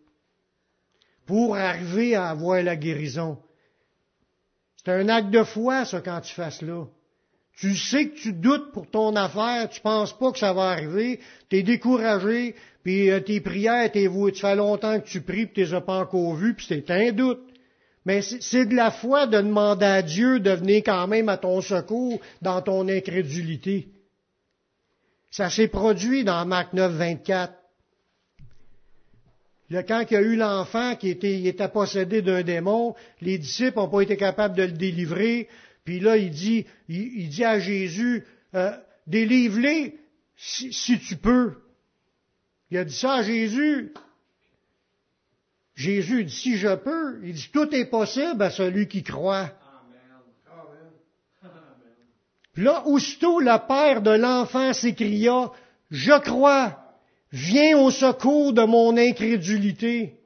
Pour 1.25 1.55
arriver 1.55 2.15
à 2.15 2.29
avoir 2.29 2.61
la 2.61 2.75
guérison. 2.75 3.37
C'est 4.75 4.91
un 4.91 5.07
acte 5.09 5.29
de 5.29 5.43
foi, 5.43 5.85
ça, 5.85 6.01
quand 6.01 6.21
tu 6.21 6.33
fasses 6.33 6.61
là. 6.61 6.85
Tu 7.57 7.75
sais 7.75 8.09
que 8.09 8.15
tu 8.15 8.33
doutes 8.33 8.71
pour 8.71 8.89
ton 8.89 9.15
affaire, 9.15 9.69
tu 9.69 9.81
penses 9.81 10.17
pas 10.17 10.31
que 10.31 10.39
ça 10.39 10.51
va 10.51 10.69
arriver, 10.69 11.19
tu 11.49 11.57
es 11.57 11.63
découragé, 11.63 12.55
puis 12.83 13.11
euh, 13.11 13.19
tes 13.19 13.39
prières, 13.39 13.91
tes 13.91 14.07
voix, 14.07 14.31
tu 14.31 14.39
fais 14.39 14.55
longtemps 14.55 14.99
que 14.99 15.07
tu 15.07 15.21
pries, 15.21 15.45
puis 15.45 15.53
tu 15.53 15.59
les 15.61 15.73
as 15.73 15.81
pas 15.81 15.99
encore 15.99 16.35
vues, 16.35 16.55
puis 16.55 16.65
c'est 16.67 16.89
un 16.89 17.11
doute. 17.11 17.50
Mais 18.05 18.21
c'est 18.21 18.65
de 18.65 18.75
la 18.75 18.89
foi 18.89 19.27
de 19.27 19.37
demander 19.37 19.85
à 19.85 20.01
Dieu 20.01 20.39
de 20.39 20.51
venir 20.51 20.81
quand 20.83 21.07
même 21.07 21.29
à 21.29 21.37
ton 21.37 21.61
secours 21.61 22.19
dans 22.41 22.61
ton 22.61 22.87
incrédulité. 22.87 23.89
Ça 25.29 25.49
s'est 25.49 25.67
produit 25.67 26.23
dans 26.23 26.45
Marc 26.45 26.73
9, 26.73 26.91
24. 26.93 27.53
Le, 29.69 29.83
quand 29.83 30.03
il 30.09 30.13
y 30.13 30.17
a 30.17 30.21
eu 30.21 30.35
l'enfant 30.35 30.95
qui 30.95 31.09
était, 31.09 31.43
était 31.43 31.69
possédé 31.69 32.21
d'un 32.21 32.41
démon, 32.41 32.95
les 33.21 33.37
disciples 33.37 33.77
n'ont 33.77 33.87
pas 33.87 34.01
été 34.01 34.17
capables 34.17 34.57
de 34.57 34.63
le 34.63 34.73
délivrer. 34.73 35.47
Puis 35.85 36.01
là, 36.01 36.17
il 36.17 36.31
dit, 36.31 36.65
il, 36.89 37.29
dit 37.29 37.45
à 37.45 37.59
Jésus, 37.59 38.25
euh, 38.55 38.71
délivre-les 39.07 39.95
si 40.35 40.99
tu 40.99 41.15
peux. 41.15 41.53
Il 42.71 42.77
a 42.77 42.83
dit 42.83 42.95
ça 42.95 43.15
à 43.15 43.23
Jésus. 43.23 43.93
Jésus 45.81 46.23
dit, 46.25 46.35
si 46.35 46.57
je 46.57 46.75
peux, 46.75 47.19
il 47.23 47.33
dit, 47.33 47.49
tout 47.51 47.73
est 47.73 47.85
possible 47.85 48.41
à 48.43 48.51
celui 48.51 48.87
qui 48.87 49.01
croit. 49.01 49.49
Puis 52.53 52.63
là, 52.63 52.85
aussitôt, 52.85 53.39
le 53.39 53.67
père 53.67 54.01
de 54.01 54.11
l'enfant 54.11 54.73
s'écria, 54.73 55.51
je 55.89 56.19
crois, 56.19 56.77
viens 57.31 57.77
au 57.79 57.89
secours 57.89 58.53
de 58.53 58.63
mon 58.63 58.95
incrédulité. 58.95 60.19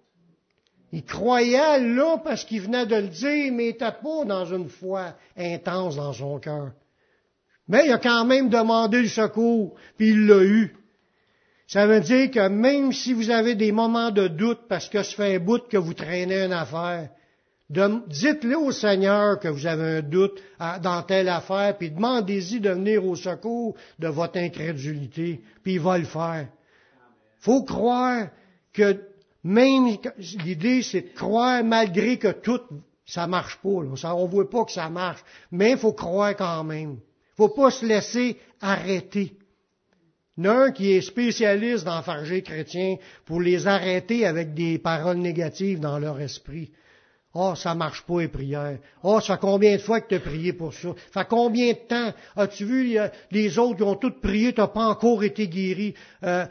Il 0.91 1.05
croyait 1.05 1.79
là 1.79 2.17
parce 2.17 2.43
qu'il 2.43 2.61
venait 2.61 2.85
de 2.85 2.95
le 2.95 3.07
dire, 3.07 3.53
mais 3.53 3.65
il 3.65 3.71
n'était 3.71 3.91
pas 3.91 4.25
dans 4.25 4.45
une 4.45 4.69
foi 4.69 5.13
intense 5.37 5.95
dans 5.95 6.13
son 6.13 6.39
cœur. 6.39 6.71
Mais 7.67 7.85
il 7.85 7.91
a 7.91 7.97
quand 7.97 8.25
même 8.25 8.49
demandé 8.49 9.01
le 9.01 9.07
secours, 9.07 9.75
puis 9.97 10.09
il 10.09 10.27
l'a 10.27 10.43
eu. 10.43 10.75
Ça 11.67 11.87
veut 11.87 12.01
dire 12.01 12.29
que 12.31 12.47
même 12.47 12.91
si 12.91 13.13
vous 13.13 13.31
avez 13.31 13.55
des 13.55 13.71
moments 13.71 14.11
de 14.11 14.27
doute 14.27 14.61
parce 14.69 14.87
que 14.89 15.01
ça 15.01 15.15
fait 15.15 15.35
un 15.35 15.39
bout 15.39 15.67
que 15.67 15.77
vous 15.77 15.93
traînez 15.93 16.45
une 16.45 16.53
affaire, 16.53 17.09
Dites-le 17.69 18.57
au 18.57 18.71
Seigneur 18.71 19.39
que 19.39 19.47
vous 19.47 19.65
avez 19.65 19.97
un 19.97 20.01
doute 20.03 20.39
dans 20.83 21.01
telle 21.01 21.29
affaire, 21.29 21.75
puis 21.77 21.89
demandez-y 21.89 22.59
de 22.59 22.69
venir 22.69 23.03
au 23.03 23.15
secours 23.15 23.75
de 23.97 24.07
votre 24.07 24.37
incrédulité, 24.37 25.41
puis 25.63 25.73
il 25.73 25.79
va 25.79 25.97
le 25.97 26.05
faire. 26.05 26.47
Faut 27.39 27.63
croire 27.63 28.27
que 28.71 29.01
même 29.43 29.87
l'idée, 30.43 30.83
c'est 30.83 31.01
de 31.01 31.15
croire 31.15 31.63
malgré 31.63 32.17
que 32.17 32.31
tout 32.31 32.61
ça 33.05 33.25
marche 33.25 33.57
pas. 33.57 33.69
On 33.69 34.27
voit 34.27 34.49
pas 34.49 34.65
que 34.65 34.71
ça 34.71 34.89
marche, 34.89 35.23
mais 35.51 35.71
il 35.71 35.77
faut 35.77 35.93
croire 35.93 36.35
quand 36.35 36.63
même. 36.63 36.99
faut 37.35 37.49
pas 37.49 37.71
se 37.71 37.85
laisser 37.85 38.37
arrêter. 38.61 39.37
Il 40.37 40.43
y 40.43 40.49
en 40.49 40.51
a 40.51 40.65
un 40.65 40.71
qui 40.71 40.91
est 40.91 41.01
spécialiste 41.01 41.85
d'enfarger 41.85 42.41
chrétiens 42.41 42.97
pour 43.25 43.39
les 43.39 43.67
arrêter 43.67 44.25
avec 44.25 44.53
des 44.53 44.77
paroles 44.77 45.17
négatives 45.17 45.79
dans 45.79 45.97
leur 45.97 46.19
esprit. 46.19 46.71
Oh, 47.37 47.53
ça 47.53 47.75
marche 47.75 48.01
pas 48.03 48.21
les 48.21 48.29
prières. 48.29 48.77
Oh, 49.03 49.19
ça 49.19 49.33
fait 49.35 49.41
combien 49.41 49.75
de 49.75 49.81
fois 49.81 49.99
que 49.99 50.07
tu 50.07 50.15
as 50.15 50.19
prié 50.21 50.53
pour 50.53 50.73
ça? 50.73 50.87
Ça 51.13 51.21
fait 51.21 51.27
combien 51.29 51.73
de 51.73 51.77
temps? 51.85 52.13
As-tu 52.37 52.63
vu 52.63 52.97
les 53.29 53.59
autres 53.59 53.75
qui 53.75 53.83
ont 53.83 53.95
tous 53.95 54.21
prié, 54.21 54.53
tu 54.53 54.61
n'as 54.61 54.67
pas 54.67 54.87
encore 54.87 55.21
été 55.21 55.49
guéri? 55.49 55.95
Euh, 56.23 56.45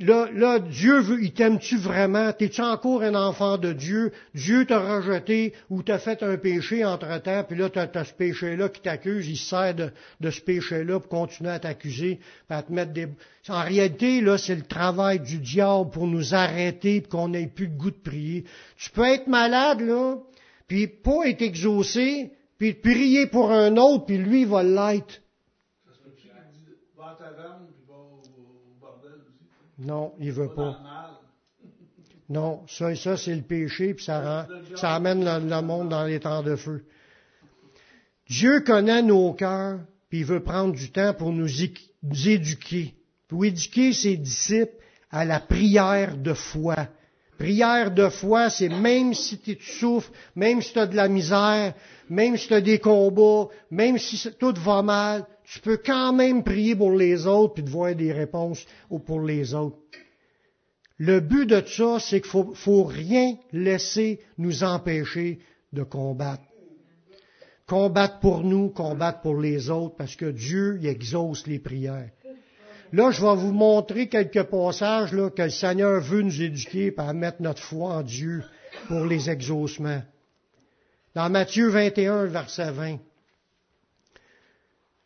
là, 0.00 0.28
là, 0.34 0.58
Dieu 0.58 1.00
veut, 1.00 1.22
il 1.22 1.32
t'aime-tu 1.32 1.78
vraiment? 1.78 2.30
T'es-tu 2.32 2.60
encore 2.60 3.02
un 3.02 3.14
enfant 3.14 3.56
de 3.56 3.72
Dieu? 3.72 4.12
Dieu 4.34 4.66
t'a 4.66 4.80
rejeté 4.80 5.54
ou 5.70 5.82
t'a 5.82 5.98
fait 5.98 6.22
un 6.22 6.36
péché 6.36 6.84
entre-temps, 6.84 7.44
puis 7.48 7.56
là, 7.56 7.70
t'as, 7.70 7.88
as 7.94 8.04
ce 8.04 8.12
péché-là 8.12 8.68
qui 8.68 8.82
t'accuse, 8.82 9.28
il 9.28 9.38
sert 9.38 9.74
de, 9.74 9.92
de 10.20 10.30
ce 10.30 10.42
péché-là 10.42 11.00
pour 11.00 11.08
continuer 11.08 11.50
à 11.50 11.58
t'accuser, 11.58 12.20
à 12.50 12.62
te 12.62 12.70
mettre 12.70 12.92
des... 12.92 13.08
En 13.48 13.64
réalité, 13.64 14.20
là, 14.20 14.38
c'est 14.38 14.54
le 14.54 14.62
travail 14.62 15.18
du 15.18 15.38
diable 15.38 15.90
pour 15.90 16.06
nous 16.06 16.34
arrêter, 16.34 17.00
pour 17.00 17.10
qu'on 17.10 17.28
n'ait 17.28 17.48
plus 17.48 17.66
le 17.66 17.72
goût 17.72 17.90
de 17.90 17.96
prier. 17.96 18.44
Tu 18.76 18.90
peux 18.90 19.04
être 19.04 19.26
malade, 19.26 19.80
là, 19.80 20.01
puis 20.66 20.86
pas 20.86 21.28
être 21.28 21.42
exaucé, 21.42 22.32
puis 22.58 22.74
prier 22.74 23.26
pour 23.26 23.50
un 23.50 23.76
autre, 23.76 24.06
puis 24.06 24.18
lui, 24.18 24.44
va 24.44 24.62
l'être. 24.62 25.20
Non, 29.78 30.12
il 30.18 30.32
veut 30.32 30.54
pas. 30.54 30.78
Non, 32.28 32.62
ça 32.66 32.92
et 32.92 32.96
ça, 32.96 33.18
c'est 33.18 33.34
le 33.34 33.42
péché, 33.42 33.92
puis 33.92 34.04
ça, 34.06 34.46
rend, 34.46 34.76
ça 34.76 34.94
amène 34.94 35.22
le, 35.22 35.60
monde 35.60 35.90
dans 35.90 36.04
les 36.04 36.18
temps 36.18 36.42
de 36.42 36.56
feu. 36.56 36.82
Dieu 38.26 38.60
connaît 38.60 39.02
nos 39.02 39.34
cœurs, 39.34 39.80
puis 40.08 40.20
il 40.20 40.24
veut 40.24 40.42
prendre 40.42 40.72
du 40.72 40.90
temps 40.90 41.12
pour 41.12 41.30
nous, 41.30 41.48
nous 42.02 42.28
éduquer, 42.28 42.94
pour 43.28 43.44
éduquer 43.44 43.92
ses 43.92 44.16
disciples 44.16 44.72
à 45.10 45.26
la 45.26 45.40
prière 45.40 46.16
de 46.16 46.32
foi. 46.32 46.88
Prière 47.42 47.90
de 47.90 48.08
foi, 48.08 48.50
c'est 48.50 48.68
même 48.68 49.14
si 49.14 49.36
tu 49.36 49.58
souffres, 49.60 50.12
même 50.36 50.62
si 50.62 50.74
tu 50.74 50.78
as 50.78 50.86
de 50.86 50.94
la 50.94 51.08
misère, 51.08 51.74
même 52.08 52.36
si 52.36 52.46
tu 52.46 52.54
as 52.54 52.60
des 52.60 52.78
combats, 52.78 53.48
même 53.68 53.98
si 53.98 54.30
tout 54.38 54.54
va 54.58 54.80
mal, 54.82 55.26
tu 55.42 55.58
peux 55.58 55.78
quand 55.84 56.12
même 56.12 56.44
prier 56.44 56.76
pour 56.76 56.92
les 56.92 57.26
autres 57.26 57.54
puis 57.54 57.64
de 57.64 57.68
voir 57.68 57.96
des 57.96 58.12
réponses 58.12 58.64
pour 59.06 59.20
les 59.22 59.54
autres. 59.54 59.78
Le 60.98 61.18
but 61.18 61.46
de 61.46 61.60
ça, 61.66 61.98
c'est 61.98 62.20
qu'il 62.20 62.30
faut, 62.30 62.54
faut 62.54 62.84
rien 62.84 63.34
laisser 63.50 64.20
nous 64.38 64.62
empêcher 64.62 65.40
de 65.72 65.82
combattre. 65.82 66.44
Combattre 67.66 68.20
pour 68.20 68.44
nous, 68.44 68.68
combattre 68.68 69.20
pour 69.20 69.40
les 69.40 69.68
autres, 69.68 69.96
parce 69.96 70.14
que 70.14 70.30
Dieu 70.30 70.78
exauce 70.84 71.44
les 71.48 71.58
prières. 71.58 72.10
Là, 72.92 73.10
je 73.10 73.22
vais 73.22 73.36
vous 73.36 73.52
montrer 73.52 74.08
quelques 74.08 74.42
passages 74.42 75.12
là, 75.12 75.30
que 75.30 75.42
le 75.42 75.50
Seigneur 75.50 76.02
veut 76.02 76.20
nous 76.20 76.42
éduquer 76.42 76.92
à 76.98 77.14
mettre 77.14 77.40
notre 77.40 77.62
foi 77.62 77.94
en 77.94 78.02
Dieu 78.02 78.44
pour 78.86 79.06
les 79.06 79.30
exaucements. 79.30 80.02
Dans 81.14 81.30
Matthieu 81.30 81.68
21, 81.68 82.26
verset 82.26 82.70
20. 82.70 82.98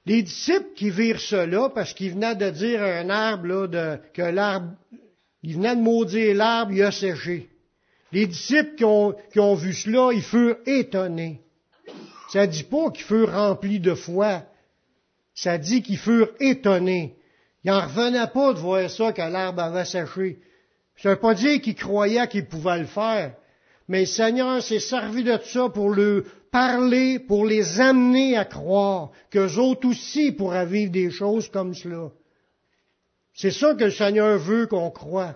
Les 0.04 0.22
disciples 0.22 0.72
qui 0.74 0.90
virent 0.90 1.20
cela, 1.20 1.68
parce 1.68 1.94
qu'ils 1.94 2.12
venaient 2.12 2.34
de 2.34 2.50
dire 2.50 2.82
à 2.82 2.86
un 2.86 3.10
arbre 3.10 3.46
là, 3.46 3.66
de, 3.68 3.98
que 4.12 4.22
l'arbre, 4.22 4.72
ils 5.44 5.54
venaient 5.54 5.76
de 5.76 5.80
maudire 5.80 6.34
l'arbre, 6.34 6.72
il 6.72 6.82
a 6.82 6.90
séché. 6.90 7.48
Les 8.10 8.26
disciples 8.26 8.74
qui 8.76 8.84
ont, 8.84 9.14
qui 9.32 9.38
ont 9.38 9.54
vu 9.54 9.72
cela, 9.72 10.12
ils 10.12 10.22
furent 10.22 10.58
étonnés. 10.66 11.40
Ça 12.32 12.48
dit 12.48 12.64
pas 12.64 12.90
qu'ils 12.90 13.04
furent 13.04 13.32
remplis 13.32 13.78
de 13.78 13.94
foi. 13.94 14.42
Ça 15.34 15.58
dit 15.58 15.82
qu'ils 15.82 15.98
furent 15.98 16.30
étonnés. 16.40 17.15
Ils 17.66 17.70
n'en 17.70 17.80
revenaient 17.80 18.28
pas 18.32 18.52
de 18.52 18.60
voir 18.60 18.88
ça, 18.88 19.12
que 19.12 19.22
l'arbre 19.22 19.60
avait 19.60 19.84
séché. 19.84 20.38
Ça 20.98 21.10
veut 21.10 21.16
pas 21.16 21.34
dire 21.34 21.60
qu'ils 21.60 21.74
croyaient 21.74 22.28
qu'ils 22.28 22.46
pouvaient 22.46 22.78
le 22.78 22.86
faire. 22.86 23.34
Mais 23.88 24.00
le 24.00 24.06
Seigneur 24.06 24.62
s'est 24.62 24.78
servi 24.78 25.24
de 25.24 25.36
ça 25.44 25.68
pour 25.68 25.90
le 25.90 26.26
parler, 26.52 27.18
pour 27.18 27.44
les 27.44 27.80
amener 27.80 28.36
à 28.36 28.44
croire 28.44 29.10
qu'eux 29.30 29.56
autres 29.56 29.88
aussi 29.88 30.30
pourraient 30.30 30.64
vivre 30.64 30.92
des 30.92 31.10
choses 31.10 31.48
comme 31.48 31.74
cela. 31.74 32.12
C'est 33.34 33.50
ça 33.50 33.74
que 33.74 33.84
le 33.84 33.90
Seigneur 33.90 34.38
veut 34.38 34.68
qu'on 34.68 34.92
croie. 34.92 35.34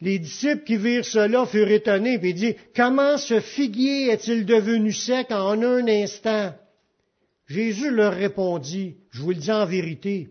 Les 0.00 0.18
disciples 0.18 0.64
qui 0.64 0.78
virent 0.78 1.04
cela 1.04 1.46
furent 1.46 1.70
étonnés 1.70 2.18
et 2.20 2.32
disent, 2.32 2.56
comment 2.74 3.18
ce 3.18 3.38
figuier 3.38 4.10
est-il 4.10 4.44
devenu 4.46 4.92
sec 4.92 5.30
en 5.30 5.62
un 5.62 5.86
instant? 5.86 6.54
Jésus 7.46 7.90
leur 7.92 8.14
répondit, 8.14 8.96
je 9.10 9.22
vous 9.22 9.30
le 9.30 9.36
dis 9.36 9.52
en 9.52 9.64
vérité, 9.64 10.30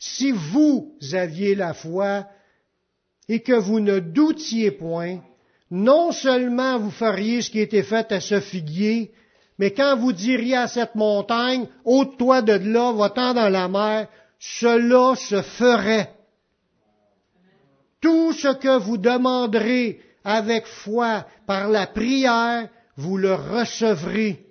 si 0.00 0.32
vous 0.32 0.96
aviez 1.12 1.54
la 1.54 1.74
foi 1.74 2.26
et 3.28 3.42
que 3.42 3.52
vous 3.52 3.80
ne 3.80 4.00
doutiez 4.00 4.70
point, 4.70 5.20
non 5.70 6.10
seulement 6.10 6.78
vous 6.78 6.90
feriez 6.90 7.42
ce 7.42 7.50
qui 7.50 7.60
était 7.60 7.84
fait 7.84 8.10
à 8.10 8.20
ce 8.20 8.40
figuier, 8.40 9.12
mais 9.58 9.72
quand 9.72 9.98
vous 9.98 10.12
diriez 10.12 10.56
à 10.56 10.68
cette 10.68 10.94
montagne, 10.94 11.68
ôte-toi 11.84 12.40
de 12.40 12.54
là, 12.54 12.92
va-t'en 12.92 13.34
dans 13.34 13.50
la 13.50 13.68
mer, 13.68 14.08
cela 14.38 15.14
se 15.16 15.42
ferait. 15.42 16.14
Tout 18.00 18.32
ce 18.32 18.48
que 18.54 18.78
vous 18.78 18.96
demanderez 18.96 20.00
avec 20.24 20.64
foi 20.64 21.26
par 21.46 21.68
la 21.68 21.86
prière, 21.86 22.70
vous 22.96 23.18
le 23.18 23.34
recevrez. 23.34 24.46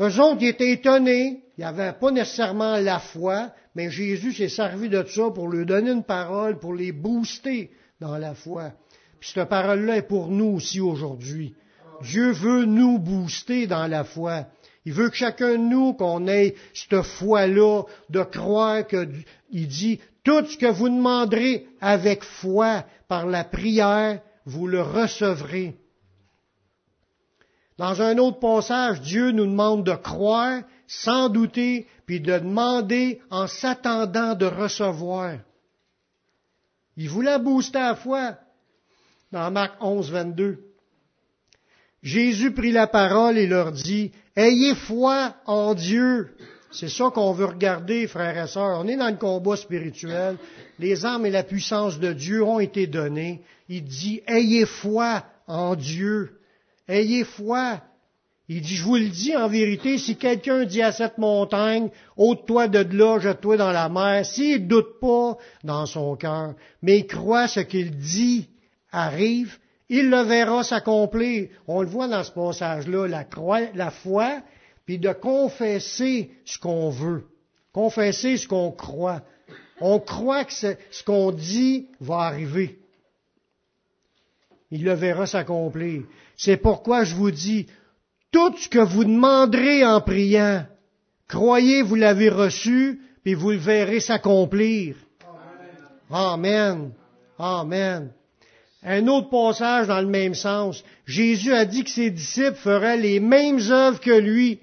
Eux 0.00 0.20
autres, 0.20 0.42
étaient 0.42 0.72
étonnés, 0.72 1.41
ils 1.58 1.62
n'avaient 1.62 1.92
pas 1.92 2.10
nécessairement 2.10 2.76
la 2.76 2.98
foi, 2.98 3.50
mais 3.74 3.90
Jésus 3.90 4.32
s'est 4.32 4.48
servi 4.48 4.88
de 4.88 5.04
ça 5.04 5.30
pour 5.30 5.48
leur 5.48 5.66
donner 5.66 5.90
une 5.90 6.04
parole, 6.04 6.58
pour 6.58 6.74
les 6.74 6.92
booster 6.92 7.70
dans 8.00 8.16
la 8.16 8.34
foi. 8.34 8.72
Puis 9.20 9.30
cette 9.34 9.48
parole-là 9.48 9.98
est 9.98 10.08
pour 10.08 10.28
nous 10.28 10.56
aussi 10.56 10.80
aujourd'hui. 10.80 11.54
Dieu 12.02 12.32
veut 12.32 12.64
nous 12.64 12.98
booster 12.98 13.66
dans 13.66 13.86
la 13.86 14.04
foi. 14.04 14.46
Il 14.84 14.92
veut 14.92 15.10
que 15.10 15.16
chacun 15.16 15.52
de 15.52 15.56
nous, 15.58 15.92
qu'on 15.92 16.26
ait 16.26 16.56
cette 16.74 17.02
foi-là, 17.02 17.84
de 18.10 18.22
croire 18.22 18.86
que, 18.86 19.08
il 19.50 19.68
dit, 19.68 20.00
tout 20.24 20.44
ce 20.44 20.56
que 20.56 20.66
vous 20.66 20.88
demanderez 20.88 21.66
avec 21.80 22.24
foi 22.24 22.84
par 23.08 23.26
la 23.26 23.44
prière, 23.44 24.20
vous 24.44 24.66
le 24.66 24.82
recevrez. 24.82 25.76
Dans 27.78 28.02
un 28.02 28.18
autre 28.18 28.40
passage, 28.40 29.00
Dieu 29.00 29.30
nous 29.30 29.46
demande 29.46 29.84
de 29.84 29.94
croire 29.94 30.62
sans 30.86 31.28
douter, 31.28 31.86
puis 32.06 32.20
de 32.20 32.38
demander 32.38 33.20
en 33.30 33.46
s'attendant 33.46 34.34
de 34.34 34.46
recevoir. 34.46 35.38
Il 36.96 37.08
voulait 37.08 37.38
booster 37.38 37.78
la 37.78 37.94
foi 37.94 38.36
dans 39.30 39.50
Marc 39.50 39.74
11, 39.80 40.10
22. 40.10 40.58
Jésus 42.02 42.52
prit 42.52 42.72
la 42.72 42.86
parole 42.86 43.38
et 43.38 43.46
leur 43.46 43.72
dit, 43.72 44.12
Ayez 44.36 44.74
foi 44.74 45.34
en 45.46 45.74
Dieu. 45.74 46.34
C'est 46.72 46.88
ça 46.88 47.10
qu'on 47.14 47.32
veut 47.32 47.44
regarder, 47.44 48.06
frères 48.06 48.44
et 48.44 48.48
sœurs. 48.48 48.80
On 48.80 48.88
est 48.88 48.96
dans 48.96 49.10
le 49.10 49.16
combat 49.16 49.56
spirituel. 49.56 50.36
Les 50.78 51.04
armes 51.04 51.26
et 51.26 51.30
la 51.30 51.42
puissance 51.42 52.00
de 52.00 52.12
Dieu 52.12 52.42
ont 52.42 52.60
été 52.60 52.86
données. 52.86 53.42
Il 53.68 53.84
dit, 53.84 54.22
Ayez 54.26 54.66
foi 54.66 55.24
en 55.46 55.76
Dieu. 55.76 56.40
Ayez 56.88 57.24
foi. 57.24 57.80
Il 58.54 58.60
dit, 58.60 58.76
je 58.76 58.84
vous 58.84 58.96
le 58.96 59.08
dis 59.08 59.34
en 59.34 59.48
vérité, 59.48 59.96
si 59.96 60.16
quelqu'un 60.16 60.66
dit 60.66 60.82
à 60.82 60.92
cette 60.92 61.16
montagne, 61.16 61.88
ôte-toi 62.18 62.68
de 62.68 62.80
là, 62.94 63.18
jette-toi 63.18 63.56
dans 63.56 63.72
la 63.72 63.88
mer, 63.88 64.26
s'il 64.26 64.68
doute 64.68 65.00
pas 65.00 65.38
dans 65.64 65.86
son 65.86 66.16
cœur, 66.16 66.52
mais 66.82 66.98
il 66.98 67.06
croit 67.06 67.48
ce 67.48 67.60
qu'il 67.60 67.96
dit, 67.96 68.50
arrive, 68.90 69.58
il 69.88 70.10
le 70.10 70.20
verra 70.20 70.64
s'accomplir. 70.64 71.48
On 71.66 71.80
le 71.80 71.88
voit 71.88 72.08
dans 72.08 72.22
ce 72.24 72.30
passage-là, 72.30 73.06
la, 73.06 73.24
la 73.74 73.90
foi, 73.90 74.42
puis 74.84 74.98
de 74.98 75.12
confesser 75.14 76.30
ce 76.44 76.58
qu'on 76.58 76.90
veut, 76.90 77.24
confesser 77.72 78.36
ce 78.36 78.46
qu'on 78.46 78.70
croit. 78.70 79.22
On 79.80 79.98
croit 79.98 80.44
que 80.44 80.52
ce 80.52 81.04
qu'on 81.06 81.30
dit 81.32 81.88
va 82.00 82.16
arriver. 82.16 82.80
Il 84.70 84.84
le 84.84 84.92
verra 84.92 85.26
s'accomplir. 85.26 86.02
C'est 86.36 86.58
pourquoi 86.58 87.04
je 87.04 87.14
vous 87.14 87.30
dis, 87.30 87.66
tout 88.32 88.56
ce 88.56 88.68
que 88.68 88.78
vous 88.78 89.04
demanderez 89.04 89.84
en 89.84 90.00
priant, 90.00 90.64
croyez 91.28 91.82
vous 91.82 91.94
l'avez 91.94 92.30
reçu, 92.30 93.00
puis 93.22 93.34
vous 93.34 93.52
le 93.52 93.58
verrez 93.58 94.00
s'accomplir. 94.00 94.96
Amen. 96.10 96.92
Amen. 97.38 98.12
Un 98.82 99.06
autre 99.06 99.30
passage 99.30 99.86
dans 99.86 100.00
le 100.00 100.08
même 100.08 100.34
sens. 100.34 100.82
Jésus 101.06 101.52
a 101.52 101.64
dit 101.64 101.84
que 101.84 101.90
ses 101.90 102.10
disciples 102.10 102.56
feraient 102.56 102.96
les 102.96 103.20
mêmes 103.20 103.60
œuvres 103.70 104.00
que 104.00 104.18
lui, 104.18 104.60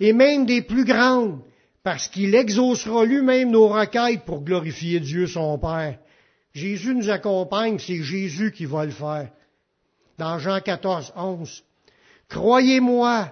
et 0.00 0.12
même 0.12 0.44
des 0.44 0.62
plus 0.62 0.84
grandes, 0.84 1.40
parce 1.84 2.08
qu'il 2.08 2.34
exaucera 2.34 3.04
lui-même 3.04 3.50
nos 3.50 3.68
requêtes 3.68 4.24
pour 4.24 4.42
glorifier 4.42 5.00
Dieu 5.00 5.26
son 5.26 5.58
Père. 5.58 5.98
Jésus 6.52 6.94
nous 6.94 7.10
accompagne, 7.10 7.78
c'est 7.78 8.02
Jésus 8.02 8.50
qui 8.50 8.64
va 8.64 8.84
le 8.84 8.90
faire. 8.90 9.30
Dans 10.18 10.38
Jean 10.38 10.60
14, 10.60 11.12
11. 11.14 11.64
Croyez-moi, 12.28 13.30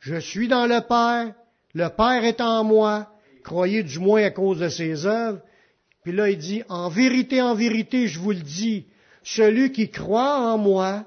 je 0.00 0.16
suis 0.16 0.48
dans 0.48 0.66
le 0.66 0.80
Père, 0.80 1.34
le 1.74 1.88
Père 1.88 2.24
est 2.24 2.40
en 2.40 2.64
moi, 2.64 3.12
croyez 3.44 3.82
du 3.82 3.98
moins 3.98 4.24
à 4.24 4.30
cause 4.30 4.60
de 4.60 4.68
ses 4.68 5.06
œuvres. 5.06 5.40
Puis 6.02 6.12
là, 6.12 6.30
il 6.30 6.38
dit, 6.38 6.62
en 6.68 6.88
vérité, 6.88 7.42
en 7.42 7.54
vérité, 7.54 8.06
je 8.06 8.18
vous 8.18 8.32
le 8.32 8.40
dis, 8.40 8.86
celui 9.22 9.72
qui 9.72 9.90
croit 9.90 10.38
en 10.38 10.56
moi 10.56 11.04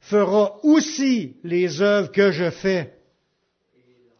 fera 0.00 0.58
aussi 0.64 1.36
les 1.44 1.80
œuvres 1.80 2.12
que 2.12 2.30
je 2.30 2.50
fais. 2.50 2.94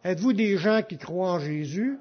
Êtes-vous 0.03 0.33
des 0.33 0.57
gens 0.57 0.81
qui 0.81 0.97
croient 0.97 1.33
en 1.33 1.39
Jésus? 1.39 1.99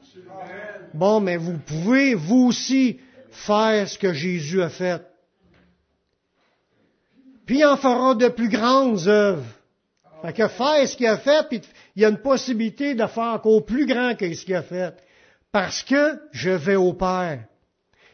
Bon, 0.94 1.20
mais 1.20 1.36
vous 1.36 1.58
pouvez, 1.58 2.14
vous 2.14 2.46
aussi, 2.46 2.98
faire 3.30 3.88
ce 3.88 3.98
que 3.98 4.12
Jésus 4.12 4.62
a 4.62 4.70
fait. 4.70 5.02
Puis 7.44 7.58
il 7.58 7.66
en 7.66 7.76
fera 7.76 8.14
de 8.14 8.28
plus 8.28 8.48
grandes 8.48 9.08
œuvres. 9.08 9.57
Fait 10.22 10.32
que 10.32 10.48
faire 10.48 10.88
ce 10.88 10.96
qu'il 10.96 11.06
a 11.06 11.18
fait, 11.18 11.46
puis 11.48 11.60
il 11.94 12.02
y 12.02 12.04
a 12.04 12.08
une 12.08 12.18
possibilité 12.18 12.94
de 12.94 13.06
faire 13.06 13.34
encore 13.34 13.64
plus 13.64 13.86
grand 13.86 14.14
que 14.16 14.32
ce 14.34 14.44
qu'il 14.44 14.54
a 14.54 14.62
fait. 14.62 14.94
Parce 15.52 15.82
que 15.82 16.18
je 16.32 16.50
vais 16.50 16.76
au 16.76 16.92
Père. 16.92 17.44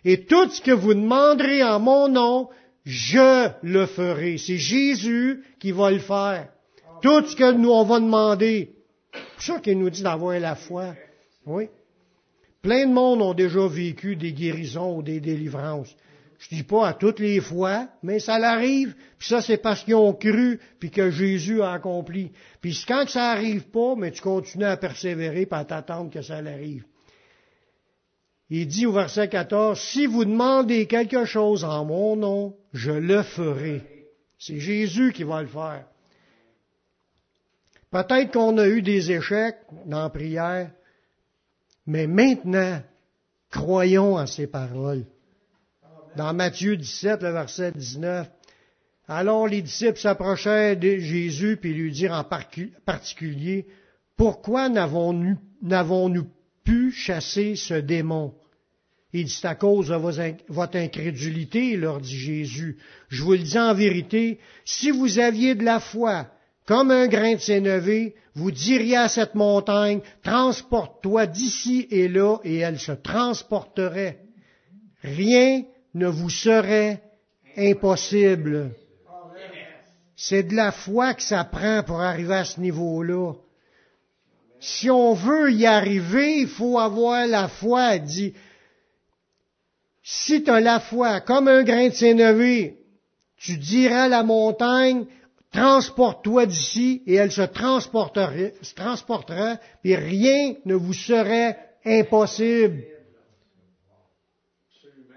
Et 0.05 0.25
tout 0.27 0.51
ce 0.51 0.61
que 0.61 0.71
vous 0.71 0.95
demanderez 0.95 1.63
en 1.63 1.81
mon 1.81 2.09
nom, 2.09 2.49
je 2.85 3.49
le 3.63 3.87
ferai. 3.87 4.37
C'est 4.37 4.59
Jésus 4.59 5.43
qui 5.59 5.73
va 5.73 5.91
le 5.91 5.99
faire. 5.99 6.49
Tout 7.01 7.27
ce 7.27 7.35
que 7.35 7.53
nous 7.53 7.71
on 7.71 7.85
va 7.85 8.01
demander. 8.01 8.75
C'est 9.13 9.21
pour 9.35 9.43
ça 9.43 9.61
qu'il 9.61 9.79
nous 9.79 9.91
dit 9.91 10.03
d'avoir 10.03 10.39
la 10.39 10.55
foi. 10.55 10.95
Oui. 11.47 11.69
Plein 12.61 12.87
de 12.87 12.93
monde 12.93 13.23
ont 13.23 13.35
déjà 13.35 13.67
vécu 13.67 14.17
des 14.17 14.33
guérisons 14.33 14.97
ou 14.99 15.03
des 15.03 15.21
délivrances. 15.21 15.95
Je 16.45 16.57
dis 16.57 16.63
pas 16.63 16.89
à 16.89 16.93
toutes 16.93 17.21
les 17.21 17.41
fois, 17.41 17.89
mais 18.03 18.19
ça 18.19 18.39
l'arrive, 18.39 18.95
puis 19.19 19.29
ça 19.29 19.41
c'est 19.41 19.57
parce 19.57 19.83
qu'ils 19.83 19.95
ont 19.95 20.13
cru, 20.13 20.61
puis 20.79 20.91
que 20.91 21.11
Jésus 21.11 21.63
a 21.63 21.73
accompli. 21.73 22.33
Puis 22.61 22.85
quand 22.87 23.09
ça 23.09 23.31
arrive 23.31 23.71
pas, 23.71 23.95
mais 23.97 24.11
tu 24.11 24.21
continues 24.21 24.67
à 24.67 24.77
persévérer, 24.77 25.47
puis 25.47 25.59
à 25.59 25.65
t'attendre 25.65 26.11
que 26.11 26.21
ça 26.21 26.43
l'arrive. 26.43 26.85
Il 28.51 28.67
dit 28.67 28.85
au 28.85 28.93
verset 28.93 29.31
14, 29.31 29.81
si 29.81 30.05
vous 30.05 30.27
demandez 30.27 30.87
quelque 30.87 31.25
chose 31.25 31.65
en 31.65 31.87
mon 31.87 32.15
nom, 32.15 32.55
je 32.75 32.93
le 32.93 33.23
ferai. 33.23 33.83
C'est 34.39 34.61
Jésus 34.61 35.15
qui 35.15 35.25
va 35.25 35.41
le 35.41 35.49
faire. 35.49 35.87
Peut-être 37.91 38.33
qu'on 38.33 38.59
a 38.59 38.69
eu 38.69 38.83
des 38.83 39.13
échecs 39.13 39.61
dans 39.87 40.03
la 40.03 40.11
prière, 40.11 40.71
mais 41.87 42.07
maintenant, 42.07 42.83
croyons 43.51 44.19
à 44.19 44.27
ces 44.27 44.47
paroles. 44.47 45.07
Dans 46.17 46.33
Matthieu 46.33 46.77
17, 46.77 47.23
le 47.23 47.31
verset 47.31 47.73
19, 47.73 48.29
alors 49.09 49.49
les 49.49 49.63
disciples 49.63 49.99
s'approchèrent 49.99 50.77
de 50.77 50.97
Jésus 50.99 51.59
puis 51.61 51.75
lui 51.75 51.91
dirent 51.91 52.13
en 52.13 52.25
particulier, 52.85 53.67
pourquoi 54.17 54.69
n'avons-nous 54.69 56.27
pu 56.63 56.93
chasser 56.93 57.57
ce 57.57 57.75
démon? 57.75 58.33
Il 59.13 59.27
dit, 59.27 59.41
à 59.45 59.55
cause 59.55 59.89
de 59.89 60.35
votre 60.49 60.77
incrédulité, 60.77 61.77
leur 61.77 62.01
dit 62.01 62.17
Jésus. 62.17 62.79
Je 63.09 63.23
vous 63.23 63.33
le 63.33 63.39
dis 63.39 63.59
en 63.59 63.75
vérité, 63.75 64.41
si 64.65 64.91
vous 64.91 65.19
aviez 65.19 65.55
de 65.55 65.65
la 65.65 65.79
foi, 65.79 66.29
comme 66.67 66.91
un 66.91 67.07
grain 67.07 67.35
de 67.35 67.41
sénévé, 67.41 68.15
vous 68.35 68.51
diriez 68.51 68.97
à 68.97 69.09
cette 69.09 69.35
montagne, 69.35 70.01
transporte-toi 70.23 71.27
d'ici 71.27 71.87
et 71.91 72.09
là, 72.09 72.39
et 72.43 72.59
elle 72.59 72.79
se 72.79 72.93
transporterait. 72.93 74.21
Rien 75.03 75.63
ne 75.95 76.07
vous 76.07 76.31
serait 76.31 77.03
impossible. 77.57 78.71
C'est 80.17 80.45
de 80.45 80.55
la 80.55 80.73
foi 80.73 81.15
que 81.15 81.23
ça 81.23 81.45
prend 81.45 81.83
pour 81.83 82.01
arriver 82.01 82.35
à 82.35 82.45
ce 82.45 82.61
niveau-là. 82.61 83.33
Si 84.61 84.91
on 84.91 85.13
veut 85.15 85.53
y 85.53 85.67
arriver, 85.67 86.41
il 86.41 86.49
faut 86.49 86.79
avoir 86.79 87.27
la 87.27 87.49
foi, 87.49 87.99
dit 87.99 88.35
si 90.03 90.45
tu 90.45 90.51
as 90.51 90.61
la 90.61 90.81
foi 90.81 91.21
comme 91.23 91.49
un 91.49 91.63
grain 91.63 91.89
de 91.89 91.95
sénévé, 91.95 92.79
tu 93.37 93.57
diras 93.57 94.05
à 94.05 94.09
la 94.09 94.23
montagne, 94.23 95.07
transporte-toi 95.51 96.47
d'ici, 96.47 97.03
et 97.07 97.15
elle 97.15 97.33
se 97.33 97.43
transportera, 97.43 98.31
se 98.61 98.75
transportera, 98.75 99.57
et 99.83 99.97
rien 99.97 100.55
ne 100.67 100.75
vous 100.75 100.93
serait 100.93 101.59
impossible. 101.87 102.85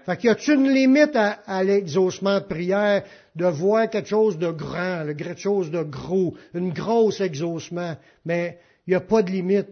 Fait 0.08 0.16
qu'il 0.16 0.30
y 0.30 0.32
a 0.32 0.54
une 0.54 0.70
limite 0.70 1.14
à, 1.14 1.62
l'exaucement 1.62 2.40
de 2.40 2.44
prière 2.44 3.04
de 3.36 3.44
voir 3.44 3.90
quelque 3.90 4.08
chose 4.08 4.38
de 4.38 4.50
grand, 4.50 5.04
quelque 5.04 5.38
chose 5.38 5.70
de 5.70 5.82
gros, 5.82 6.34
une 6.54 6.72
grosse 6.72 7.20
exaucement, 7.20 7.94
mais 8.24 8.58
il 8.86 8.92
n'y 8.92 8.96
a 8.96 9.00
pas 9.00 9.22
de 9.22 9.30
limite. 9.30 9.66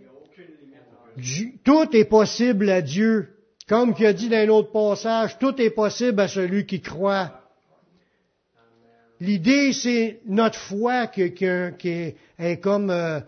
Tout 1.65 1.97
est 1.97 2.05
possible 2.05 2.69
à 2.69 2.83
Dieu. 2.83 3.31
Comme 3.67 3.95
qui 3.95 4.05
a 4.05 4.13
dit 4.13 4.29
dans 4.29 4.37
un 4.37 4.49
autre 4.51 4.73
passage, 4.73 5.39
tout 5.39 5.59
est 5.59 5.71
possible 5.71 6.21
à 6.21 6.29
celui 6.29 6.67
qui 6.67 6.83
croit. 6.83 7.41
L'idée, 9.21 9.73
c'est 9.73 10.21
notre 10.27 10.59
foi 10.59 11.07
qui, 11.07 11.23
est, 11.23 12.61
comme, 12.61 12.91
euh, 12.91 13.21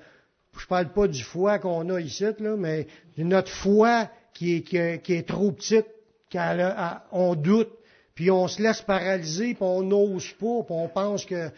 je 0.59 0.67
parle 0.67 0.93
pas 0.93 1.09
du 1.09 1.23
foi 1.23 1.59
qu'on 1.59 1.89
a 1.89 2.03
ici, 2.03 2.27
là, 2.39 2.55
mais 2.59 2.87
notre 3.17 3.51
foi 3.51 4.11
qui 4.35 4.63
est, 4.73 5.27
trop 5.27 5.53
petite, 5.53 5.87
qu'on 6.31 7.35
doute, 7.35 7.71
puis 8.15 8.31
on 8.31 8.49
se 8.49 8.63
laisse 8.63 8.83
paralyser, 8.83 9.55
puis 9.55 9.63
on 9.63 9.83
n'ose 9.83 10.33
pas, 10.33 10.63
puis 10.65 10.75
on 10.75 10.89
pense 10.89 11.25
que 11.25 11.51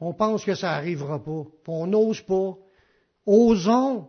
on 0.00 0.12
pense 0.12 0.44
que 0.44 0.54
ça 0.54 0.72
arrivera 0.72 1.22
pas, 1.22 1.44
puis 1.62 1.72
on 1.72 1.86
n'ose 1.86 2.20
pas. 2.20 2.56
Osons 3.26 4.08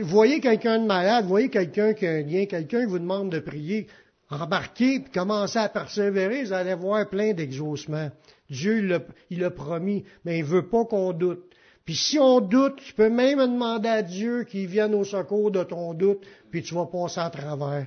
vous 0.00 0.08
voyez 0.08 0.40
quelqu'un 0.40 0.78
de 0.78 0.86
malade, 0.86 1.26
voyez 1.26 1.48
quelqu'un 1.48 1.92
qui 1.92 2.06
a 2.06 2.12
un 2.12 2.22
lien, 2.22 2.46
quelqu'un 2.46 2.80
qui 2.80 2.86
vous 2.86 2.98
demande 2.98 3.30
de 3.30 3.40
prier, 3.40 3.86
embarquez, 4.30 5.00
puis 5.00 5.12
commencez 5.12 5.58
à 5.58 5.68
persévérer, 5.68 6.44
vous 6.44 6.52
allez 6.52 6.74
voir 6.74 7.08
plein 7.08 7.34
d'exaucements. 7.34 8.10
Dieu, 8.48 9.02
il 9.30 9.40
l'a 9.40 9.50
promis, 9.50 10.04
mais 10.24 10.38
il 10.38 10.44
veut 10.44 10.68
pas 10.68 10.84
qu'on 10.84 11.12
doute. 11.12 11.42
Puis 11.84 11.94
si 11.94 12.18
on 12.18 12.40
doute, 12.40 12.76
tu 12.76 12.94
peux 12.94 13.10
même 13.10 13.38
demander 13.38 13.88
à 13.88 14.02
Dieu 14.02 14.44
qu'il 14.44 14.66
vienne 14.66 14.94
au 14.94 15.04
secours 15.04 15.50
de 15.50 15.62
ton 15.62 15.94
doute, 15.94 16.20
puis 16.50 16.62
tu 16.62 16.74
vas 16.74 16.86
passer 16.86 17.20
à 17.20 17.30
travers. 17.30 17.86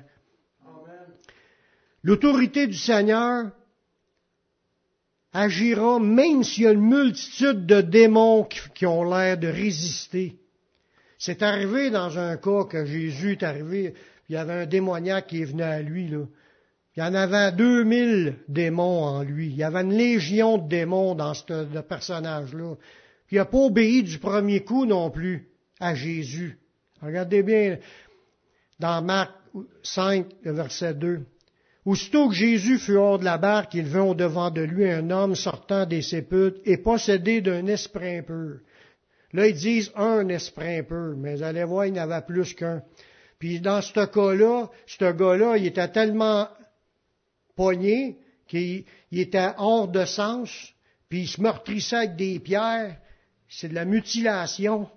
L'autorité 2.04 2.68
du 2.68 2.78
Seigneur 2.78 3.52
agira 5.34 6.00
même 6.00 6.44
s'il 6.44 6.64
y 6.64 6.68
a 6.68 6.72
une 6.72 6.88
multitude 6.88 7.66
de 7.66 7.82
démons 7.82 8.48
qui 8.74 8.86
ont 8.86 9.04
l'air 9.04 9.38
de 9.38 9.48
résister. 9.48 10.38
C'est 11.18 11.42
arrivé 11.42 11.90
dans 11.90 12.18
un 12.18 12.38
cas 12.38 12.64
que 12.64 12.86
Jésus 12.86 13.34
est 13.34 13.44
arrivé, 13.44 13.94
il 14.30 14.34
y 14.34 14.38
avait 14.38 14.54
un 14.54 14.66
démoniaque 14.66 15.28
qui 15.28 15.42
est 15.42 15.46
venu 15.46 15.64
à 15.64 15.82
lui, 15.82 16.08
là. 16.08 16.26
Il 16.96 17.02
y 17.02 17.04
en 17.04 17.14
avait 17.14 17.52
2000 17.54 18.36
démons 18.48 19.04
en 19.04 19.24
lui. 19.24 19.48
Il 19.48 19.56
y 19.56 19.64
avait 19.64 19.82
une 19.82 19.94
légion 19.94 20.58
de 20.58 20.68
démons 20.68 21.16
dans 21.16 21.34
ce 21.34 21.80
personnage-là. 21.82 22.76
Il 23.32 23.38
n'a 23.38 23.46
pas 23.46 23.58
obéi 23.58 24.04
du 24.04 24.18
premier 24.18 24.64
coup 24.64 24.86
non 24.86 25.10
plus 25.10 25.48
à 25.80 25.96
Jésus. 25.96 26.60
Regardez 27.02 27.44
bien 27.44 27.78
dans 28.80 29.02
Marc 29.02 29.32
5, 29.84 30.26
verset 30.44 30.96
2. 30.96 31.22
Aussitôt 31.90 32.30
que 32.30 32.36
Jésus 32.36 32.78
fut 32.78 32.98
hors 32.98 33.18
de 33.18 33.26
la 33.26 33.40
barque, 33.40 33.74
il 33.74 33.88
vint 33.88 34.04
au-devant 34.04 34.52
de 34.52 34.62
lui 34.62 34.88
un 34.88 35.10
homme 35.10 35.34
sortant 35.34 35.88
des 35.88 36.04
sépulcres 36.04 36.60
et 36.64 36.78
possédé 36.78 37.42
d'un 37.42 37.66
esprit 37.66 38.18
impur. 38.18 38.60
Là, 39.34 39.48
ils 39.48 39.56
disent 39.56 39.92
un 39.96 40.30
esprit 40.30 40.84
peu, 40.84 41.16
mais 41.16 41.42
allez 41.42 41.64
voir, 41.64 41.88
il 41.88 41.94
n'y 41.94 42.00
avait 42.00 42.22
plus 42.22 42.54
qu'un. 42.54 42.84
Puis 43.40 43.60
dans 43.60 43.82
ce 43.82 44.06
cas-là, 44.06 44.70
ce 44.86 45.12
gars-là, 45.12 45.58
il 45.58 45.66
était 45.66 45.88
tellement 45.88 46.48
pogné 47.56 48.20
qu'il 48.48 48.86
était 49.12 49.54
hors 49.58 49.88
de 49.88 50.06
sens, 50.06 50.52
puis 51.10 51.22
il 51.22 51.28
se 51.28 51.42
meurtrissait 51.42 51.96
avec 51.96 52.16
des 52.18 52.40
pierres. 52.40 52.98
C'est 53.48 53.70
de 53.70 53.74
la 53.74 53.86
mutilation. 53.86 54.88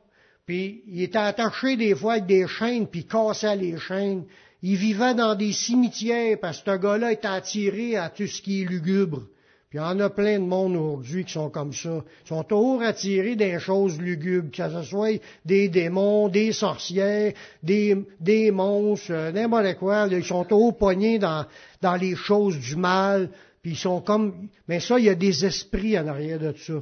Puis 0.45 0.83
il 0.89 1.01
était 1.01 1.17
attaché 1.17 1.75
des 1.79 1.95
fois 1.95 2.15
avec 2.15 2.27
des 2.27 2.47
chaînes, 2.47 2.87
puis 2.87 3.01
il 3.01 3.07
cassait 3.07 3.57
les 3.57 3.79
chaînes. 3.79 4.27
Il 4.63 4.77
vivait 4.77 5.15
dans 5.15 5.35
des 5.35 5.53
cimetières 5.53 6.39
parce 6.41 6.61
que 6.61 6.71
ce 6.71 6.77
gars-là 6.77 7.13
était 7.13 7.27
attiré 7.27 7.97
à 7.97 8.11
tout 8.11 8.27
ce 8.27 8.41
qui 8.41 8.63
est 8.63 8.65
lugubre. 8.65 9.23
Puis 9.69 9.79
il 9.79 9.83
y 9.83 9.85
en 9.85 9.99
a 10.01 10.11
plein 10.11 10.39
de 10.39 10.45
monde 10.45 10.77
aujourd'hui 10.77 11.25
qui 11.25 11.33
sont 11.33 11.49
comme 11.49 11.73
ça. 11.73 12.05
Ils 12.25 12.29
sont 12.29 12.45
toujours 12.45 12.83
attirés 12.83 13.37
des 13.37 13.59
choses 13.59 13.99
lugubres, 13.99 14.51
que 14.51 14.69
ce 14.71 14.83
soit 14.83 15.19
des 15.47 15.71
démons, 15.71 16.29
des 16.29 16.53
sorcières, 16.53 17.33
des, 17.63 17.97
des 18.21 18.51
monstres, 18.51 19.13
euh, 19.13 19.33
n'importe 19.33 19.75
quoi. 19.79 20.09
Ils 20.11 20.25
sont 20.25 20.45
toujours 20.45 20.77
pognés 20.77 21.19
dans, 21.19 21.47
dans 21.81 21.97
les 21.97 22.15
choses 22.15 22.59
du 22.59 22.77
mal. 22.77 23.31
puis 23.63 23.73
ils 23.73 23.79
sont 23.79 24.03
comme, 24.03 24.49
mais 24.69 24.79
ça, 24.79 24.99
il 24.99 25.07
y 25.07 25.09
a 25.09 25.15
des 25.15 25.45
esprits 25.47 25.99
en 25.99 26.07
arrière 26.07 26.39
de 26.39 26.53
ça. 26.57 26.75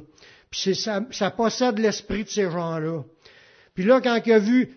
Puis 0.51 0.75
ça, 0.75 1.01
ça 1.11 1.31
possède 1.31 1.79
l'esprit 1.79 2.25
de 2.25 2.29
ces 2.29 2.51
gens-là. 2.51 3.03
Puis 3.73 3.85
là, 3.85 4.01
quand 4.01 4.19
il 4.25 4.33
a 4.33 4.39
vu 4.39 4.69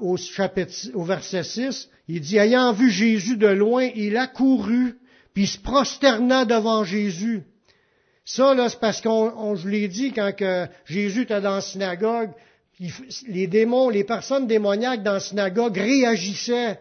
au 0.00 1.04
verset 1.04 1.42
6, 1.42 1.88
il 2.08 2.20
dit, 2.20 2.36
ayant 2.36 2.72
vu 2.72 2.90
Jésus 2.90 3.36
de 3.36 3.46
loin, 3.46 3.88
il 3.94 4.16
a 4.16 4.26
couru, 4.26 4.98
puis 5.32 5.44
il 5.44 5.48
se 5.48 5.58
prosterna 5.58 6.44
devant 6.44 6.84
Jésus. 6.84 7.42
Ça, 8.24 8.54
là, 8.54 8.68
c'est 8.68 8.78
parce 8.78 9.00
qu'on, 9.00 9.56
je 9.56 9.68
l'ai 9.68 9.88
dit, 9.88 10.12
quand 10.12 10.32
que 10.36 10.66
Jésus 10.84 11.22
était 11.22 11.40
dans 11.40 11.56
la 11.56 11.60
synagogue, 11.60 12.30
les 13.26 13.46
démons, 13.46 13.88
les 13.88 14.04
personnes 14.04 14.46
démoniaques 14.46 15.02
dans 15.02 15.14
la 15.14 15.20
synagogue 15.20 15.76
réagissaient 15.76 16.78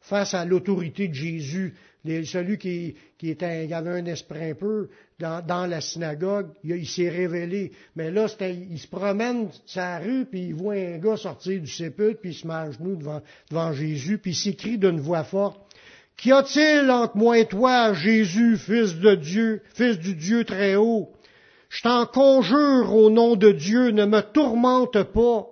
face 0.00 0.34
à 0.34 0.44
l'autorité 0.44 1.08
de 1.08 1.14
Jésus. 1.14 1.74
Celui 2.04 2.58
qui, 2.58 2.94
était, 3.22 3.72
avait 3.72 3.90
un 3.90 4.06
esprit 4.06 4.50
un 4.50 4.54
peu 4.54 4.88
dans, 5.18 5.68
la 5.68 5.80
synagogue, 5.80 6.48
il, 6.64 6.86
s'est 6.86 7.08
révélé. 7.08 7.72
Mais 7.96 8.10
là, 8.10 8.26
il 8.40 8.78
se 8.78 8.86
promène 8.86 9.48
sa 9.66 9.98
rue, 9.98 10.26
puis 10.26 10.46
il 10.48 10.54
voit 10.54 10.74
un 10.74 10.98
gars 10.98 11.16
sortir 11.16 11.60
du 11.60 11.66
sépulcre, 11.66 12.20
puis 12.20 12.30
il 12.30 12.34
se 12.34 12.46
met 12.46 12.54
à 12.54 12.70
genoux 12.70 12.96
devant, 12.96 13.72
Jésus, 13.72 14.18
puis 14.18 14.30
il 14.30 14.34
s'écrit 14.34 14.78
d'une 14.78 15.00
voix 15.00 15.24
forte, 15.24 15.60
Qu'y 16.16 16.32
a-t-il 16.32 16.90
entre 16.90 17.16
moi 17.16 17.38
et 17.38 17.46
toi, 17.46 17.94
Jésus, 17.94 18.56
fils 18.56 18.96
de 18.96 19.14
Dieu, 19.14 19.62
fils 19.74 19.98
du 19.98 20.16
Dieu 20.16 20.44
très 20.44 20.74
haut? 20.74 21.12
Je 21.68 21.82
t'en 21.82 22.06
conjure 22.06 22.92
au 22.92 23.08
nom 23.08 23.36
de 23.36 23.52
Dieu, 23.52 23.90
ne 23.90 24.04
me 24.04 24.20
tourmente 24.20 25.00
pas. 25.04 25.46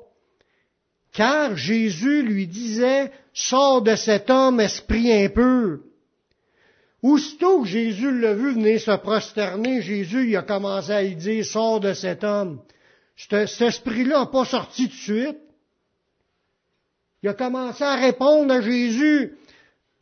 Car 1.12 1.56
Jésus 1.56 2.22
lui 2.22 2.48
disait, 2.48 3.12
sors 3.32 3.80
de 3.82 3.94
cet 3.94 4.28
homme, 4.28 4.60
esprit 4.60 5.12
impur. 5.12 5.78
Aussitôt 7.02 7.62
que 7.62 7.68
Jésus 7.68 8.18
l'a 8.20 8.34
vu 8.34 8.54
venir 8.54 8.80
se 8.80 8.96
prosterner, 8.96 9.82
Jésus 9.82 10.28
il 10.28 10.36
a 10.36 10.42
commencé 10.42 10.92
à 10.92 11.02
lui 11.02 11.14
dire, 11.14 11.44
sors 11.44 11.80
de 11.80 11.92
cet 11.92 12.24
homme. 12.24 12.60
Cet, 13.16 13.60
esprit-là 13.60 14.20
n'a 14.20 14.26
pas 14.26 14.44
sorti 14.44 14.88
de 14.88 14.92
suite. 14.92 15.38
Il 17.22 17.28
a 17.28 17.34
commencé 17.34 17.82
à 17.82 17.96
répondre 17.96 18.52
à 18.52 18.60
Jésus, 18.60 19.36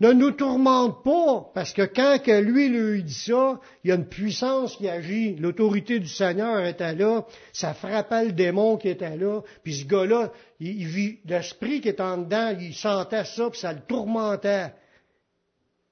ne 0.00 0.12
nous 0.12 0.32
tourmente 0.32 1.04
pas, 1.04 1.50
parce 1.54 1.72
que 1.72 1.82
quand 1.82 2.18
que 2.22 2.38
lui 2.40 2.68
lui 2.68 3.04
dit 3.04 3.14
ça, 3.14 3.60
il 3.82 3.88
y 3.88 3.92
a 3.92 3.96
une 3.96 4.08
puissance 4.08 4.76
qui 4.76 4.88
agit. 4.88 5.36
L'autorité 5.36 6.00
du 6.00 6.08
Seigneur 6.08 6.64
était 6.64 6.94
là, 6.94 7.24
ça 7.52 7.72
frappait 7.72 8.26
le 8.26 8.32
démon 8.32 8.76
qui 8.76 8.88
était 8.88 9.16
là, 9.16 9.40
puis 9.62 9.74
ce 9.74 9.86
gars-là, 9.86 10.32
il, 10.58 10.86
vit 10.86 11.18
l'esprit 11.24 11.80
qui 11.80 11.88
était 11.88 12.02
en 12.02 12.18
dedans, 12.18 12.54
il 12.58 12.74
sentait 12.74 13.24
ça, 13.24 13.48
puis 13.50 13.60
ça 13.60 13.72
le 13.72 13.80
tourmentait. 13.80 14.72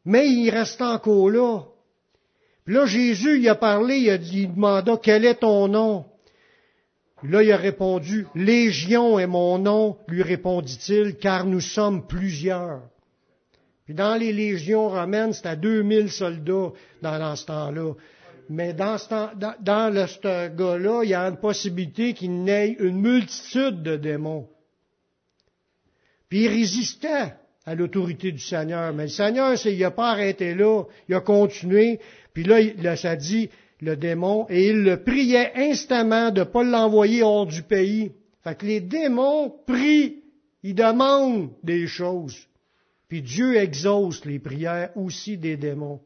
Mais 0.04 0.28
il 0.28 0.50
restait 0.50 0.82
encore 0.82 1.30
là. 1.30 1.62
Puis 2.64 2.74
là, 2.74 2.86
Jésus, 2.86 3.38
il 3.38 3.48
a 3.48 3.54
parlé, 3.54 3.98
il 3.98 4.10
a 4.10 4.18
dit, 4.18 4.42
il 4.42 4.54
demanda, 4.54 4.96
quel 5.02 5.24
est 5.24 5.40
ton 5.40 5.68
nom? 5.68 6.04
Puis 7.18 7.30
là, 7.30 7.42
il 7.42 7.52
a 7.52 7.56
répondu, 7.56 8.26
Légion 8.34 9.18
est 9.18 9.26
mon 9.26 9.58
nom, 9.58 9.96
lui 10.08 10.22
répondit-il, 10.22 11.16
car 11.16 11.44
nous 11.46 11.60
sommes 11.60 12.06
plusieurs. 12.06 12.82
Puis 13.84 13.94
dans 13.94 14.14
les 14.14 14.32
légions 14.32 14.88
romaines, 14.88 15.32
c'était 15.32 15.56
2000 15.56 16.10
soldats 16.10 16.72
dans, 17.00 17.36
ce 17.36 17.46
temps-là. 17.46 17.94
Mais 18.48 18.72
dans 18.72 18.98
ce, 18.98 19.08
dans, 19.08 19.54
dans 19.60 20.06
ce 20.06 20.48
gars-là, 20.48 21.02
il 21.04 21.10
y 21.10 21.14
a 21.14 21.28
une 21.28 21.38
possibilité 21.38 22.14
qu'il 22.14 22.42
n'ait 22.42 22.76
une 22.78 23.00
multitude 23.00 23.82
de 23.82 23.96
démons. 23.96 24.48
Puis 26.28 26.44
il 26.44 26.48
résistait 26.48 27.34
à 27.66 27.74
l'autorité 27.74 28.32
du 28.32 28.38
Seigneur. 28.38 28.92
Mais 28.92 29.04
le 29.04 29.08
Seigneur, 29.08 29.54
il 29.64 29.78
n'a 29.78 29.90
pas 29.90 30.10
arrêté 30.10 30.54
là, 30.54 30.84
il 31.08 31.14
a 31.14 31.20
continué. 31.20 32.00
Puis 32.34 32.44
là, 32.44 32.60
là, 32.78 32.96
ça 32.96 33.16
dit, 33.16 33.50
le 33.80 33.96
démon, 33.96 34.46
et 34.48 34.68
il 34.68 34.82
le 34.82 35.02
priait 35.02 35.52
instamment 35.56 36.30
de 36.30 36.40
ne 36.40 36.44
pas 36.44 36.62
l'envoyer 36.62 37.22
hors 37.22 37.46
du 37.46 37.62
pays. 37.62 38.12
Fait 38.44 38.56
que 38.56 38.66
les 38.66 38.80
démons 38.80 39.52
prient, 39.66 40.22
ils 40.62 40.74
demandent 40.74 41.50
des 41.62 41.86
choses. 41.86 42.46
Puis 43.08 43.22
Dieu 43.22 43.56
exauce 43.56 44.24
les 44.24 44.38
prières 44.38 44.90
aussi 44.96 45.36
des 45.36 45.56
démons. 45.56 46.00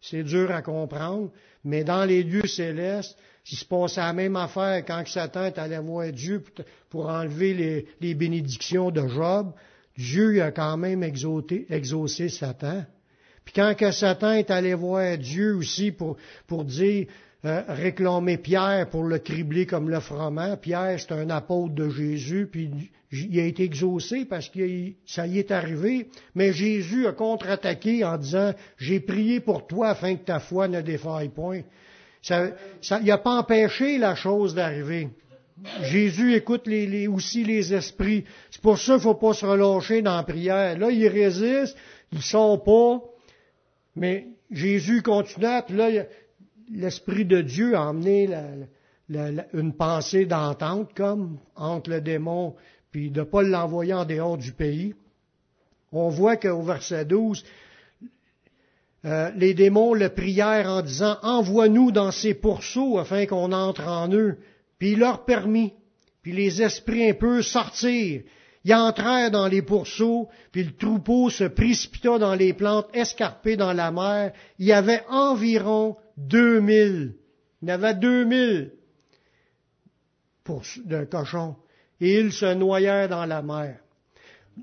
C'est 0.00 0.22
dur 0.22 0.50
à 0.52 0.62
comprendre, 0.62 1.30
mais 1.64 1.84
dans 1.84 2.04
les 2.04 2.22
lieux 2.22 2.46
célestes, 2.46 3.18
il 3.50 3.58
se 3.58 3.64
passe 3.64 3.96
la 3.96 4.12
même 4.12 4.36
affaire 4.36 4.84
quand 4.84 5.06
Satan 5.06 5.46
est 5.46 5.58
allé 5.58 5.78
voir 5.78 6.12
Dieu 6.12 6.44
pour 6.90 7.08
enlever 7.08 7.86
les, 8.00 8.14
bénédictions 8.14 8.90
de 8.90 9.06
Job. 9.08 9.52
Dieu 9.98 10.40
a 10.42 10.52
quand 10.52 10.78
même 10.78 11.02
exaucé 11.02 12.28
Satan. 12.28 12.84
Puis 13.44 13.52
quand 13.54 13.74
que 13.76 13.90
Satan 13.90 14.32
est 14.32 14.50
allé 14.50 14.72
voir 14.72 15.18
Dieu 15.18 15.56
aussi 15.56 15.90
pour, 15.90 16.16
pour 16.46 16.64
dire 16.64 17.08
euh, 17.44 17.62
réclamer 17.68 18.36
Pierre 18.36 18.88
pour 18.90 19.04
le 19.04 19.18
cribler 19.18 19.64
comme 19.64 19.90
le 19.90 20.00
froment. 20.00 20.56
Pierre, 20.56 20.98
c'est 20.98 21.12
un 21.12 21.30
apôtre 21.30 21.72
de 21.72 21.88
Jésus, 21.88 22.48
puis 22.50 22.68
il 23.12 23.38
a 23.38 23.44
été 23.44 23.62
exaucé 23.62 24.24
parce 24.24 24.48
que 24.48 24.60
ça 25.06 25.26
y 25.26 25.38
est 25.38 25.52
arrivé. 25.52 26.08
Mais 26.34 26.52
Jésus 26.52 27.06
a 27.06 27.12
contre-attaqué 27.12 28.04
en 28.04 28.18
disant, 28.18 28.54
j'ai 28.76 28.98
prié 28.98 29.38
pour 29.38 29.68
toi 29.68 29.90
afin 29.90 30.16
que 30.16 30.24
ta 30.24 30.40
foi 30.40 30.66
ne 30.66 30.80
défaille 30.80 31.28
point. 31.28 31.62
Ça, 32.22 32.48
ça, 32.82 32.98
il 33.00 33.06
n'a 33.06 33.18
pas 33.18 33.38
empêché 33.38 33.98
la 33.98 34.16
chose 34.16 34.56
d'arriver. 34.56 35.08
Jésus 35.82 36.34
écoute 36.34 36.68
aussi 37.10 37.44
les 37.44 37.74
esprits. 37.74 38.24
C'est 38.50 38.62
pour 38.62 38.78
ça 38.78 38.84
qu'il 38.84 38.94
ne 38.94 39.00
faut 39.00 39.14
pas 39.14 39.32
se 39.32 39.46
relâcher 39.46 40.02
dans 40.02 40.16
la 40.16 40.22
prière. 40.22 40.78
Là, 40.78 40.90
il 40.90 41.06
résiste, 41.08 41.76
il 42.12 42.18
ne 42.18 42.22
sort 42.22 42.62
pas, 42.62 43.02
mais 43.96 44.28
Jésus 44.50 45.02
continue. 45.02 45.44
là, 45.44 46.04
l'Esprit 46.70 47.24
de 47.24 47.40
Dieu 47.40 47.76
a 47.76 47.82
emmené 47.82 48.28
une 49.52 49.72
pensée 49.74 50.26
d'entente, 50.26 50.90
comme 50.94 51.38
entre 51.56 51.90
le 51.90 52.00
démon, 52.00 52.54
puis 52.90 53.10
de 53.10 53.20
ne 53.20 53.24
pas 53.24 53.42
l'envoyer 53.42 53.94
en 53.94 54.04
dehors 54.04 54.38
du 54.38 54.52
pays. 54.52 54.94
On 55.92 56.08
voit 56.08 56.36
qu'au 56.36 56.62
verset 56.62 57.04
12, 57.04 57.44
euh, 59.04 59.30
les 59.36 59.54
démons 59.54 59.94
le 59.94 60.08
prièrent 60.08 60.68
en 60.68 60.82
disant 60.82 61.16
Envoie-nous 61.22 61.92
dans 61.92 62.10
ces 62.10 62.34
pourceaux 62.34 62.98
afin 62.98 63.26
qu'on 63.26 63.52
entre 63.52 63.86
en 63.86 64.12
eux. 64.12 64.38
Puis 64.78 64.92
il 64.92 64.98
leur 64.98 65.24
permit. 65.24 65.74
Puis 66.22 66.32
les 66.32 66.62
esprits 66.62 67.10
un 67.10 67.14
peu 67.14 67.42
sortirent. 67.42 68.22
Ils 68.64 68.74
entrèrent 68.74 69.30
dans 69.30 69.46
les 69.46 69.62
pourceaux, 69.62 70.28
puis 70.52 70.64
le 70.64 70.72
troupeau 70.72 71.30
se 71.30 71.44
précipita 71.44 72.18
dans 72.18 72.34
les 72.34 72.52
plantes 72.52 72.88
escarpées 72.92 73.56
dans 73.56 73.72
la 73.72 73.90
mer. 73.90 74.32
Il 74.58 74.66
y 74.66 74.72
avait 74.72 75.04
environ 75.08 75.96
deux 76.16 76.60
mille. 76.60 77.14
Il 77.62 77.68
y 77.68 77.70
avait 77.70 77.94
deux 77.94 78.24
mille 78.24 78.72
de 80.84 81.04
cochons. 81.04 81.56
Et 82.00 82.18
ils 82.20 82.32
se 82.32 82.54
noyèrent 82.54 83.08
dans 83.08 83.26
la 83.26 83.42
mer. 83.42 83.80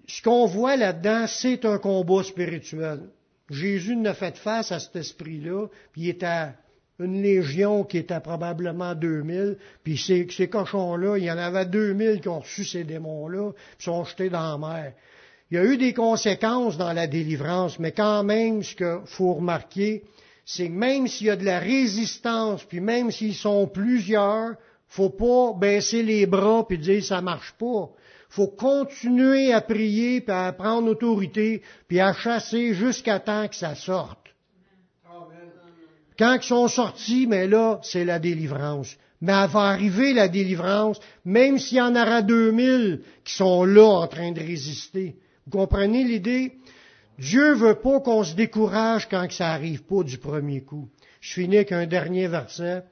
Ce 0.07 0.21
qu'on 0.21 0.45
voit 0.45 0.75
là-dedans, 0.75 1.25
c'est 1.27 1.65
un 1.65 1.77
combat 1.77 2.23
spirituel. 2.23 3.09
Jésus 3.49 3.95
n'a 3.95 4.13
fait 4.13 4.37
face 4.37 4.71
à 4.71 4.79
cet 4.79 4.95
esprit-là, 4.95 5.67
puis 5.91 6.03
il 6.03 6.09
était 6.09 6.49
une 6.99 7.21
légion 7.21 7.83
qui 7.83 7.97
était 7.97 8.19
probablement 8.19 8.95
2000, 8.95 9.57
puis 9.83 9.97
ces, 9.97 10.47
cochons-là, 10.47 11.17
il 11.17 11.25
y 11.25 11.31
en 11.31 11.37
avait 11.37 11.65
2000 11.65 12.21
qui 12.21 12.29
ont 12.29 12.39
reçu 12.39 12.63
ces 12.63 12.83
démons-là, 12.83 13.51
puis 13.51 13.85
sont 13.85 14.03
jetés 14.05 14.29
dans 14.29 14.57
la 14.57 14.57
mer. 14.57 14.93
Il 15.51 15.57
y 15.57 15.59
a 15.59 15.65
eu 15.65 15.77
des 15.77 15.93
conséquences 15.93 16.77
dans 16.77 16.93
la 16.93 17.07
délivrance, 17.07 17.77
mais 17.79 17.91
quand 17.91 18.23
même, 18.23 18.63
ce 18.63 18.75
qu'il 18.75 19.01
faut 19.05 19.33
remarquer, 19.33 20.03
c'est 20.45 20.67
que 20.67 20.73
même 20.73 21.07
s'il 21.07 21.27
y 21.27 21.29
a 21.29 21.35
de 21.35 21.45
la 21.45 21.59
résistance, 21.59 22.63
puis 22.63 22.79
même 22.79 23.11
s'ils 23.11 23.35
sont 23.35 23.67
plusieurs, 23.67 24.55
faut 24.87 25.09
pas 25.09 25.53
baisser 25.53 26.03
les 26.03 26.25
bras 26.25 26.65
puis 26.67 26.77
dire 26.77 27.03
ça 27.03 27.21
marche 27.21 27.53
pas. 27.59 27.89
Faut 28.29 28.47
continuer 28.47 29.53
à 29.53 29.61
prier, 29.61 30.21
puis 30.21 30.33
à 30.33 30.51
prendre 30.51 30.89
autorité, 30.89 31.61
puis 31.87 31.99
à 31.99 32.13
chasser 32.13 32.73
jusqu'à 32.73 33.19
temps 33.19 33.47
que 33.47 33.55
ça 33.55 33.75
sorte. 33.75 34.24
Quand 36.17 36.37
ils 36.41 36.47
sont 36.47 36.67
sortis, 36.67 37.27
mais 37.27 37.47
là, 37.47 37.79
c'est 37.83 38.05
la 38.05 38.19
délivrance. 38.19 38.95
Mais 39.21 39.33
elle 39.33 39.49
va 39.49 39.61
arriver 39.61 40.13
la 40.13 40.27
délivrance, 40.27 40.99
même 41.23 41.57
s'il 41.57 41.77
y 41.77 41.81
en 41.81 41.95
aura 41.95 42.21
2000 42.21 43.01
qui 43.23 43.33
sont 43.33 43.63
là 43.63 43.85
en 43.85 44.07
train 44.07 44.31
de 44.31 44.39
résister. 44.39 45.15
Vous 45.45 45.57
comprenez 45.57 46.03
l'idée? 46.03 46.53
Dieu 47.17 47.53
veut 47.53 47.75
pas 47.75 48.01
qu'on 48.01 48.23
se 48.23 48.35
décourage 48.35 49.07
quand 49.07 49.31
ça 49.31 49.51
arrive 49.51 49.83
pas 49.83 50.03
du 50.03 50.17
premier 50.17 50.61
coup. 50.61 50.89
Je 51.21 51.33
finis 51.33 51.57
avec 51.57 51.71
un 51.71 51.87
dernier 51.87 52.27
verset. 52.27 52.83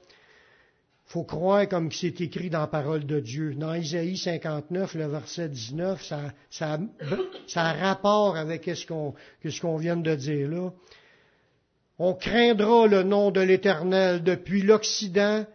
Faut 1.06 1.24
croire 1.24 1.68
comme 1.68 1.92
c'est 1.92 2.22
écrit 2.22 2.50
dans 2.50 2.62
la 2.62 2.68
parole 2.68 3.06
de 3.06 3.20
Dieu. 3.20 3.54
Dans 3.54 3.74
Isaïe 3.74 4.18
59, 4.18 4.96
le 4.96 5.08
verset 5.08 5.50
19, 5.50 6.04
ça, 6.04 6.34
ça, 6.50 6.80
ça 7.48 7.62
a 7.62 7.74
rapport 7.74 8.38
avec 8.38 8.66
ce 8.74 8.88
qu'on, 8.88 9.14
ce 9.48 9.62
qu'on 9.62 9.78
vient 9.78 9.98
de 9.98 10.16
dire 10.16 10.50
là. 10.50 10.72
On 12.00 12.14
craindra 12.14 12.88
le 12.88 13.04
nom 13.04 13.32
de 13.32 13.42
l'Éternel 13.42 14.24
depuis 14.24 14.62
l'Occident 14.62 15.46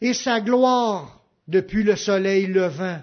et 0.00 0.14
sa 0.14 0.40
gloire 0.40 1.22
depuis 1.48 1.82
le 1.82 1.96
soleil 1.96 2.46
levant. 2.46 3.00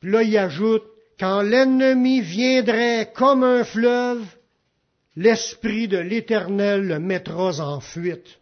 Puis 0.00 0.10
là, 0.10 0.22
il 0.22 0.36
ajoute, 0.36 0.82
quand 1.18 1.42
l'ennemi 1.42 2.20
viendrait 2.20 3.12
comme 3.14 3.44
un 3.44 3.62
fleuve, 3.64 4.24
l'Esprit 5.16 5.86
de 5.86 5.98
l'Éternel 5.98 6.86
le 6.86 6.98
mettra 6.98 7.60
en 7.60 7.80
fuite. 7.80 8.38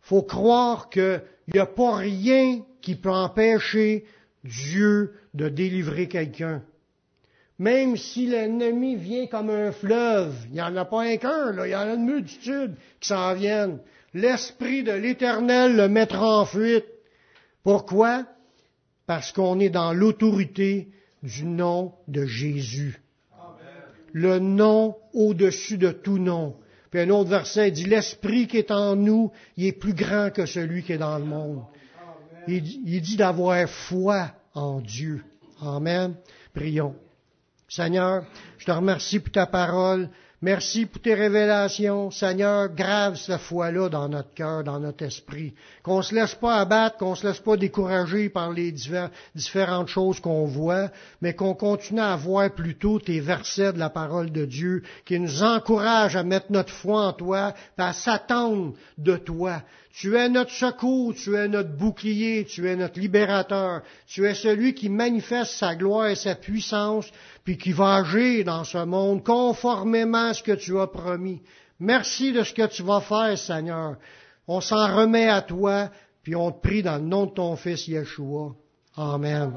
faut 0.00 0.22
croire 0.22 0.90
qu'il 0.90 1.22
n'y 1.54 1.60
a 1.60 1.66
pas 1.66 1.96
rien 1.96 2.62
qui 2.80 2.96
peut 2.96 3.10
empêcher 3.10 4.04
Dieu 4.44 5.14
de 5.32 5.48
délivrer 5.48 6.08
quelqu'un. 6.08 6.62
Même 7.62 7.96
si 7.96 8.26
l'ennemi 8.26 8.96
vient 8.96 9.28
comme 9.28 9.48
un 9.48 9.70
fleuve, 9.70 10.34
il 10.48 10.54
n'y 10.54 10.60
en 10.60 10.74
a 10.74 10.84
pas 10.84 11.02
un 11.02 11.16
qu'un, 11.16 11.64
il 11.64 11.70
y 11.70 11.76
en 11.76 11.82
a 11.82 11.94
une 11.94 12.06
multitude 12.06 12.74
qui 12.98 13.06
s'en 13.06 13.34
viennent. 13.34 13.78
L'Esprit 14.14 14.82
de 14.82 14.90
l'Éternel 14.90 15.76
le 15.76 15.88
mettra 15.88 16.40
en 16.40 16.44
fuite. 16.44 16.86
Pourquoi? 17.62 18.26
Parce 19.06 19.30
qu'on 19.30 19.60
est 19.60 19.70
dans 19.70 19.92
l'autorité 19.92 20.88
du 21.22 21.44
nom 21.44 21.92
de 22.08 22.26
Jésus. 22.26 23.00
Le 24.12 24.40
nom 24.40 24.96
au-dessus 25.12 25.78
de 25.78 25.92
tout 25.92 26.18
nom. 26.18 26.56
Puis 26.90 26.98
un 26.98 27.10
autre 27.10 27.30
verset 27.30 27.70
dit, 27.70 27.84
l'Esprit 27.84 28.48
qui 28.48 28.58
est 28.58 28.72
en 28.72 28.96
nous, 28.96 29.30
il 29.56 29.66
est 29.66 29.72
plus 29.72 29.94
grand 29.94 30.32
que 30.32 30.46
celui 30.46 30.82
qui 30.82 30.94
est 30.94 30.98
dans 30.98 31.16
le 31.16 31.24
monde. 31.26 31.62
Il, 32.48 32.88
il 32.88 33.00
dit 33.02 33.16
d'avoir 33.16 33.68
foi 33.68 34.32
en 34.52 34.80
Dieu. 34.80 35.22
Amen. 35.60 36.16
Prions. 36.54 36.96
Seigneur, 37.74 38.24
je 38.58 38.66
te 38.66 38.70
remercie 38.70 39.18
pour 39.18 39.32
ta 39.32 39.46
parole. 39.46 40.10
Merci 40.42 40.84
pour 40.84 41.00
tes 41.00 41.14
révélations. 41.14 42.10
Seigneur, 42.10 42.68
grave 42.68 43.16
cette 43.16 43.40
foi-là 43.40 43.88
dans 43.88 44.10
notre 44.10 44.34
cœur, 44.34 44.62
dans 44.62 44.78
notre 44.78 45.06
esprit. 45.06 45.54
Qu'on 45.82 45.98
ne 45.98 46.02
se 46.02 46.14
laisse 46.14 46.34
pas 46.34 46.56
abattre, 46.56 46.98
qu'on 46.98 47.12
ne 47.12 47.16
se 47.16 47.26
laisse 47.26 47.40
pas 47.40 47.56
décourager 47.56 48.28
par 48.28 48.52
les 48.52 48.74
différentes 49.34 49.88
choses 49.88 50.20
qu'on 50.20 50.44
voit, 50.44 50.90
mais 51.22 51.32
qu'on 51.32 51.54
continue 51.54 52.00
à 52.00 52.14
voir 52.14 52.50
plutôt 52.50 52.98
tes 52.98 53.20
versets 53.20 53.72
de 53.72 53.78
la 53.78 53.88
parole 53.88 54.30
de 54.30 54.44
Dieu 54.44 54.82
qui 55.06 55.18
nous 55.18 55.42
encouragent 55.42 56.16
à 56.16 56.24
mettre 56.24 56.50
notre 56.52 56.74
foi 56.74 57.06
en 57.06 57.12
toi, 57.14 57.54
à 57.78 57.94
s'attendre 57.94 58.74
de 58.98 59.16
toi. 59.16 59.62
Tu 59.92 60.16
es 60.16 60.28
notre 60.30 60.52
secours, 60.52 61.14
tu 61.14 61.36
es 61.36 61.48
notre 61.48 61.76
bouclier, 61.76 62.46
tu 62.46 62.66
es 62.68 62.76
notre 62.76 62.98
libérateur, 62.98 63.82
tu 64.06 64.26
es 64.26 64.34
celui 64.34 64.74
qui 64.74 64.88
manifeste 64.88 65.52
sa 65.52 65.74
gloire 65.74 66.06
et 66.06 66.14
sa 66.14 66.34
puissance, 66.34 67.10
puis 67.44 67.58
qui 67.58 67.72
va 67.72 67.96
agir 67.96 68.44
dans 68.46 68.64
ce 68.64 68.78
monde 68.78 69.22
conformément 69.22 70.28
à 70.28 70.34
ce 70.34 70.42
que 70.42 70.52
tu 70.52 70.78
as 70.80 70.86
promis. 70.86 71.42
Merci 71.78 72.32
de 72.32 72.42
ce 72.42 72.54
que 72.54 72.66
tu 72.68 72.82
vas 72.82 73.00
faire, 73.02 73.36
Seigneur. 73.36 73.96
On 74.48 74.60
s'en 74.60 74.96
remet 74.96 75.28
à 75.28 75.42
toi, 75.42 75.90
puis 76.22 76.34
on 76.34 76.50
te 76.52 76.60
prie 76.60 76.82
dans 76.82 76.96
le 76.96 77.04
nom 77.04 77.26
de 77.26 77.32
ton 77.32 77.56
Fils 77.56 77.86
Yeshua. 77.86 78.54
Amen. 78.96 79.52